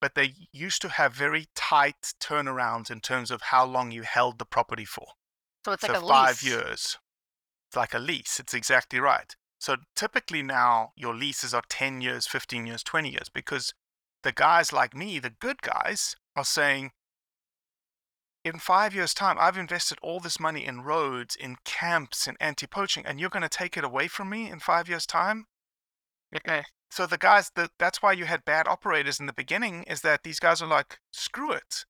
but 0.01 0.15
they 0.15 0.33
used 0.51 0.81
to 0.81 0.89
have 0.89 1.13
very 1.13 1.47
tight 1.55 2.13
turnarounds 2.19 2.89
in 2.89 2.99
terms 2.99 3.31
of 3.31 3.41
how 3.43 3.65
long 3.65 3.91
you 3.91 4.03
held 4.03 4.39
the 4.39 4.45
property 4.45 4.85
for. 4.85 5.07
so 5.65 5.71
it's 5.73 5.81
so 5.85 5.93
like 5.93 6.01
a 6.03 6.07
five 6.07 6.43
lease. 6.43 6.43
years. 6.43 6.97
It's 7.69 7.75
like 7.75 7.93
a 7.93 7.99
lease. 7.99 8.39
It's 8.39 8.53
exactly 8.53 8.99
right. 8.99 9.35
So 9.59 9.77
typically 9.95 10.43
now 10.43 10.91
your 10.95 11.15
leases 11.15 11.53
are 11.53 11.63
10 11.69 12.01
years, 12.01 12.27
15 12.27 12.65
years, 12.67 12.83
20 12.83 13.09
years 13.09 13.29
because 13.33 13.73
the 14.25 14.33
guys 14.33 14.73
like 14.73 14.95
me, 14.95 15.19
the 15.19 15.29
good 15.29 15.61
guys, 15.61 16.15
are 16.35 16.43
saying, 16.43 16.91
in 18.43 18.57
five 18.59 18.93
years' 18.93 19.13
time, 19.13 19.37
I've 19.39 19.57
invested 19.57 19.99
all 20.01 20.19
this 20.19 20.39
money 20.39 20.65
in 20.65 20.81
roads, 20.81 21.35
in 21.35 21.57
camps, 21.63 22.27
in 22.27 22.35
anti 22.39 22.65
poaching, 22.65 23.05
and 23.05 23.19
you're 23.19 23.29
going 23.29 23.43
to 23.43 23.49
take 23.49 23.77
it 23.77 23.83
away 23.83 24.07
from 24.07 24.29
me 24.29 24.49
in 24.49 24.59
five 24.59 24.89
years' 24.89 25.05
time? 25.05 25.45
Okay. 26.35 26.63
So 26.89 27.05
the 27.05 27.19
guys, 27.19 27.51
the, 27.55 27.69
that's 27.77 28.01
why 28.01 28.13
you 28.13 28.25
had 28.25 28.45
bad 28.45 28.67
operators 28.67 29.19
in 29.19 29.27
the 29.27 29.33
beginning, 29.33 29.83
is 29.83 30.01
that 30.01 30.23
these 30.23 30.39
guys 30.39 30.59
are 30.59 30.67
like, 30.67 30.97
screw 31.13 31.51
it. 31.51 31.85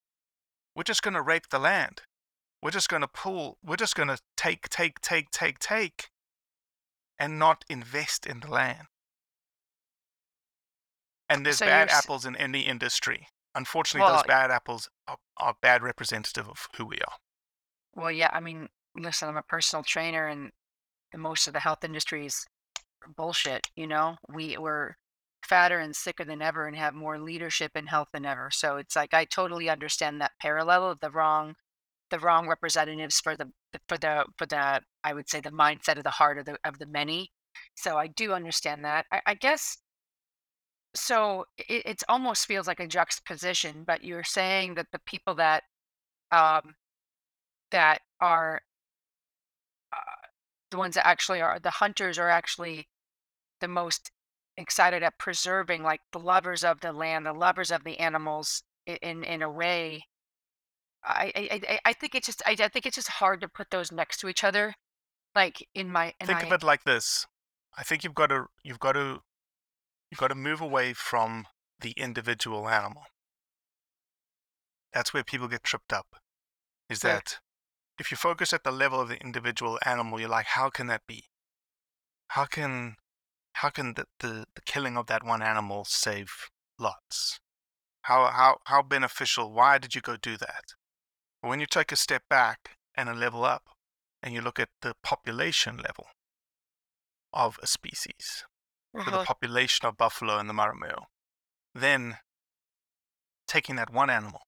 We're 0.76 0.84
just 0.84 1.04
going 1.04 1.14
to 1.14 1.22
rape 1.22 1.50
the 1.50 1.60
land. 1.60 2.02
We're 2.62 2.72
just 2.72 2.90
going 2.90 3.02
to 3.02 3.08
pull, 3.08 3.58
we're 3.64 3.78
just 3.78 3.96
going 3.96 4.10
to 4.10 4.20
take, 4.36 4.68
take, 4.68 5.00
take, 5.00 5.32
take, 5.32 5.60
take, 5.60 6.10
and 7.18 7.40
not 7.40 7.64
invest 7.70 8.26
in 8.26 8.42
the 8.42 8.50
land. 8.50 8.88
And 11.30 11.46
there's 11.46 11.58
So 11.58 11.66
bad 11.66 11.90
apples 11.90 12.26
in 12.26 12.36
any 12.36 12.62
industry. 12.62 13.28
Unfortunately, 13.56 14.12
those 14.12 14.24
bad 14.24 14.52
apples 14.52 14.90
are, 15.08 15.18
are 15.38 15.56
bad 15.62 15.82
representative 15.82 16.48
of 16.48 16.68
who 16.78 16.86
we 16.86 16.98
are. 16.98 17.14
Well, 17.96 18.12
yeah. 18.12 18.30
I 18.34 18.42
mean, 18.42 18.68
listen, 18.96 19.30
I'm 19.30 19.38
a 19.38 19.44
personal 19.44 19.84
trainer, 19.84 20.28
and, 20.28 20.52
and 21.14 21.22
most 21.22 21.48
of 21.48 21.54
the 21.54 21.62
health 21.62 21.84
industry 21.84 22.26
is 22.26 22.46
bullshit. 23.16 23.68
You 23.76 23.88
know, 23.88 24.18
we 24.30 24.58
we're 24.58 24.96
fatter 25.44 25.80
and 25.80 25.96
sicker 25.96 26.26
than 26.26 26.42
ever, 26.42 26.68
and 26.68 26.76
have 26.76 26.94
more 26.94 27.18
leadership 27.18 27.72
in 27.76 27.88
health 27.88 28.10
than 28.14 28.26
ever. 28.26 28.50
So 28.52 28.78
it's 28.78 28.96
like 28.96 29.14
I 29.14 29.26
totally 29.26 29.70
understand 29.70 30.20
that 30.22 30.34
parallel 30.42 30.92
of 30.92 31.00
the 31.00 31.12
wrong, 31.12 31.56
the 32.12 32.20
wrong 32.20 32.48
representatives 32.48 33.20
for 33.20 33.36
the 33.38 33.52
for 33.88 33.98
the 33.98 34.26
for 34.38 34.46
the 34.46 34.82
I 35.04 35.14
would 35.14 35.30
say 35.30 35.40
the 35.40 35.52
mindset 35.52 35.98
of 35.98 36.04
the 36.04 36.10
heart 36.12 36.38
of 36.38 36.46
the 36.46 36.58
of 36.66 36.78
the 36.78 36.88
many. 36.88 37.32
So 37.76 37.98
I 37.98 38.08
do 38.08 38.34
understand 38.34 38.84
that. 38.86 39.06
I, 39.12 39.22
I 39.26 39.34
guess. 39.34 39.78
So 40.96 41.46
it 41.58 41.84
it's 41.86 42.04
almost 42.10 42.46
feels 42.48 42.68
like 42.68 42.80
a 42.80 42.88
juxtaposition, 42.88 43.84
but 43.86 44.04
you're 44.04 44.24
saying 44.24 44.76
that 44.76 44.88
the 44.92 45.00
people 45.00 45.36
that 45.36 45.64
um, 46.32 46.76
that 47.72 48.02
are 48.22 48.62
uh, 49.94 50.28
the 50.72 50.78
ones 50.78 50.96
that 50.96 51.08
actually 51.08 51.42
are 51.42 51.60
the 51.60 51.70
hunters 51.72 52.18
are 52.18 52.30
actually 52.30 52.88
the 53.62 53.68
most 53.68 54.12
excited 54.58 55.04
at 55.04 55.18
preserving 55.20 55.84
like 55.84 56.02
the 56.12 56.20
lovers 56.20 56.64
of 56.64 56.82
the 56.82 56.94
land 56.94 57.26
the 57.26 57.34
lovers 57.34 57.72
of 57.72 57.84
the 57.84 58.00
animals 58.00 58.64
i- 58.88 59.00
in 59.02 59.24
in 59.24 59.42
a 59.42 59.52
way. 59.52 60.04
I 61.04 61.32
i 61.36 61.80
i, 61.86 61.94
think 61.94 62.16
it's 62.16 62.26
just 62.28 62.42
I, 62.46 62.56
I 62.60 62.68
think 62.70 62.86
it's 62.86 62.96
just 62.96 63.10
hard 63.10 63.42
to 63.42 63.48
put 63.48 63.70
those 63.70 63.92
next 63.92 64.18
to 64.22 64.28
each 64.30 64.44
other 64.44 64.74
like 65.36 65.68
in 65.76 65.92
my 65.92 66.14
and 66.20 66.28
think 66.30 66.44
of 66.44 66.52
it 66.52 66.64
like 66.64 66.84
this. 66.84 67.26
I 67.78 67.84
think 67.84 68.04
you've 68.04 68.16
got 68.16 68.28
to 68.28 68.46
you've 68.64 68.80
got 68.80 68.94
to 68.94 69.22
you've 70.16 70.22
got 70.22 70.30
to 70.30 70.36
move 70.36 70.62
away 70.62 70.94
from 70.94 71.46
the 71.82 71.92
individual 71.98 72.70
animal. 72.70 73.04
That's 74.94 75.14
where 75.14 75.26
people 75.26 75.50
get 75.50 75.62
tripped 75.62 75.92
up 75.92 76.16
is 76.90 77.02
that 77.02 77.40
if 78.00 78.12
you 78.12 78.16
focus 78.16 78.54
at 78.54 78.64
the 78.64 78.72
level 78.72 79.02
of 79.02 79.10
the 79.10 79.20
individual 79.20 79.78
animal 79.86 80.18
you're 80.18 80.30
like 80.30 80.46
how 80.46 80.70
can 80.70 80.88
that 80.88 81.02
be? 81.06 81.26
How 82.30 82.46
can 82.46 82.96
how 83.56 83.70
can 83.70 83.96
the, 83.96 84.06
the, 84.22 84.46
the 84.56 84.62
killing 84.66 84.96
of 84.96 85.08
that 85.08 85.26
one 85.26 85.42
animal 85.42 85.84
save 85.84 86.32
lots? 86.80 87.42
How 88.04 88.28
how 88.28 88.60
how 88.68 88.84
beneficial 88.84 89.52
why 89.52 89.80
did 89.80 89.96
you 89.96 90.02
go 90.02 90.16
do 90.16 90.38
that? 90.38 90.64
But 91.42 91.50
when 91.50 91.60
you 91.60 91.66
take 91.66 91.92
a 91.92 91.98
step 91.98 92.24
back 92.30 92.78
and 92.96 93.10
a 93.10 93.14
level 93.14 93.44
up 93.44 93.64
and 94.24 94.34
you 94.34 94.40
look 94.40 94.62
at 94.62 94.70
the 94.82 94.94
population 95.04 95.76
level 95.76 96.08
of 97.34 97.60
a 97.62 97.68
species 97.68 98.46
for 99.04 99.12
the 99.12 99.24
population 99.24 99.86
of 99.88 99.98
buffalo 99.98 100.40
in 100.40 100.48
the 100.48 100.54
Marromeu, 100.54 101.04
then 101.74 102.18
taking 103.48 103.76
that 103.76 103.94
one 103.94 104.10
animal 104.10 104.42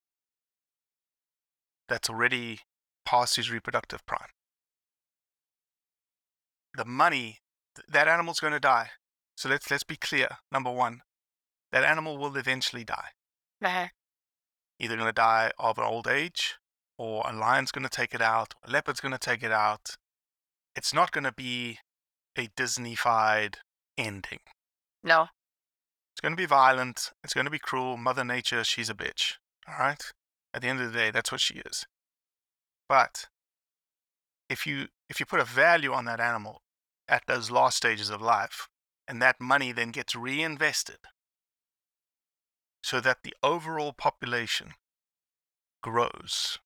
that's 1.89 2.09
already 2.09 2.59
past 3.05 3.35
his 3.35 3.51
reproductive 3.51 4.05
prime, 4.05 4.29
the 6.75 6.85
money 6.85 7.39
that 7.87 8.07
animal's 8.07 8.39
going 8.39 8.53
to 8.53 8.59
die. 8.59 8.89
So 9.35 9.49
let's 9.49 9.69
let's 9.69 9.83
be 9.83 9.97
clear. 9.97 10.27
Number 10.51 10.71
one, 10.71 11.01
that 11.71 11.83
animal 11.83 12.17
will 12.17 12.35
eventually 12.35 12.83
die. 12.83 13.09
Uh-huh. 13.63 13.87
Either 14.79 14.95
going 14.95 15.07
to 15.07 15.13
die 15.13 15.51
of 15.59 15.77
an 15.77 15.83
old 15.83 16.07
age, 16.07 16.55
or 16.97 17.23
a 17.27 17.33
lion's 17.33 17.71
going 17.71 17.83
to 17.83 17.89
take 17.89 18.13
it 18.13 18.21
out, 18.21 18.53
or 18.55 18.69
a 18.69 18.71
leopard's 18.71 18.99
going 18.99 19.11
to 19.11 19.19
take 19.19 19.43
it 19.43 19.51
out. 19.51 19.95
It's 20.75 20.93
not 20.93 21.11
going 21.11 21.23
to 21.23 21.31
be 21.31 21.79
a 22.37 22.49
Disney-fied 22.55 23.57
ending. 23.97 24.39
no 25.03 25.27
It's 26.13 26.21
going 26.21 26.33
to 26.33 26.41
be 26.41 26.45
violent. 26.45 27.11
It's 27.23 27.33
going 27.33 27.45
to 27.45 27.51
be 27.51 27.59
cruel. 27.59 27.97
Mother 27.97 28.23
Nature, 28.23 28.63
she's 28.63 28.89
a 28.89 28.95
bitch. 28.95 29.35
All 29.67 29.75
right? 29.79 30.01
At 30.53 30.61
the 30.61 30.67
end 30.67 30.79
of 30.81 30.91
the 30.91 30.97
day, 30.97 31.11
that's 31.11 31.31
what 31.31 31.41
she 31.41 31.61
is. 31.65 31.85
But 32.89 33.25
if 34.49 34.65
you 34.65 34.87
if 35.09 35.19
you 35.19 35.25
put 35.25 35.39
a 35.39 35.45
value 35.45 35.93
on 35.93 36.05
that 36.05 36.19
animal 36.19 36.61
at 37.07 37.23
those 37.27 37.51
last 37.51 37.77
stages 37.77 38.09
of 38.09 38.21
life, 38.21 38.67
and 39.07 39.21
that 39.21 39.39
money 39.39 39.71
then 39.71 39.91
gets 39.91 40.15
reinvested 40.15 40.97
so 42.83 42.99
that 43.01 43.19
the 43.23 43.33
overall 43.43 43.93
population 43.93 44.73
grows 45.81 46.59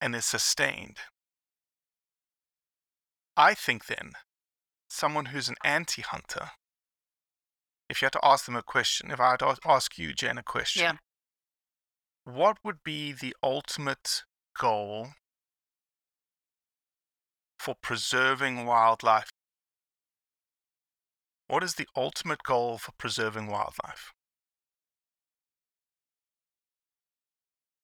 and 0.00 0.14
is 0.14 0.24
sustained, 0.24 0.98
I 3.36 3.54
think 3.54 3.86
then 3.86 4.12
someone 4.94 5.26
who's 5.26 5.48
an 5.48 5.56
anti 5.64 6.02
hunter 6.02 6.50
if 7.88 8.00
you 8.00 8.06
had 8.06 8.12
to 8.12 8.24
ask 8.24 8.46
them 8.46 8.56
a 8.56 8.62
question, 8.62 9.10
if 9.10 9.20
I 9.20 9.32
had 9.32 9.40
to 9.40 9.56
ask 9.64 9.98
you, 9.98 10.14
Jen, 10.14 10.38
a 10.38 10.42
question, 10.42 10.98
Yeah. 12.26 12.32
what 12.32 12.58
would 12.64 12.82
be 12.82 13.12
the 13.12 13.36
ultimate 13.42 14.24
goal 14.58 15.08
for 17.58 17.74
preserving 17.74 18.64
wildlife? 18.66 19.30
What 21.46 21.62
is 21.62 21.74
the 21.74 21.86
ultimate 21.94 22.42
goal 22.42 22.78
for 22.78 22.92
preserving 22.92 23.48
wildlife? 23.48 24.12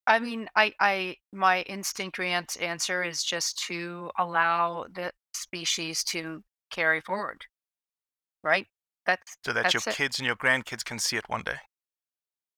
I 0.06 0.18
mean, 0.18 0.48
I, 0.56 0.74
I, 0.80 1.16
my 1.30 1.62
instinct 1.62 2.18
rant 2.18 2.60
answer 2.60 3.04
is 3.04 3.22
just 3.22 3.62
to 3.66 4.10
allow 4.18 4.86
the 4.90 5.12
species 5.34 6.02
to 6.04 6.42
carry 6.70 7.00
forward, 7.00 7.46
right? 8.42 8.66
That's 9.06 9.38
So 9.44 9.52
that 9.52 9.74
that's 9.74 9.74
your 9.74 9.82
it. 9.86 9.96
kids 9.96 10.18
and 10.18 10.24
your 10.26 10.34
grandkids 10.36 10.82
can 10.82 10.98
see 10.98 11.16
it 11.18 11.28
one 11.28 11.42
day. 11.42 11.58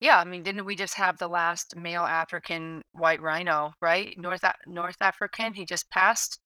Yeah, 0.01 0.19
I 0.19 0.25
mean, 0.25 0.43
didn't 0.43 0.65
we 0.67 0.77
just 0.77 0.95
have 0.97 1.17
the 1.19 1.29
last 1.29 1.77
male 1.77 2.03
African 2.03 2.83
white 2.93 3.21
rhino, 3.23 3.73
right? 3.81 4.17
North 4.19 4.45
North 4.67 4.97
African, 5.01 5.55
he 5.55 5.65
just 5.65 5.89
passed. 5.91 6.39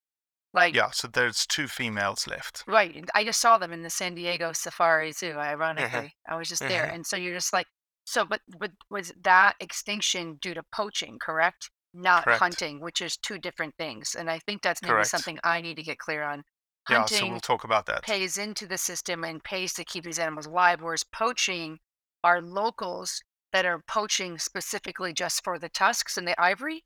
Like, 0.54 0.76
Yeah, 0.76 0.90
so 0.92 1.08
there's 1.08 1.44
two 1.44 1.66
females 1.66 2.28
left. 2.28 2.66
right. 2.66 3.04
I 3.14 3.24
just 3.24 3.40
saw 3.40 3.58
them 3.58 3.72
in 3.72 3.82
the 3.82 3.90
San 3.90 4.14
Diego 4.14 4.52
Safari 4.52 5.12
Zoo. 5.12 5.32
Ironically, 5.32 6.12
I 6.28 6.36
was 6.36 6.48
just 6.48 6.66
there, 6.66 6.84
Mhm. 6.84 6.90
and 6.90 7.06
so 7.06 7.16
you're 7.16 7.34
just 7.34 7.52
like, 7.52 7.66
so, 8.04 8.24
but 8.24 8.40
but 8.58 8.72
was 8.90 9.12
that 9.22 9.54
extinction 9.60 10.36
due 10.40 10.54
to 10.54 10.62
poaching, 10.72 11.18
correct? 11.20 11.70
Not 11.92 12.24
Correct. 12.24 12.30
hunting, 12.30 12.80
which 12.80 13.00
is 13.00 13.16
two 13.16 13.38
different 13.38 13.74
things. 13.76 14.14
And 14.14 14.30
I 14.30 14.38
think 14.40 14.62
that's 14.62 14.82
maybe 14.82 15.02
Correct. 15.02 15.04
something 15.04 15.38
I 15.44 15.60
need 15.60 15.76
to 15.76 15.82
get 15.82 15.98
clear 15.98 16.22
on. 16.22 16.42
Yeah, 16.88 16.98
Hunting 16.98 17.18
so 17.18 17.26
we'll 17.28 17.40
talk 17.40 17.64
about 17.64 17.86
that. 17.86 18.02
pays 18.02 18.38
into 18.38 18.66
the 18.66 18.78
system 18.78 19.24
and 19.24 19.42
pays 19.42 19.72
to 19.74 19.84
keep 19.84 20.04
these 20.04 20.18
animals 20.18 20.46
alive, 20.46 20.80
whereas 20.82 21.04
poaching 21.04 21.78
are 22.22 22.40
locals 22.40 23.22
that 23.52 23.66
are 23.66 23.82
poaching 23.86 24.38
specifically 24.38 25.12
just 25.12 25.42
for 25.42 25.58
the 25.58 25.68
tusks 25.68 26.16
and 26.16 26.26
the 26.28 26.40
ivory. 26.40 26.84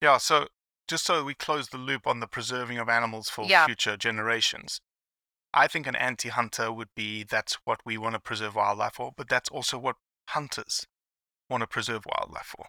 Yeah, 0.00 0.18
so 0.18 0.48
just 0.88 1.04
so 1.04 1.24
we 1.24 1.34
close 1.34 1.68
the 1.68 1.78
loop 1.78 2.06
on 2.06 2.20
the 2.20 2.26
preserving 2.28 2.78
of 2.78 2.88
animals 2.88 3.28
for 3.28 3.44
Yeah. 3.46 3.66
future 3.66 3.96
generations, 3.96 4.80
I 5.52 5.66
think 5.68 5.86
an 5.86 5.96
anti 5.96 6.28
hunter 6.28 6.70
would 6.72 6.94
be 6.94 7.24
that's 7.24 7.54
what 7.64 7.80
we 7.84 7.96
want 7.98 8.14
to 8.14 8.20
preserve 8.20 8.54
wildlife 8.54 8.94
for, 8.94 9.12
but 9.16 9.28
that's 9.28 9.48
also 9.48 9.78
what 9.78 9.96
hunters 10.28 10.86
want 11.48 11.62
to 11.62 11.66
preserve 11.66 12.04
wildlife 12.06 12.46
for. 12.46 12.66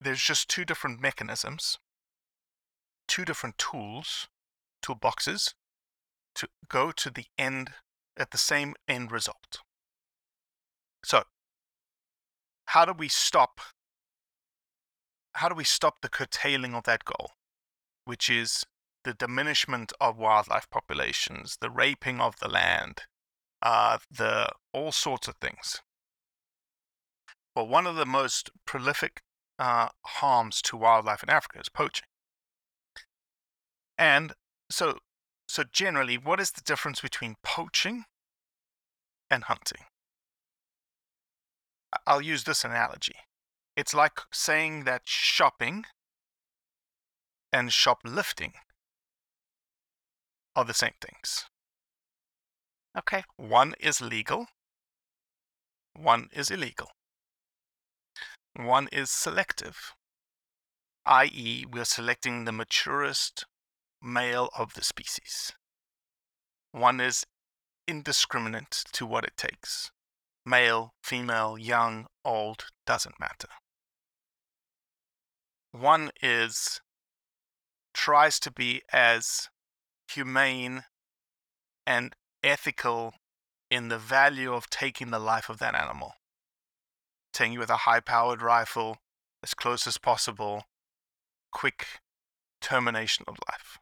There's 0.00 0.22
just 0.22 0.48
two 0.48 0.64
different 0.64 1.00
mechanisms, 1.00 1.78
two 3.06 3.24
different 3.24 3.56
tools, 3.58 4.28
toolboxes 4.82 5.54
to 6.34 6.48
go 6.68 6.92
to 6.92 7.10
the 7.10 7.26
end 7.38 7.70
at 8.16 8.30
the 8.30 8.38
same 8.38 8.74
end 8.88 9.12
result. 9.12 9.60
So, 11.04 11.24
how 12.66 12.84
do 12.84 12.92
we 12.92 13.08
stop 13.08 13.60
how 15.34 15.48
do 15.48 15.54
we 15.54 15.64
stop 15.64 16.02
the 16.02 16.08
curtailing 16.08 16.74
of 16.74 16.84
that 16.84 17.04
goal, 17.04 17.30
which 18.04 18.28
is 18.28 18.64
the 19.04 19.14
diminishment 19.14 19.92
of 20.00 20.18
wildlife 20.18 20.68
populations, 20.70 21.56
the 21.60 21.70
raping 21.70 22.20
of 22.20 22.38
the 22.38 22.48
land, 22.48 23.02
uh, 23.62 23.98
the 24.10 24.48
all 24.72 24.92
sorts 24.92 25.28
of 25.28 25.36
things. 25.36 25.80
Well, 27.54 27.66
one 27.66 27.86
of 27.86 27.96
the 27.96 28.06
most 28.06 28.50
prolific 28.66 29.22
uh, 29.58 29.88
harms 30.04 30.62
to 30.62 30.76
wildlife 30.76 31.22
in 31.22 31.30
Africa 31.30 31.60
is 31.60 31.68
poaching. 31.68 32.06
And 33.98 34.32
so, 34.72 34.98
so 35.48 35.64
generally, 35.70 36.16
what 36.16 36.40
is 36.40 36.52
the 36.52 36.62
difference 36.62 37.00
between 37.00 37.36
poaching 37.42 38.04
and 39.30 39.44
hunting? 39.44 39.84
I'll 42.06 42.22
use 42.22 42.44
this 42.44 42.64
analogy. 42.64 43.16
It's 43.76 43.94
like 43.94 44.20
saying 44.32 44.84
that 44.84 45.02
shopping 45.04 45.84
and 47.52 47.72
shoplifting 47.72 48.54
are 50.56 50.64
the 50.64 50.74
same 50.74 50.94
things. 51.00 51.46
Okay. 52.96 53.24
One 53.36 53.74
is 53.80 54.00
legal, 54.00 54.46
one 55.94 56.28
is 56.32 56.50
illegal. 56.50 56.90
One 58.54 58.88
is 58.92 59.10
selective, 59.10 59.94
i.e., 61.06 61.64
we're 61.70 61.86
selecting 61.86 62.44
the 62.44 62.52
maturest 62.52 63.46
male 64.02 64.48
of 64.56 64.74
the 64.74 64.82
species. 64.82 65.52
One 66.72 67.00
is 67.00 67.24
indiscriminate 67.86 68.84
to 68.92 69.06
what 69.06 69.24
it 69.24 69.36
takes. 69.36 69.90
Male, 70.44 70.92
female, 71.02 71.56
young, 71.56 72.06
old, 72.24 72.66
doesn't 72.86 73.20
matter. 73.20 73.48
One 75.72 76.10
is 76.22 76.80
tries 77.94 78.40
to 78.40 78.50
be 78.50 78.82
as 78.92 79.48
humane 80.08 80.84
and 81.86 82.14
ethical 82.42 83.14
in 83.70 83.88
the 83.88 83.98
value 83.98 84.52
of 84.52 84.68
taking 84.68 85.10
the 85.10 85.18
life 85.18 85.48
of 85.48 85.58
that 85.58 85.74
animal. 85.74 86.14
Taking 87.32 87.58
with 87.58 87.70
a 87.70 87.78
high 87.78 88.00
powered 88.00 88.42
rifle 88.42 88.98
as 89.42 89.54
close 89.54 89.86
as 89.86 89.98
possible, 89.98 90.64
quick 91.52 91.86
termination 92.60 93.24
of 93.26 93.36
life. 93.50 93.78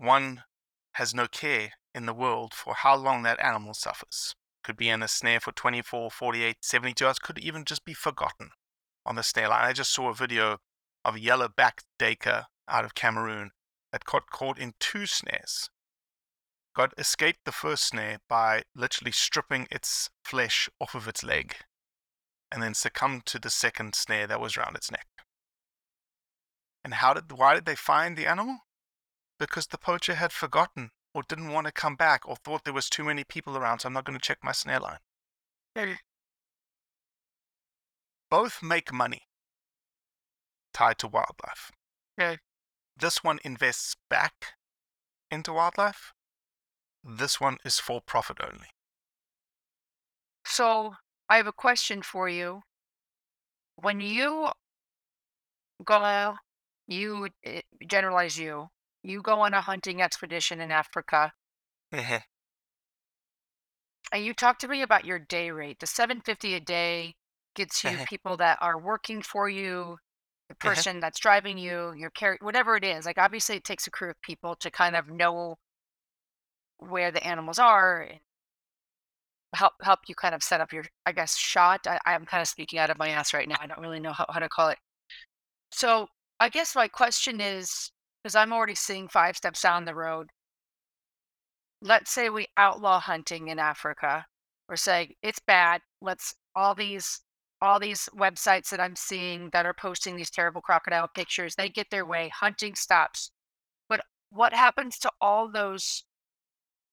One 0.00 0.44
has 0.92 1.14
no 1.14 1.26
care 1.26 1.72
in 1.94 2.06
the 2.06 2.14
world 2.14 2.54
for 2.54 2.72
how 2.72 2.96
long 2.96 3.22
that 3.22 3.38
animal 3.38 3.74
suffers. 3.74 4.34
Could 4.64 4.78
be 4.78 4.88
in 4.88 5.02
a 5.02 5.08
snare 5.08 5.40
for 5.40 5.52
24, 5.52 6.10
48, 6.10 6.56
72 6.62 7.06
hours, 7.06 7.18
could 7.18 7.38
even 7.38 7.66
just 7.66 7.84
be 7.84 7.92
forgotten 7.92 8.48
on 9.04 9.16
the 9.16 9.22
snare 9.22 9.50
line. 9.50 9.66
I 9.66 9.74
just 9.74 9.92
saw 9.92 10.08
a 10.08 10.14
video 10.14 10.56
of 11.04 11.16
a 11.16 11.20
yellow 11.20 11.48
backed 11.54 11.84
duiker 11.98 12.44
out 12.66 12.86
of 12.86 12.94
Cameroon 12.94 13.50
that 13.92 14.06
got 14.06 14.30
caught 14.30 14.58
in 14.58 14.72
two 14.80 15.04
snares. 15.04 15.68
God 16.74 16.94
escaped 16.96 17.40
the 17.44 17.52
first 17.52 17.84
snare 17.84 18.20
by 18.26 18.62
literally 18.74 19.12
stripping 19.12 19.68
its 19.70 20.08
flesh 20.24 20.70
off 20.80 20.94
of 20.94 21.08
its 21.08 21.22
leg 21.22 21.56
and 22.50 22.62
then 22.62 22.72
succumbed 22.72 23.26
to 23.26 23.38
the 23.38 23.50
second 23.50 23.94
snare 23.94 24.26
that 24.26 24.40
was 24.40 24.56
round 24.56 24.76
its 24.76 24.90
neck. 24.90 25.08
And 26.82 26.94
how 26.94 27.12
did 27.12 27.30
why 27.32 27.52
did 27.52 27.66
they 27.66 27.76
find 27.76 28.16
the 28.16 28.26
animal? 28.26 28.60
Because 29.40 29.66
the 29.66 29.78
poacher 29.78 30.14
had 30.14 30.32
forgotten 30.32 30.90
or 31.14 31.22
didn't 31.26 31.50
want 31.50 31.66
to 31.66 31.72
come 31.72 31.96
back 31.96 32.28
or 32.28 32.36
thought 32.36 32.64
there 32.64 32.74
was 32.74 32.90
too 32.90 33.02
many 33.02 33.24
people 33.24 33.56
around, 33.56 33.80
so 33.80 33.88
I'm 33.88 33.94
not 33.94 34.04
going 34.04 34.18
to 34.18 34.22
check 34.22 34.38
my 34.44 34.52
snare 34.52 34.78
line. 34.78 34.98
Both 38.30 38.62
make 38.62 38.92
money 38.92 39.22
tied 40.74 40.98
to 40.98 41.08
wildlife. 41.08 41.72
Okay. 42.20 42.38
This 42.96 43.24
one 43.24 43.38
invests 43.42 43.96
back 44.10 44.54
into 45.30 45.54
wildlife. 45.54 46.12
This 47.02 47.40
one 47.40 47.56
is 47.64 47.80
for 47.80 48.00
profit 48.00 48.38
only. 48.42 48.68
So 50.44 50.94
I 51.30 51.38
have 51.38 51.46
a 51.46 51.52
question 51.52 52.02
for 52.02 52.28
you. 52.28 52.60
When 53.76 54.00
you 54.00 54.50
go, 55.82 56.34
you 56.86 57.28
eh, 57.42 57.62
generalize 57.86 58.38
you, 58.38 58.68
you 59.02 59.22
go 59.22 59.40
on 59.40 59.54
a 59.54 59.60
hunting 59.62 60.02
expedition 60.02 60.60
in 60.60 60.70
Africa, 60.70 61.32
Mhm. 61.92 62.20
and 64.12 64.24
you 64.24 64.34
talk 64.34 64.58
to 64.58 64.68
me 64.68 64.82
about 64.82 65.04
your 65.04 65.18
day 65.18 65.50
rate. 65.50 65.78
The 65.80 65.86
750 65.86 66.54
a 66.54 66.60
day 66.60 67.14
gets 67.54 67.84
you 67.84 67.98
Mhm. 67.98 68.06
people 68.08 68.36
that 68.38 68.58
are 68.60 68.78
working 68.80 69.22
for 69.22 69.48
you, 69.48 69.98
the 70.48 70.54
Uh-huh. 70.64 70.84
person 70.84 71.00
that's 71.00 71.20
driving 71.20 71.58
you, 71.58 71.92
your 71.94 72.10
carry, 72.10 72.38
whatever 72.40 72.76
it 72.76 72.84
is. 72.84 73.06
Like 73.06 73.18
obviously 73.18 73.56
it 73.56 73.64
takes 73.64 73.86
a 73.86 73.90
crew 73.90 74.10
of 74.10 74.20
people 74.22 74.56
to 74.56 74.70
kind 74.70 74.96
of 74.96 75.08
know 75.08 75.56
where 76.78 77.12
the 77.12 77.24
animals 77.24 77.58
are 77.60 78.00
and 78.02 78.20
help 79.54 79.72
help 79.82 80.00
you 80.08 80.14
kind 80.14 80.34
of 80.34 80.42
set 80.42 80.60
up 80.60 80.72
your 80.72 80.84
I 81.06 81.12
guess 81.12 81.36
shot. 81.36 81.86
I, 81.86 81.98
I'm 82.06 82.24
kind 82.26 82.40
of 82.40 82.48
speaking 82.48 82.78
out 82.78 82.90
of 82.90 82.98
my 82.98 83.08
ass 83.08 83.34
right 83.34 83.48
now. 83.48 83.56
I 83.60 83.66
don't 83.66 83.80
really 83.80 84.00
know 84.00 84.12
how, 84.12 84.26
how 84.28 84.38
to 84.40 84.48
call 84.48 84.68
it. 84.68 84.78
So 85.72 86.08
I 86.40 86.48
guess 86.50 86.76
my 86.76 86.88
question 86.88 87.40
is 87.40 87.92
because 88.22 88.34
I'm 88.34 88.52
already 88.52 88.74
seeing 88.74 89.08
five 89.08 89.36
steps 89.36 89.62
down 89.62 89.84
the 89.84 89.94
road. 89.94 90.30
Let's 91.82 92.10
say 92.10 92.28
we 92.28 92.46
outlaw 92.56 93.00
hunting 93.00 93.48
in 93.48 93.58
Africa. 93.58 94.26
We're 94.68 94.76
saying 94.76 95.14
it's 95.22 95.40
bad. 95.40 95.80
Let's 96.00 96.34
all 96.54 96.74
these 96.74 97.20
all 97.62 97.78
these 97.78 98.08
websites 98.14 98.70
that 98.70 98.80
I'm 98.80 98.96
seeing 98.96 99.50
that 99.52 99.66
are 99.66 99.74
posting 99.74 100.16
these 100.16 100.30
terrible 100.30 100.62
crocodile 100.62 101.08
pictures, 101.14 101.54
they 101.54 101.68
get 101.68 101.90
their 101.90 102.06
way. 102.06 102.30
Hunting 102.40 102.74
stops. 102.74 103.32
But 103.88 104.00
what 104.30 104.54
happens 104.54 104.98
to 105.00 105.10
all 105.20 105.50
those 105.50 106.04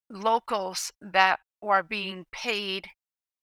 locals 0.10 0.92
that 1.02 1.40
are 1.64 1.84
being 1.84 2.26
paid 2.32 2.88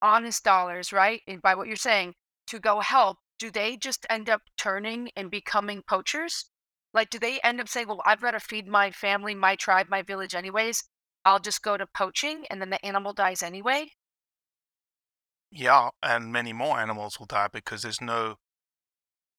honest 0.02 0.44
dollars, 0.44 0.92
right? 0.92 1.22
And 1.26 1.40
by 1.40 1.54
what 1.54 1.66
you're 1.66 1.76
saying, 1.76 2.14
to 2.48 2.60
go 2.60 2.80
help, 2.80 3.18
do 3.38 3.50
they 3.50 3.76
just 3.76 4.06
end 4.10 4.28
up 4.28 4.42
turning 4.58 5.10
and 5.16 5.30
becoming 5.30 5.82
poachers? 5.88 6.50
Like, 6.94 7.10
do 7.10 7.18
they 7.18 7.40
end 7.42 7.60
up 7.60 7.68
saying, 7.68 7.88
well, 7.88 8.02
I've 8.06 8.20
got 8.22 8.30
to 8.30 8.40
feed 8.40 8.66
my 8.68 8.90
family, 8.90 9.34
my 9.34 9.56
tribe, 9.56 9.88
my 9.90 10.00
village, 10.02 10.34
anyways? 10.34 10.84
I'll 11.24 11.40
just 11.40 11.62
go 11.62 11.76
to 11.76 11.86
poaching 11.86 12.44
and 12.48 12.60
then 12.60 12.70
the 12.70 12.84
animal 12.86 13.12
dies 13.12 13.42
anyway? 13.42 13.90
Yeah, 15.50 15.90
and 16.02 16.32
many 16.32 16.52
more 16.52 16.78
animals 16.78 17.18
will 17.18 17.26
die 17.26 17.48
because 17.52 17.82
there's 17.82 18.00
no. 18.00 18.36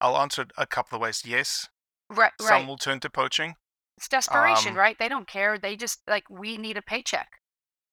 I'll 0.01 0.17
answer 0.17 0.43
it 0.43 0.51
a 0.57 0.67
couple 0.67 0.97
of 0.97 1.01
ways. 1.01 1.23
Yes, 1.25 1.69
Right, 2.09 2.31
some 2.39 2.49
right. 2.49 2.67
will 2.67 2.77
turn 2.77 2.99
to 3.01 3.09
poaching. 3.09 3.55
It's 3.97 4.07
desperation, 4.07 4.73
um, 4.73 4.77
right? 4.77 4.97
They 4.99 5.09
don't 5.09 5.27
care. 5.27 5.57
They 5.57 5.75
just, 5.75 6.01
like, 6.07 6.29
we 6.29 6.57
need 6.57 6.77
a 6.77 6.81
paycheck. 6.81 7.27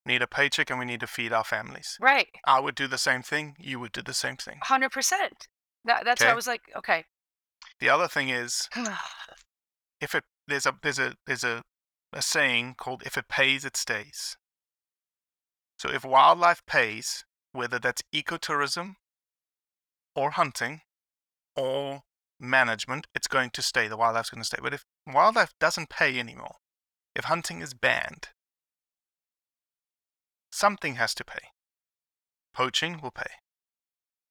Need 0.04 0.20
a 0.22 0.26
paycheck 0.26 0.68
and 0.68 0.78
we 0.78 0.84
need 0.84 1.00
to 1.00 1.06
feed 1.06 1.32
our 1.32 1.44
families. 1.44 1.96
Right. 2.00 2.28
I 2.44 2.58
would 2.58 2.74
do 2.74 2.88
the 2.88 2.98
same 2.98 3.22
thing. 3.22 3.54
You 3.58 3.78
would 3.80 3.92
do 3.92 4.02
the 4.02 4.12
same 4.12 4.36
thing. 4.36 4.58
100%. 4.64 5.12
That, 5.84 6.04
that's 6.04 6.22
why 6.22 6.30
I 6.30 6.34
was 6.34 6.46
like, 6.48 6.62
okay. 6.76 7.04
The 7.78 7.88
other 7.88 8.08
thing 8.08 8.28
is, 8.28 8.68
if 10.02 10.14
it 10.16 10.24
there's 10.48 10.66
a 10.66 10.74
there's 10.82 10.98
a 10.98 11.14
there's 11.26 11.44
a, 11.44 11.62
a 12.12 12.20
saying 12.20 12.74
called 12.76 13.02
if 13.06 13.16
it 13.16 13.28
pays 13.28 13.64
it 13.64 13.76
stays. 13.76 14.36
So 15.78 15.88
if 15.88 16.04
wildlife 16.04 16.62
pays, 16.66 17.24
whether 17.52 17.78
that's 17.78 18.02
ecotourism 18.14 18.96
or 20.14 20.32
hunting 20.32 20.82
or 21.56 22.02
management, 22.38 23.06
it's 23.14 23.28
going 23.28 23.50
to 23.50 23.62
stay. 23.62 23.88
The 23.88 23.96
wildlife's 23.96 24.30
going 24.30 24.42
to 24.42 24.46
stay. 24.46 24.58
But 24.60 24.74
if 24.74 24.84
wildlife 25.06 25.54
doesn't 25.58 25.88
pay 25.88 26.18
anymore, 26.18 26.56
if 27.14 27.24
hunting 27.24 27.62
is 27.62 27.74
banned, 27.74 28.28
something 30.50 30.96
has 30.96 31.14
to 31.14 31.24
pay. 31.24 31.48
Poaching 32.52 33.00
will 33.00 33.12
pay 33.12 33.30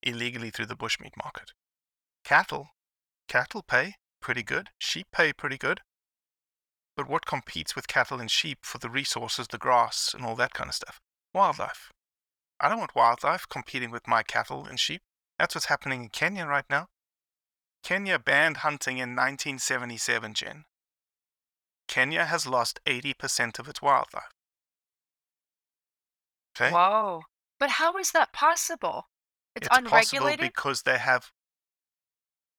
illegally 0.03 0.51
through 0.51 0.67
the 0.67 0.75
bushmeat 0.75 1.17
market. 1.17 1.51
Cattle, 2.23 2.69
cattle 3.27 3.63
pay 3.63 3.95
pretty 4.21 4.43
good. 4.43 4.69
Sheep 4.79 5.07
pay 5.11 5.33
pretty 5.33 5.57
good. 5.57 5.81
But 6.95 7.09
what 7.09 7.25
competes 7.25 7.75
with 7.75 7.87
cattle 7.87 8.19
and 8.19 8.29
sheep 8.29 8.59
for 8.61 8.77
the 8.77 8.89
resources, 8.89 9.47
the 9.47 9.57
grass, 9.57 10.13
and 10.13 10.25
all 10.25 10.35
that 10.35 10.53
kind 10.53 10.69
of 10.69 10.75
stuff? 10.75 10.99
Wildlife. 11.33 11.91
I 12.59 12.69
don't 12.69 12.79
want 12.79 12.95
wildlife 12.95 13.47
competing 13.49 13.91
with 13.91 14.07
my 14.07 14.23
cattle 14.23 14.65
and 14.65 14.79
sheep. 14.79 15.01
That's 15.39 15.55
what's 15.55 15.65
happening 15.65 16.03
in 16.03 16.09
Kenya 16.09 16.45
right 16.45 16.65
now. 16.69 16.87
Kenya 17.83 18.19
banned 18.19 18.57
hunting 18.57 18.97
in 18.97 19.15
1977, 19.15 20.33
Jen. 20.35 20.65
Kenya 21.87 22.25
has 22.25 22.45
lost 22.45 22.79
80% 22.85 23.57
of 23.57 23.67
its 23.67 23.81
wildlife. 23.81 24.31
Okay? 26.55 26.71
Whoa. 26.71 27.23
But 27.59 27.71
how 27.71 27.97
is 27.97 28.11
that 28.11 28.33
possible? 28.33 29.07
It's, 29.55 29.67
it's 29.71 29.89
possible 29.89 30.35
because 30.39 30.83
they 30.83 30.97
have 30.97 31.31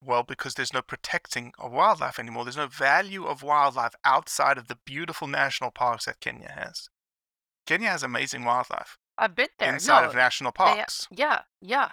well 0.04 0.22
because 0.22 0.54
there's 0.54 0.72
no 0.72 0.82
protecting 0.82 1.52
of 1.58 1.72
wildlife 1.72 2.18
anymore 2.18 2.44
there's 2.44 2.56
no 2.56 2.66
value 2.66 3.24
of 3.24 3.42
wildlife 3.42 3.94
outside 4.04 4.58
of 4.58 4.68
the 4.68 4.78
beautiful 4.84 5.28
national 5.28 5.70
parks 5.70 6.04
that 6.06 6.20
kenya 6.20 6.50
has 6.56 6.88
kenya 7.66 7.88
has 7.88 8.02
amazing 8.02 8.44
wildlife 8.44 8.98
I've 9.18 9.34
been 9.36 9.48
there. 9.58 9.72
inside 9.74 10.02
no, 10.02 10.08
of 10.08 10.14
national 10.14 10.52
they- 10.52 10.64
parks 10.64 11.06
yeah, 11.10 11.40
yeah. 11.60 11.90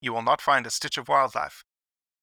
you 0.00 0.12
will 0.12 0.22
not 0.22 0.40
find 0.40 0.66
a 0.66 0.70
stitch 0.70 0.98
of 0.98 1.08
wildlife 1.08 1.62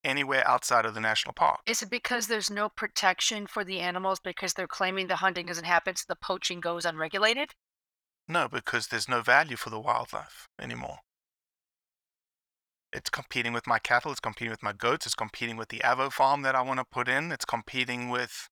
anywhere 0.03 0.47
outside 0.47 0.85
of 0.85 0.93
the 0.93 1.01
national 1.01 1.33
park 1.33 1.59
Is 1.65 1.81
it 1.81 1.89
because 1.89 2.27
there's 2.27 2.49
no 2.49 2.69
protection 2.69 3.47
for 3.47 3.63
the 3.63 3.79
animals 3.81 4.19
because 4.19 4.53
they're 4.53 4.67
claiming 4.67 5.07
the 5.07 5.17
hunting 5.17 5.45
doesn't 5.45 5.65
happen, 5.65 5.95
so 5.95 6.05
the 6.07 6.15
poaching 6.15 6.59
goes 6.61 6.85
unregulated? 6.85 7.51
no 8.27 8.47
because 8.47 8.87
there's 8.87 9.09
no 9.09 9.21
value 9.21 9.55
for 9.57 9.69
the 9.69 9.79
wildlife 9.79 10.47
anymore 10.61 10.99
it's 12.93 13.09
competing 13.09 13.53
with 13.53 13.67
my 13.67 13.79
cattle 13.79 14.11
it's 14.11 14.19
competing 14.19 14.49
with 14.51 14.63
my 14.63 14.73
goats 14.73 15.05
it's 15.05 15.15
competing 15.15 15.57
with 15.57 15.69
the 15.69 15.79
avo 15.79 16.11
farm 16.11 16.41
that 16.41 16.55
i 16.55 16.61
want 16.61 16.79
to 16.79 16.85
put 16.91 17.07
in 17.07 17.31
it's 17.31 17.45
competing 17.45 18.09
with 18.09 18.49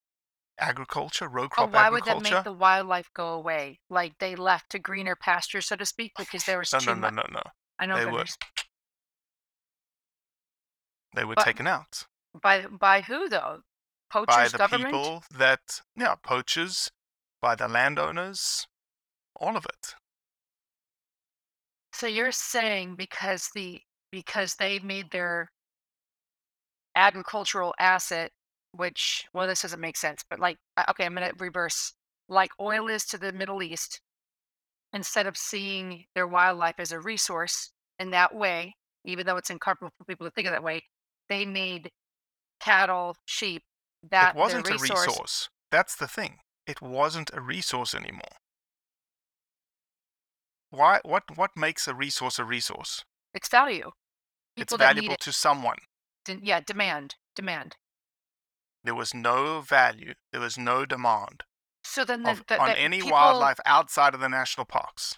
agriculture 0.60 1.28
row 1.28 1.44
Oh, 1.46 1.50
crop 1.50 1.74
why 1.74 1.90
would 1.90 2.04
that 2.06 2.18
agriculture 2.18 2.36
make 2.36 2.44
the 2.44 2.52
wildlife 2.54 3.10
go 3.14 3.28
away? 3.30 3.80
Like 3.92 4.18
they 4.20 4.36
left 4.36 4.72
to 4.72 4.80
greener 4.80 5.16
pasture, 5.16 5.62
so 5.62 5.76
to 5.76 5.86
speak, 5.86 6.14
because 6.18 6.46
there 6.46 6.58
was 6.58 6.74
no 6.74 6.80
too 6.80 6.86
no 6.88 6.94
no 6.96 7.00
much. 7.02 7.14
no 7.16 7.24
no 7.32 7.42
I 7.78 7.86
know 7.86 7.96
they 7.98 8.06
were 8.06 8.12
there's- 8.26 8.38
they 11.16 11.24
were 11.26 11.36
But- 11.36 11.46
taken 11.46 11.68
out 11.68 12.06
by 12.42 12.66
by 12.68 13.02
who 13.02 13.30
though? 13.30 13.62
by 14.10 14.26
Poachers, 14.26 14.52
the 14.54 14.58
government. 14.58 14.94
people 14.94 15.24
that 15.32 15.82
yeah 15.96 16.16
poachers 16.16 16.90
by 17.42 17.56
the 17.56 17.68
landowners 17.68 18.66
all 19.36 19.56
of 19.58 19.66
it 19.66 19.94
So 21.94 22.08
you're 22.08 22.32
saying 22.32 22.96
because 22.96 23.50
the 23.54 23.82
because 24.12 24.56
they 24.56 24.80
made 24.80 25.12
their 25.12 25.52
agricultural 26.96 27.74
asset, 27.80 28.32
which 28.72 29.26
well, 29.34 29.48
this 29.48 29.62
doesn't 29.62 29.80
make 29.80 29.98
sense, 29.98 30.24
but 30.30 30.40
like 30.40 30.58
okay, 30.90 31.06
I'm 31.06 31.14
gonna 31.14 31.32
reverse. 31.40 31.94
Like 32.30 32.52
oil 32.60 32.88
is 32.88 33.06
to 33.06 33.18
the 33.18 33.32
Middle 33.32 33.64
East, 33.64 34.02
instead 34.94 35.28
of 35.28 35.38
seeing 35.38 36.06
their 36.14 36.28
wildlife 36.28 36.76
as 36.80 36.92
a 36.92 37.00
resource 37.00 37.72
in 38.00 38.12
that 38.12 38.36
way, 38.36 38.76
even 39.06 39.26
though 39.26 39.38
it's 39.38 39.50
uncomfortable 39.50 39.94
for 39.98 40.04
people 40.04 40.28
to 40.28 40.32
think 40.32 40.48
of 40.48 40.52
that 40.52 40.64
way, 40.64 40.84
they 41.30 41.46
made 41.46 41.90
cattle, 42.60 43.16
sheep 43.26 43.64
that 44.10 44.36
it 44.36 44.40
wasn't 44.40 44.66
their 44.66 44.76
a 44.76 44.80
resource. 44.80 45.08
resource 45.08 45.50
that's 45.72 45.96
the 45.96 46.08
thing 46.08 46.38
it 46.66 46.82
wasn't 46.82 47.30
a 47.34 47.42
resource 47.42 47.94
anymore 47.96 48.38
why 50.70 51.00
what 51.04 51.24
what 51.36 51.52
makes 51.56 51.88
a 51.88 51.96
resource 51.96 52.40
a 52.40 52.44
resource 52.44 53.04
It's 53.38 53.48
value. 53.50 53.92
it's 54.56 54.74
People 54.74 54.78
need 54.80 54.84
valuable 54.96 55.14
it. 55.14 55.20
to 55.22 55.32
someone 55.32 55.78
yeah, 56.42 56.60
demand, 56.60 57.16
demand. 57.36 57.78
there 58.84 58.96
was 58.96 59.14
no 59.14 59.62
value 59.62 60.14
there 60.32 60.42
was 60.42 60.58
no 60.58 60.86
demand 60.86 61.44
So 61.84 62.04
then 62.04 62.24
the, 62.24 62.32
of, 62.32 62.44
the, 62.48 62.60
on 62.60 62.70
the 62.70 62.80
any 62.80 62.98
people, 62.98 63.12
wildlife 63.12 63.60
outside 63.66 64.14
of 64.14 64.20
the 64.20 64.28
national 64.28 64.66
parks 64.66 65.16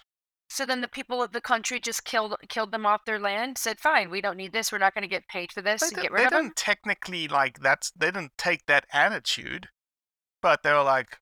So 0.48 0.64
then 0.66 0.80
the 0.82 0.88
people 0.88 1.22
of 1.22 1.32
the 1.32 1.40
country 1.40 1.80
just 1.80 2.04
killed 2.04 2.34
killed 2.48 2.72
them 2.72 2.84
off 2.86 3.04
their 3.06 3.20
land. 3.20 3.56
Said, 3.58 3.78
"Fine, 3.80 4.10
we 4.10 4.20
don't 4.20 4.36
need 4.36 4.52
this. 4.52 4.70
We're 4.72 4.78
not 4.86 4.94
going 4.94 5.02
to 5.08 5.16
get 5.16 5.28
paid 5.28 5.52
for 5.52 5.62
this. 5.62 5.80
they, 5.80 5.86
and 5.88 5.96
di- 5.96 6.02
get 6.02 6.10
they 6.10 6.16
rid 6.18 6.26
of 6.26 6.30
them." 6.32 6.42
didn't 6.44 6.56
technically 6.56 7.28
like 7.28 7.60
that's 7.60 7.90
they 8.00 8.10
didn't 8.10 8.32
take 8.36 8.66
that 8.66 8.84
attitude 8.92 9.68
but 10.42 10.62
they 10.62 10.72
were 10.72 10.82
like 10.96 11.18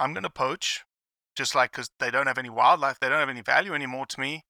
i'm 0.00 0.12
going 0.12 0.22
to 0.24 0.30
poach 0.30 0.84
just 1.36 1.54
like 1.54 1.70
because 1.72 1.90
they 2.00 2.10
don't 2.10 2.26
have 2.26 2.38
any 2.38 2.50
wildlife 2.50 2.98
they 3.00 3.08
don't 3.08 3.20
have 3.20 3.28
any 3.36 3.42
value 3.42 3.74
anymore 3.74 4.06
to 4.06 4.18
me 4.20 4.42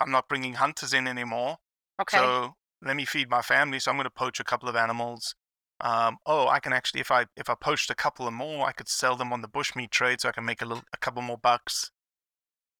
i'm 0.00 0.10
not 0.10 0.28
bringing 0.28 0.54
hunters 0.54 0.92
in 0.92 1.06
anymore. 1.06 1.58
Okay. 2.00 2.16
so 2.16 2.54
let 2.82 2.96
me 2.96 3.04
feed 3.04 3.30
my 3.30 3.42
family 3.42 3.78
so 3.78 3.90
i'm 3.90 3.96
going 3.96 4.04
to 4.04 4.10
poach 4.10 4.40
a 4.40 4.44
couple 4.44 4.68
of 4.68 4.76
animals. 4.76 5.34
Um, 5.80 6.18
oh 6.24 6.48
i 6.48 6.60
can 6.60 6.72
actually 6.72 7.00
if 7.00 7.10
i 7.10 7.26
if 7.36 7.50
i 7.50 7.54
poached 7.54 7.90
a 7.90 7.94
couple 7.94 8.26
of 8.26 8.32
more 8.32 8.66
i 8.66 8.72
could 8.72 8.88
sell 8.88 9.16
them 9.16 9.32
on 9.32 9.42
the 9.42 9.48
bushmeat 9.48 9.90
trade 9.90 10.20
so 10.20 10.28
i 10.28 10.32
can 10.32 10.44
make 10.44 10.62
a 10.62 10.66
little 10.66 10.84
a 10.92 10.98
couple 10.98 11.22
more 11.22 11.38
bucks. 11.38 11.90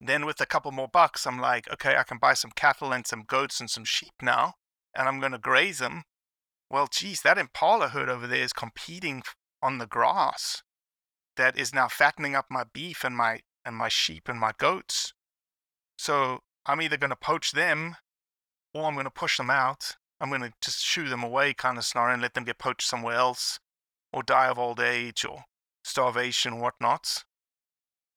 Then 0.01 0.25
with 0.25 0.41
a 0.41 0.45
couple 0.45 0.71
more 0.71 0.89
bucks 0.91 1.25
i'm 1.25 1.39
like 1.39 1.71
okay 1.71 1.95
i 1.97 2.03
can 2.03 2.17
buy 2.17 2.33
some 2.33 2.51
cattle 2.55 2.93
and 2.93 3.05
some 3.05 3.23
goats 3.25 3.59
and 3.59 3.69
some 3.69 3.85
sheep 3.85 4.13
now 4.21 4.53
and 4.95 5.07
i'm 5.07 5.19
going 5.19 5.31
to 5.31 5.37
graze 5.37 5.79
them 5.79 6.03
well 6.69 6.87
geez 6.91 7.21
that 7.21 7.37
impala 7.37 7.89
herd 7.89 8.09
over 8.09 8.27
there 8.27 8.43
is 8.43 8.53
competing 8.53 9.23
on 9.61 9.77
the 9.77 9.87
grass 9.87 10.63
that 11.37 11.57
is 11.57 11.73
now 11.73 11.87
fattening 11.87 12.35
up 12.35 12.45
my 12.49 12.63
beef 12.73 13.03
and 13.03 13.15
my 13.15 13.41
and 13.65 13.75
my 13.75 13.89
sheep 13.89 14.29
and 14.29 14.39
my 14.39 14.51
goats. 14.57 15.13
So 15.97 16.39
i'm 16.65 16.81
either 16.81 16.97
going 16.97 17.09
to 17.09 17.15
poach 17.15 17.51
them 17.51 17.95
or 18.73 18.85
i'm 18.85 18.93
going 18.93 19.05
to 19.05 19.11
push 19.11 19.37
them 19.37 19.49
out 19.49 19.91
i'm 20.19 20.29
going 20.29 20.41
to 20.41 20.51
just 20.61 20.83
shoo 20.83 21.07
them 21.09 21.23
away 21.23 21.53
kind 21.53 21.77
of 21.77 21.85
snarl 21.85 22.13
and 22.13 22.21
let 22.21 22.33
them 22.33 22.43
get 22.43 22.59
poached 22.59 22.87
somewhere 22.87 23.15
else 23.15 23.59
or 24.11 24.23
die 24.23 24.47
of 24.47 24.59
old 24.59 24.79
age 24.79 25.25
or 25.25 25.43
starvation 25.83 26.53
or 26.53 26.61
whatnot 26.61 27.23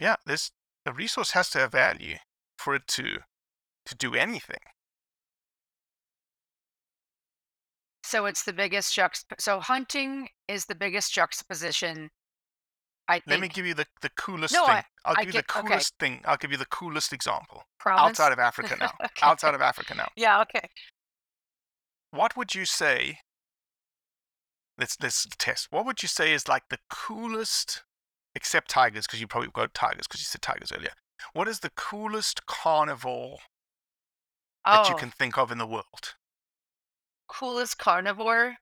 yeah 0.00 0.16
this 0.26 0.50
the 0.84 0.92
resource 0.92 1.32
has 1.32 1.50
to 1.50 1.58
have 1.58 1.72
value 1.72 2.16
for 2.56 2.74
it 2.74 2.86
to 2.86 3.18
to 3.84 3.94
do 3.94 4.14
anything 4.14 4.60
so 8.08 8.24
it's 8.24 8.42
the 8.42 8.54
biggest 8.54 8.96
juxtap. 8.96 9.38
So 9.38 9.60
hunting 9.60 10.28
is 10.48 10.64
the 10.64 10.74
biggest 10.74 11.12
juxtaposition. 11.12 12.08
I 13.08 13.14
think. 13.14 13.26
let 13.28 13.40
me 13.40 13.48
give 13.48 13.64
you 13.66 13.74
the, 13.74 13.86
the 14.02 14.10
coolest 14.10 14.52
No, 14.54 14.66
thing 14.66 14.74
I- 14.76 14.84
i'll 15.06 15.14
I 15.16 15.24
give 15.24 15.34
you 15.34 15.40
the 15.40 15.46
get- 15.46 15.56
okay. 15.56 15.68
coolest 15.68 15.94
thing 15.98 16.20
i'll 16.26 16.36
give 16.36 16.50
you 16.52 16.58
the 16.58 16.66
coolest 16.66 17.12
example 17.12 17.64
province. 17.80 18.08
outside 18.20 18.32
of 18.32 18.38
africa 18.38 18.76
now 18.78 18.92
Okay. 19.04 19.22
outside 19.26 19.54
of 19.54 19.62
africa 19.62 19.94
now 19.94 20.08
Yeah. 20.16 20.40
Okay. 20.42 20.68
what 22.10 22.36
would 22.36 22.54
you 22.54 22.64
say 22.64 23.18
let's 24.76 24.96
let's 25.00 25.26
test 25.38 25.68
what 25.70 25.84
would 25.86 26.02
you 26.02 26.08
say 26.08 26.32
is 26.32 26.48
like 26.48 26.64
the 26.70 26.78
coolest 26.90 27.82
except 28.34 28.70
tigers 28.70 29.06
because 29.06 29.20
you 29.20 29.26
probably 29.26 29.50
got 29.52 29.72
tigers 29.74 30.06
because 30.06 30.20
you 30.20 30.24
said 30.26 30.42
tigers 30.42 30.70
earlier 30.72 30.92
what 31.32 31.48
is 31.48 31.60
the 31.60 31.70
coolest 31.70 32.46
carnivore 32.46 33.38
Oh, 34.66 34.82
that 34.82 34.88
you 34.90 34.96
can 34.96 35.10
think 35.10 35.38
of 35.38 35.50
in 35.50 35.56
the 35.58 35.66
world 35.66 36.14
coolest 37.26 37.78
carnivore. 37.78 38.56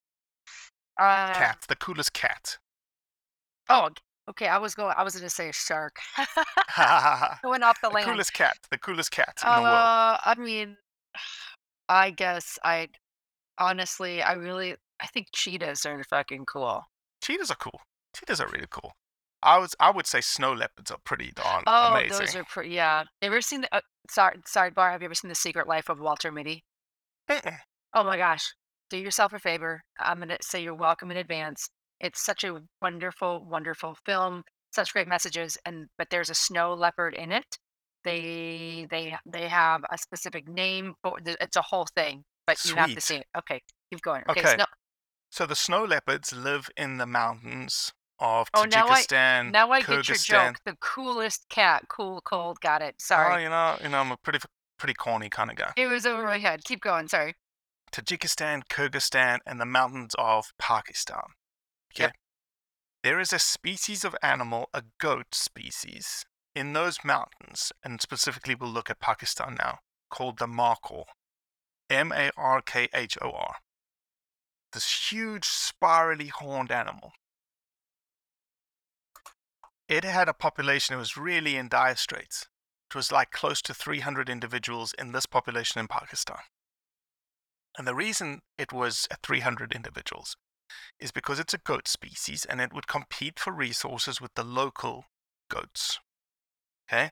Uh, 0.99 1.33
cat 1.35 1.59
the 1.69 1.75
coolest 1.77 2.13
cat 2.13 2.59
Oh, 3.69 3.91
okay. 4.31 4.49
I 4.49 4.59
was 4.59 4.75
going. 4.75 4.95
I 4.97 5.03
was 5.03 5.15
going 5.15 5.25
to 5.25 5.31
say 5.31 5.49
a 5.49 5.53
shark. 5.53 5.97
the 6.17 6.27
going 7.43 7.63
off 7.63 7.81
the 7.81 7.89
land. 7.89 8.07
coolest 8.07 8.33
cat 8.33 8.57
the 8.71 8.79
coolest 8.79 9.11
cat 9.11 9.35
in 9.45 9.49
the 9.53 9.61
world 9.63 9.75
Uh, 9.75 10.19
I 10.25 10.35
mean, 10.39 10.77
I 11.89 12.11
guess 12.11 12.59
I 12.65 12.89
honestly, 13.59 14.23
I 14.23 14.33
really, 14.33 14.75
I 15.01 15.07
think 15.07 15.29
cheetahs 15.35 15.87
are 15.87 16.03
fucking 16.05 16.45
cool. 16.47 16.83
cheetahs 17.23 17.51
are 17.51 17.57
cool 17.57 17.81
cheetahs 18.17 18.41
are 18.41 18.49
really 18.49 18.67
cool 18.71 18.93
i 19.43 19.59
was 19.59 19.75
i 19.79 19.91
would 19.91 20.07
say 20.07 20.23
snow 20.23 20.51
leopards 20.53 20.91
are 20.91 20.97
pretty 21.05 21.31
darn 21.35 21.63
Oh, 21.67 21.93
amazing 21.93 22.19
those 22.19 22.35
are 22.35 22.45
pretty. 22.45 22.71
Yeah. 22.71 23.05
Ever 23.21 23.41
seen 23.43 23.61
the? 23.61 23.69
Uh, 23.75 23.81
sorry, 24.11 24.39
sidebar. 24.47 24.91
Have 24.93 25.03
you 25.03 25.07
ever 25.07 25.15
seen 25.15 25.29
the 25.29 25.35
Secret 25.35 25.69
Life 25.69 25.89
of 25.91 26.01
Walter 26.01 26.33
Mitty? 26.33 26.65
Mm-mm. 27.31 27.59
Oh 27.95 28.05
my 28.05 28.17
gosh. 28.17 28.55
Do 28.89 28.97
yourself 28.97 29.33
a 29.35 29.39
favor. 29.39 29.83
I'm 30.01 30.19
gonna 30.21 30.39
say 30.41 30.63
you're 30.63 30.75
welcome 30.75 31.11
in 31.11 31.17
advance. 31.19 31.69
It's 32.01 32.25
such 32.25 32.45
a 32.45 32.61
wonderful, 32.83 33.45
wonderful 33.45 33.97
film. 34.05 34.43
Such 34.73 34.93
great 34.93 35.09
messages, 35.09 35.57
and 35.65 35.87
but 35.97 36.09
there's 36.11 36.29
a 36.31 36.35
snow 36.35 36.75
leopard 36.75 37.15
in 37.15 37.33
it. 37.33 37.59
They 38.05 38.87
they 38.91 39.17
they 39.25 39.49
have 39.49 39.83
a 39.91 39.99
specific 39.99 40.49
name 40.49 40.95
for 41.03 41.19
it's 41.25 41.57
a 41.57 41.63
whole 41.63 41.87
thing, 41.97 42.25
but 42.47 42.63
you 42.65 42.75
have 42.77 42.87
to 42.95 43.01
Sweet. 43.01 43.03
see 43.03 43.17
it. 43.17 43.27
Okay, 43.39 43.63
keep 43.91 44.03
going. 44.03 44.23
Okay, 44.29 44.41
Okay. 44.41 44.55
snow, 44.55 44.65
so 45.31 45.47
the 45.47 45.57
snow 45.57 45.85
leopards 45.85 46.33
live 46.33 46.69
in 46.77 46.99
the 46.99 47.07
mountains 47.07 47.93
of 48.19 48.49
Oh, 48.55 48.65
now 48.65 48.87
I- 48.89 49.03
tajikistan 49.03 49.51
now 49.51 49.71
I 49.71 49.81
get 49.81 49.89
your 49.89 49.99
Kyrgyzstan. 50.03 50.27
joke. 50.53 50.57
The 50.65 50.77
coolest 50.81 51.47
cat, 51.49 51.85
cool, 51.89 52.21
cold. 52.23 52.61
Got 52.61 52.83
it. 52.83 52.95
Oh, 52.99 53.03
Sorry, 53.03 53.43
you 53.45 53.49
know, 53.49 53.77
you 53.83 53.89
know, 53.89 53.99
I'm 54.01 54.13
a 54.13 54.17
pretty, 54.19 54.39
pretty 54.79 54.95
corny 54.95 55.29
kind 55.31 55.51
of 55.51 55.57
guy. 55.57 55.73
it 55.77 55.87
was 55.87 56.05
over 56.07 56.23
my 56.25 56.39
head. 56.39 56.65
Keep 56.65 56.83
going. 56.83 57.09
Sorry. 57.09 57.35
Tajikistan, 57.93 58.63
Kyrgyzstan, 58.69 59.39
and 59.47 59.61
the 59.61 59.65
mountains 59.67 60.15
of 60.19 60.53
Pakistan. 60.59 61.23
Okay. 61.97 62.05
Yep. 62.05 62.13
There 63.03 63.21
is 63.21 63.33
a 63.33 63.39
species 63.39 64.05
of 64.05 64.17
animal, 64.23 64.69
a 64.75 64.83
goat 65.01 65.35
species, 65.35 66.25
in 66.55 66.73
those 66.73 67.05
mountains, 67.05 67.73
and 67.85 68.01
specifically 68.01 68.55
we'll 68.55 68.71
look 68.71 68.91
at 68.91 69.01
Pakistan 69.01 69.57
now, 69.59 69.79
called 70.11 70.39
the 70.39 70.47
markhor. 70.47 71.05
M 71.89 72.13
A 72.13 72.31
R 72.37 72.61
K 72.61 72.89
H 72.93 73.17
O 73.23 73.31
R. 73.31 73.57
This 74.73 75.11
huge, 75.11 75.45
spirally 75.45 76.29
horned 76.29 76.73
animal. 76.73 77.13
It 79.89 80.03
had 80.03 80.29
a 80.29 80.35
population 80.35 80.95
that 80.95 80.99
was 80.99 81.17
really 81.17 81.57
in 81.57 81.69
dire 81.69 81.95
straits. 81.95 82.49
It 82.91 82.97
was 82.97 83.13
like 83.13 83.31
close 83.31 83.63
to 83.63 83.75
300 83.75 84.29
individuals 84.29 84.93
in 84.99 85.13
this 85.13 85.27
population 85.27 85.79
in 85.79 85.87
Pakistan. 85.87 86.39
And 87.79 87.87
the 87.87 87.95
reason 87.95 88.41
it 88.59 88.73
was 88.73 89.07
at 89.13 89.23
300 89.23 89.73
individuals 89.73 90.37
is 90.99 91.11
because 91.11 91.39
it's 91.39 91.55
a 91.55 91.59
goat 91.59 91.89
species 91.89 92.45
and 92.45 92.61
it 92.61 92.73
would 92.73 92.87
compete 92.87 93.39
for 93.39 93.53
resources 93.53 94.21
with 94.21 94.35
the 94.35 94.45
local 94.45 95.07
goats. 95.49 95.99
Okay? 96.89 97.11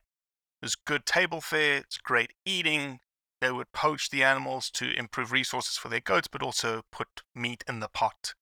There's 0.61 0.75
good 0.75 1.05
table 1.05 1.41
fare, 1.41 1.77
it's 1.77 1.97
great 1.97 2.33
eating. 2.45 2.99
They 3.41 3.51
would 3.51 3.71
poach 3.73 4.09
the 4.09 4.23
animals 4.23 4.69
to 4.71 4.97
improve 4.97 5.31
resources 5.31 5.77
for 5.77 5.89
their 5.89 5.99
goats, 5.99 6.27
but 6.27 6.41
also 6.41 6.83
put 6.91 7.21
meat 7.35 7.63
in 7.67 7.79
the 7.79 7.89
pot 7.89 8.33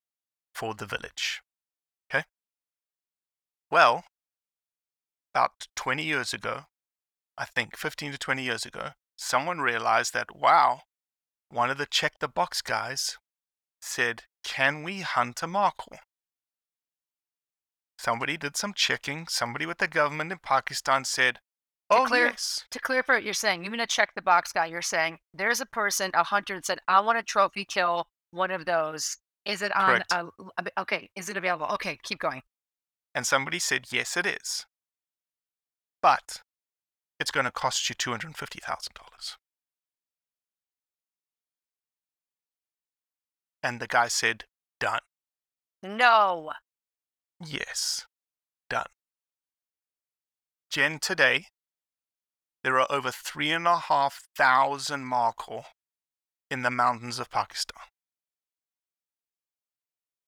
for 0.54 0.74
the 0.74 0.86
village. 0.86 1.42
Okay? 2.10 2.24
Well, 3.72 4.06
about 5.34 5.68
20 5.76 6.04
years 6.04 6.34
ago, 6.34 6.66
I 7.38 7.46
think 7.46 7.76
15 7.76 8.12
to 8.12 8.18
20 8.18 8.44
years 8.44 8.66
ago, 8.66 8.90
someone 9.16 9.60
realized 9.60 10.14
that, 10.14 10.36
wow, 10.36 10.82
one 11.50 11.70
of 11.70 11.78
the 11.78 11.88
check 11.88 12.20
the 12.20 12.28
box 12.28 12.62
guys 12.62 13.18
said, 13.84 14.24
Can 14.44 14.84
we 14.84 15.02
hunt 15.02 15.44
a 15.44 15.48
markhor? 15.48 16.00
Somebody 17.98 18.38
did 18.38 18.58
some 18.58 18.74
checking. 18.74 19.28
Somebody 19.28 19.66
with 19.66 19.78
the 19.78 19.88
government 19.88 20.32
in 20.32 20.40
Pakistan 20.40 21.06
said, 21.06 21.40
Oh, 21.90 22.06
clear- 22.06 22.28
yes. 22.28 22.66
To 22.72 22.80
clarify 22.80 23.14
what 23.16 23.24
you're 23.24 23.34
saying, 23.34 23.66
even 23.66 23.80
a 23.80 23.86
check 23.88 24.14
the 24.16 24.22
box 24.22 24.52
guy, 24.52 24.66
you're 24.66 24.82
saying 24.82 25.20
there's 25.34 25.62
a 25.62 25.66
person, 25.66 26.12
a 26.14 26.24
hunter, 26.24 26.56
that 26.56 26.66
said, 26.66 26.80
I 26.88 27.02
want 27.02 27.20
a 27.20 27.24
trophy 27.24 27.66
kill 27.66 28.08
one 28.32 28.52
of 28.52 28.66
those. 28.66 29.18
Is 29.46 29.62
it 29.62 29.76
on? 29.76 30.02
A, 30.12 30.26
a- 30.58 30.82
okay, 30.82 31.10
is 31.16 31.30
it 31.30 31.38
available? 31.38 31.68
Okay, 31.74 32.00
keep 32.04 32.20
going. 32.20 32.42
And 33.14 33.28
somebody 33.28 33.60
said, 33.60 33.86
Yes, 33.92 34.18
it 34.18 34.26
is. 34.26 34.66
But 36.02 36.42
it's 37.20 37.32
going 37.32 37.46
to 37.46 37.52
cost 37.52 37.88
you 37.90 37.96
$250,000. 37.96 39.36
And 43.64 43.80
the 43.80 43.88
guy 43.88 44.10
said, 44.10 44.44
Done. 44.80 45.00
No. 45.82 46.52
Yes, 47.46 48.06
done. 48.70 48.86
Jen, 50.70 51.00
today, 51.00 51.46
there 52.64 52.80
are 52.80 52.88
over 52.90 53.12
three 53.12 53.52
and 53.52 53.68
a 53.68 53.78
half 53.78 54.28
thousand 54.38 55.06
markhor 55.06 55.64
in 56.50 56.62
the 56.62 56.72
mountains 56.72 57.20
of 57.20 57.30
Pakistan. 57.30 57.82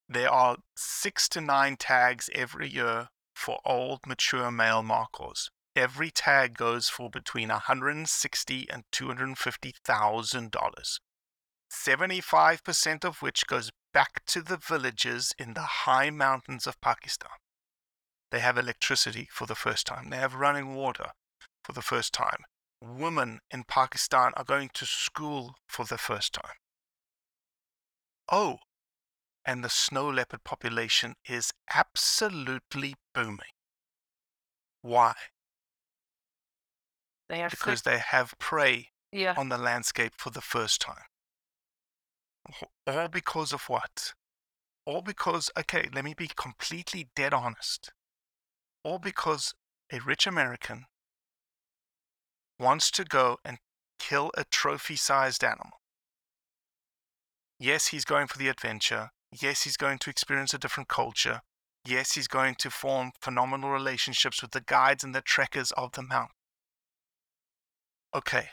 There 0.07 0.29
are 0.29 0.57
six 0.75 1.27
to 1.29 1.41
nine 1.41 1.77
tags 1.77 2.29
every 2.33 2.69
year 2.69 3.07
for 3.33 3.59
old, 3.65 4.01
mature 4.05 4.51
male 4.51 4.83
markhors. 4.83 5.49
Every 5.75 6.11
tag 6.11 6.57
goes 6.57 6.89
for 6.89 7.09
between 7.09 7.49
160 7.49 8.67
and 8.69 8.83
250 8.91 9.73
thousand 9.83 10.51
dollars. 10.51 10.99
75% 11.75 13.05
of 13.05 13.21
which 13.21 13.47
goes 13.47 13.71
back 13.93 14.25
to 14.25 14.41
the 14.41 14.57
villages 14.57 15.33
in 15.37 15.53
the 15.53 15.85
high 15.85 16.09
mountains 16.09 16.65
of 16.67 16.79
Pakistan. 16.81 17.31
They 18.31 18.39
have 18.39 18.57
electricity 18.57 19.27
for 19.31 19.45
the 19.45 19.55
first 19.55 19.85
time. 19.85 20.09
They 20.09 20.17
have 20.17 20.35
running 20.35 20.75
water 20.75 21.11
for 21.63 21.73
the 21.73 21.81
first 21.81 22.13
time. 22.13 22.43
Women 22.81 23.39
in 23.51 23.63
Pakistan 23.63 24.31
are 24.35 24.43
going 24.43 24.69
to 24.73 24.85
school 24.85 25.55
for 25.67 25.85
the 25.85 25.97
first 25.97 26.33
time. 26.33 26.57
Oh, 28.31 28.57
and 29.45 29.63
the 29.63 29.69
snow 29.69 30.09
leopard 30.09 30.43
population 30.43 31.15
is 31.27 31.51
absolutely 31.73 32.95
booming. 33.13 33.53
Why? 34.81 35.13
They 37.29 37.39
have 37.39 37.51
Because 37.51 37.83
they 37.83 37.99
have 37.99 38.33
prey 38.39 38.89
yeah. 39.11 39.35
on 39.37 39.49
the 39.49 39.57
landscape 39.57 40.13
for 40.17 40.29
the 40.29 40.41
first 40.41 40.81
time. 40.81 41.05
All 42.87 43.07
because 43.07 43.53
of 43.53 43.63
what? 43.63 44.13
All 44.85 45.01
because, 45.01 45.49
okay, 45.57 45.89
let 45.93 46.03
me 46.03 46.13
be 46.13 46.29
completely 46.35 47.09
dead 47.15 47.33
honest. 47.33 47.91
All 48.83 48.99
because 48.99 49.53
a 49.91 49.99
rich 49.99 50.27
American 50.27 50.85
wants 52.59 52.91
to 52.91 53.03
go 53.03 53.37
and 53.43 53.57
kill 53.99 54.31
a 54.37 54.43
trophy 54.43 54.95
sized 54.95 55.43
animal. 55.43 55.81
Yes, 57.59 57.87
he's 57.87 58.05
going 58.05 58.27
for 58.27 58.37
the 58.37 58.49
adventure. 58.49 59.09
Yes, 59.31 59.63
he's 59.63 59.77
going 59.77 59.97
to 59.99 60.09
experience 60.09 60.53
a 60.53 60.59
different 60.59 60.89
culture. 60.89 61.41
Yes, 61.85 62.13
he's 62.13 62.27
going 62.27 62.55
to 62.55 62.69
form 62.69 63.11
phenomenal 63.21 63.69
relationships 63.69 64.41
with 64.41 64.51
the 64.51 64.61
guides 64.61 65.03
and 65.03 65.13
the 65.13 65.21
trekkers 65.21 65.71
of 65.71 65.93
the 65.93 66.03
mountain. 66.03 66.35
Okay, 68.15 68.49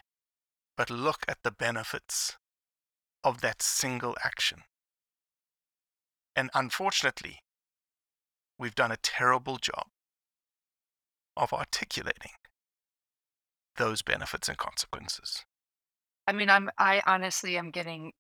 but 0.77 0.91
look 0.91 1.21
at 1.29 1.39
the 1.43 1.51
benefits 1.51 2.37
of 3.25 3.41
that 3.41 3.63
single 3.63 4.17
action. 4.25 4.61
And 6.35 6.51
unfortunately, 6.55 7.41
we've 8.59 8.75
done 8.75 8.93
a 8.93 8.97
terrible 8.97 9.59
job 9.59 9.87
of 11.37 11.53
articulating 11.53 12.33
those 13.77 14.03
benefits 14.03 14.49
and 14.49 14.59
consequences. 14.59 15.45
I 16.27 16.33
mean, 16.33 16.51
I'm 16.51 16.71
I 16.79 17.03
honestly 17.07 17.57
am 17.57 17.71
getting 17.71 18.13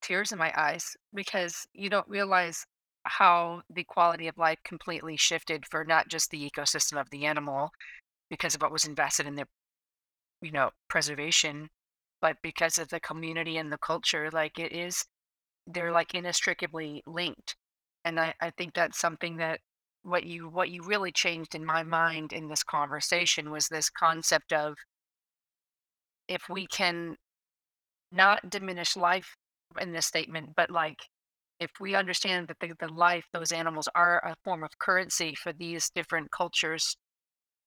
tears 0.00 0.32
in 0.32 0.38
my 0.38 0.52
eyes 0.56 0.96
because 1.12 1.66
you 1.72 1.90
don't 1.90 2.08
realize 2.08 2.64
how 3.04 3.62
the 3.70 3.84
quality 3.84 4.28
of 4.28 4.36
life 4.38 4.58
completely 4.64 5.16
shifted 5.16 5.64
for 5.66 5.84
not 5.84 6.08
just 6.08 6.30
the 6.30 6.50
ecosystem 6.50 7.00
of 7.00 7.10
the 7.10 7.24
animal 7.24 7.70
because 8.30 8.54
of 8.54 8.62
what 8.62 8.72
was 8.72 8.84
invested 8.84 9.26
in 9.26 9.34
their 9.34 9.48
you 10.42 10.52
know 10.52 10.70
preservation 10.88 11.68
but 12.20 12.36
because 12.42 12.78
of 12.78 12.88
the 12.88 13.00
community 13.00 13.56
and 13.56 13.72
the 13.72 13.78
culture 13.78 14.30
like 14.32 14.58
it 14.58 14.72
is 14.72 15.04
they're 15.66 15.86
mm-hmm. 15.86 15.94
like 15.94 16.14
inextricably 16.14 17.02
linked 17.06 17.56
and 18.04 18.18
I, 18.18 18.34
I 18.40 18.50
think 18.50 18.74
that's 18.74 18.98
something 18.98 19.36
that 19.36 19.60
what 20.02 20.24
you 20.24 20.48
what 20.48 20.70
you 20.70 20.82
really 20.82 21.12
changed 21.12 21.54
in 21.54 21.64
my 21.64 21.82
mind 21.82 22.32
in 22.32 22.48
this 22.48 22.62
conversation 22.62 23.50
was 23.50 23.68
this 23.68 23.90
concept 23.90 24.52
of 24.52 24.74
if 26.28 26.42
we 26.48 26.66
can 26.66 27.16
not 28.12 28.48
diminish 28.48 28.96
life 28.96 29.36
in 29.80 29.92
this 29.92 30.06
statement, 30.06 30.50
but 30.56 30.70
like 30.70 30.98
if 31.60 31.70
we 31.80 31.94
understand 31.94 32.48
that 32.48 32.56
the, 32.60 32.72
the 32.78 32.92
life, 32.92 33.24
those 33.32 33.52
animals 33.52 33.88
are 33.94 34.22
a 34.24 34.36
form 34.44 34.62
of 34.62 34.78
currency 34.78 35.34
for 35.34 35.52
these 35.52 35.90
different 35.94 36.30
cultures, 36.30 36.96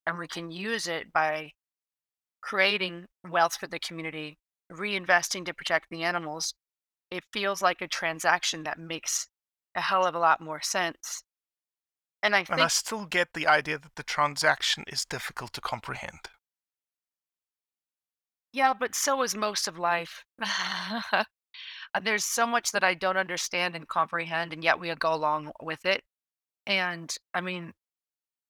and 0.08 0.18
we 0.18 0.28
can 0.28 0.49
use 0.52 0.88
it 0.88 1.12
by 1.12 1.52
creating 2.42 3.06
wealth 3.30 3.56
for 3.56 3.68
the 3.68 3.80
community, 3.80 4.38
reinvesting 4.72 5.46
to 5.46 5.54
protect 5.54 5.88
the 5.89 6.04
animals, 6.04 6.54
it 7.10 7.24
feels 7.32 7.62
like 7.62 7.82
a 7.82 7.88
transaction 7.88 8.64
that 8.64 8.80
makes 8.80 9.28
a 9.76 9.82
hell 9.82 10.06
of 10.06 10.16
a 10.16 10.20
lot 10.20 10.42
more 10.42 10.62
sense. 10.62 11.24
And 12.24 12.36
I 12.36 12.39
think 12.39 12.52
And 12.52 12.62
I 12.62 12.68
still 12.68 13.06
get 13.06 13.30
the 13.34 13.48
idea 13.48 13.80
that 13.80 13.96
the 13.96 14.04
transaction 14.04 14.84
is 14.88 15.06
difficult 15.06 15.54
to 15.54 15.62
comprehend. 15.62 16.30
Yeah, 18.54 18.74
but 18.74 18.96
so 18.96 19.22
is 19.24 19.36
most 19.36 19.68
of 19.68 19.80
life. 19.80 20.24
There's 22.02 22.26
so 22.26 22.46
much 22.46 22.72
that 22.72 22.84
I 22.84 22.94
don't 22.94 23.18
understand 23.18 23.76
and 23.76 23.88
comprehend, 23.88 24.54
and 24.54 24.64
yet 24.64 24.80
we 24.80 24.94
go 24.96 25.14
along 25.14 25.52
with 25.62 25.86
it. 25.86 26.04
And 26.66 27.14
I 27.34 27.42
mean, 27.42 27.74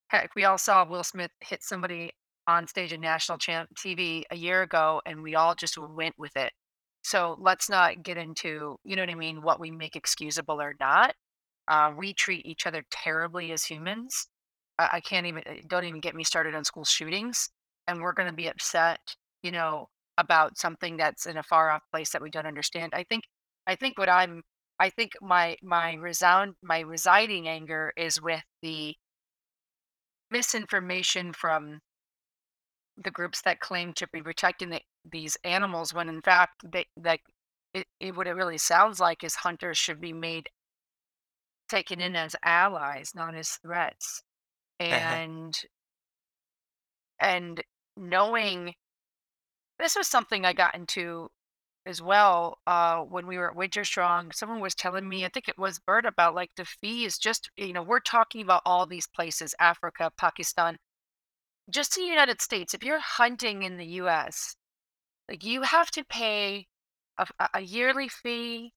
heck, 0.10 0.36
we 0.36 0.44
all 0.44 0.58
saw 0.58 0.86
Will 0.86 1.04
Smith 1.04 1.32
hit 1.40 1.64
somebody 1.64 2.12
on 2.52 2.68
stage 2.68 2.94
in 2.94 3.02
national 3.02 3.38
champ 3.38 3.70
TV 3.76 4.24
a 4.32 4.36
year 4.36 4.62
ago, 4.62 5.02
and 5.06 5.24
we 5.24 5.36
all 5.36 5.56
just 5.56 5.78
went 5.78 6.16
with 6.18 6.36
it. 6.36 6.52
So 7.04 7.38
let's 7.40 7.70
not 7.70 8.04
get 8.04 8.18
into, 8.18 8.78
you 8.84 8.96
know 8.96 9.02
what 9.02 9.10
I 9.10 9.16
mean, 9.16 9.42
what 9.42 9.60
we 9.60 9.72
make 9.72 9.96
excusable 9.96 10.62
or 10.62 10.76
not. 10.80 11.16
Uh, 11.68 11.92
we 11.98 12.14
treat 12.14 12.46
each 12.46 12.68
other 12.68 12.84
terribly 12.92 13.52
as 13.52 13.64
humans. 13.66 14.28
I, 14.78 14.90
I 14.94 15.00
can't 15.00 15.26
even, 15.26 15.44
uh, 15.48 15.54
don't 15.68 15.86
even 15.86 16.02
get 16.02 16.16
me 16.16 16.24
started 16.24 16.54
on 16.54 16.64
school 16.64 16.86
shootings. 16.86 17.50
And 17.88 18.02
we're 18.02 18.14
going 18.14 18.30
to 18.30 18.36
be 18.36 18.48
upset, 18.48 19.00
you 19.42 19.52
know, 19.52 19.90
about 20.18 20.58
something 20.58 20.98
that's 20.98 21.26
in 21.26 21.38
a 21.38 21.44
far 21.44 21.72
off 21.72 21.82
place 21.92 22.12
that 22.12 22.22
we 22.22 22.30
don't 22.30 22.46
understand. 22.46 22.94
I 22.94 23.04
think 23.04 23.24
I 23.68 23.76
think 23.76 23.98
what 23.98 24.10
I'm 24.10 24.44
I 24.80 24.90
think 24.90 25.14
my 25.22 25.58
my 25.64 25.94
resound 25.94 26.56
my 26.64 26.80
residing 26.82 27.48
anger 27.48 27.92
is 27.98 28.22
with 28.22 28.44
the 28.62 28.96
misinformation 30.30 31.34
from 31.34 31.80
the 32.98 33.12
groups 33.12 33.42
that 33.42 33.60
claim 33.60 33.94
to 33.94 34.08
be 34.12 34.22
protecting 34.22 34.70
the, 34.70 34.82
these 35.10 35.38
animals 35.44 35.94
when 35.94 36.10
in 36.10 36.22
fact 36.22 36.64
they 36.72 36.86
that 36.98 37.20
it, 37.74 37.88
it 38.00 38.16
what 38.16 38.28
it 38.28 38.34
really 38.34 38.58
sounds 38.58 39.00
like 39.00 39.24
is 39.24 39.36
hunters 39.36 39.78
should 39.78 40.02
be 40.02 40.14
made 40.14 40.50
taken 41.72 42.02
in 42.02 42.16
as 42.16 42.36
allies, 42.44 43.14
not 43.16 43.34
as 43.34 43.50
threats. 43.64 44.22
And 44.80 45.58
and 47.20 47.64
knowing 47.96 48.76
this 49.80 49.96
was 49.96 50.08
something 50.08 50.46
I 50.46 50.54
got 50.54 50.76
into 50.76 51.30
as 51.86 52.02
well 52.02 52.60
uh, 52.68 53.00
when 53.00 53.26
we 53.26 53.38
were 53.38 53.50
at 53.50 53.56
Winter 53.56 53.84
Strong. 53.84 54.32
Someone 54.34 54.60
was 54.60 54.76
telling 54.76 55.08
me, 55.08 55.26
I 55.26 55.30
think 55.30 55.48
it 55.48 55.58
was 55.58 55.80
Bert, 55.80 56.06
about 56.06 56.36
like 56.36 56.52
the 56.56 56.66
fee 56.66 57.06
is 57.06 57.18
just, 57.18 57.50
you 57.58 57.74
know, 57.74 57.82
we're 57.84 58.00
talking 58.00 58.42
about 58.42 58.62
all 58.66 58.86
these 58.86 59.08
places 59.08 59.56
Africa, 59.60 60.12
Pakistan, 60.18 60.78
just 61.70 61.96
the 61.96 62.04
United 62.04 62.42
States. 62.42 62.74
If 62.74 62.84
you're 62.84 63.00
hunting 63.00 63.64
in 63.64 63.78
the 63.78 63.86
US, 64.02 64.56
like 65.30 65.44
you 65.44 65.64
have 65.64 65.92
to 65.92 66.04
pay 66.04 66.68
a, 67.18 67.28
a- 67.56 67.62
yearly 67.62 68.10
fee 68.10 68.74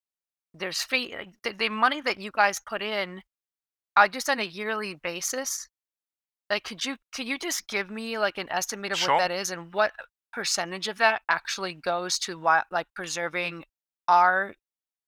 there's 0.54 0.82
fee 0.82 1.14
like, 1.16 1.30
the, 1.44 1.52
the 1.52 1.68
money 1.68 2.00
that 2.00 2.18
you 2.18 2.30
guys 2.32 2.60
put 2.60 2.82
in, 2.82 3.22
uh, 3.96 4.08
just 4.08 4.28
on 4.28 4.40
a 4.40 4.44
yearly 4.44 4.94
basis. 4.94 5.68
Like, 6.50 6.64
could 6.64 6.84
you 6.84 6.96
could 7.14 7.26
you 7.26 7.38
just 7.38 7.68
give 7.68 7.90
me 7.90 8.18
like 8.18 8.38
an 8.38 8.50
estimate 8.50 8.92
of 8.92 9.00
Sure. 9.00 9.16
what 9.16 9.18
that 9.18 9.30
is 9.30 9.50
and 9.50 9.74
what 9.74 9.92
percentage 10.32 10.88
of 10.88 10.98
that 10.98 11.22
actually 11.28 11.74
goes 11.74 12.18
to 12.20 12.36
like 12.70 12.86
preserving 12.94 13.64
our 14.08 14.54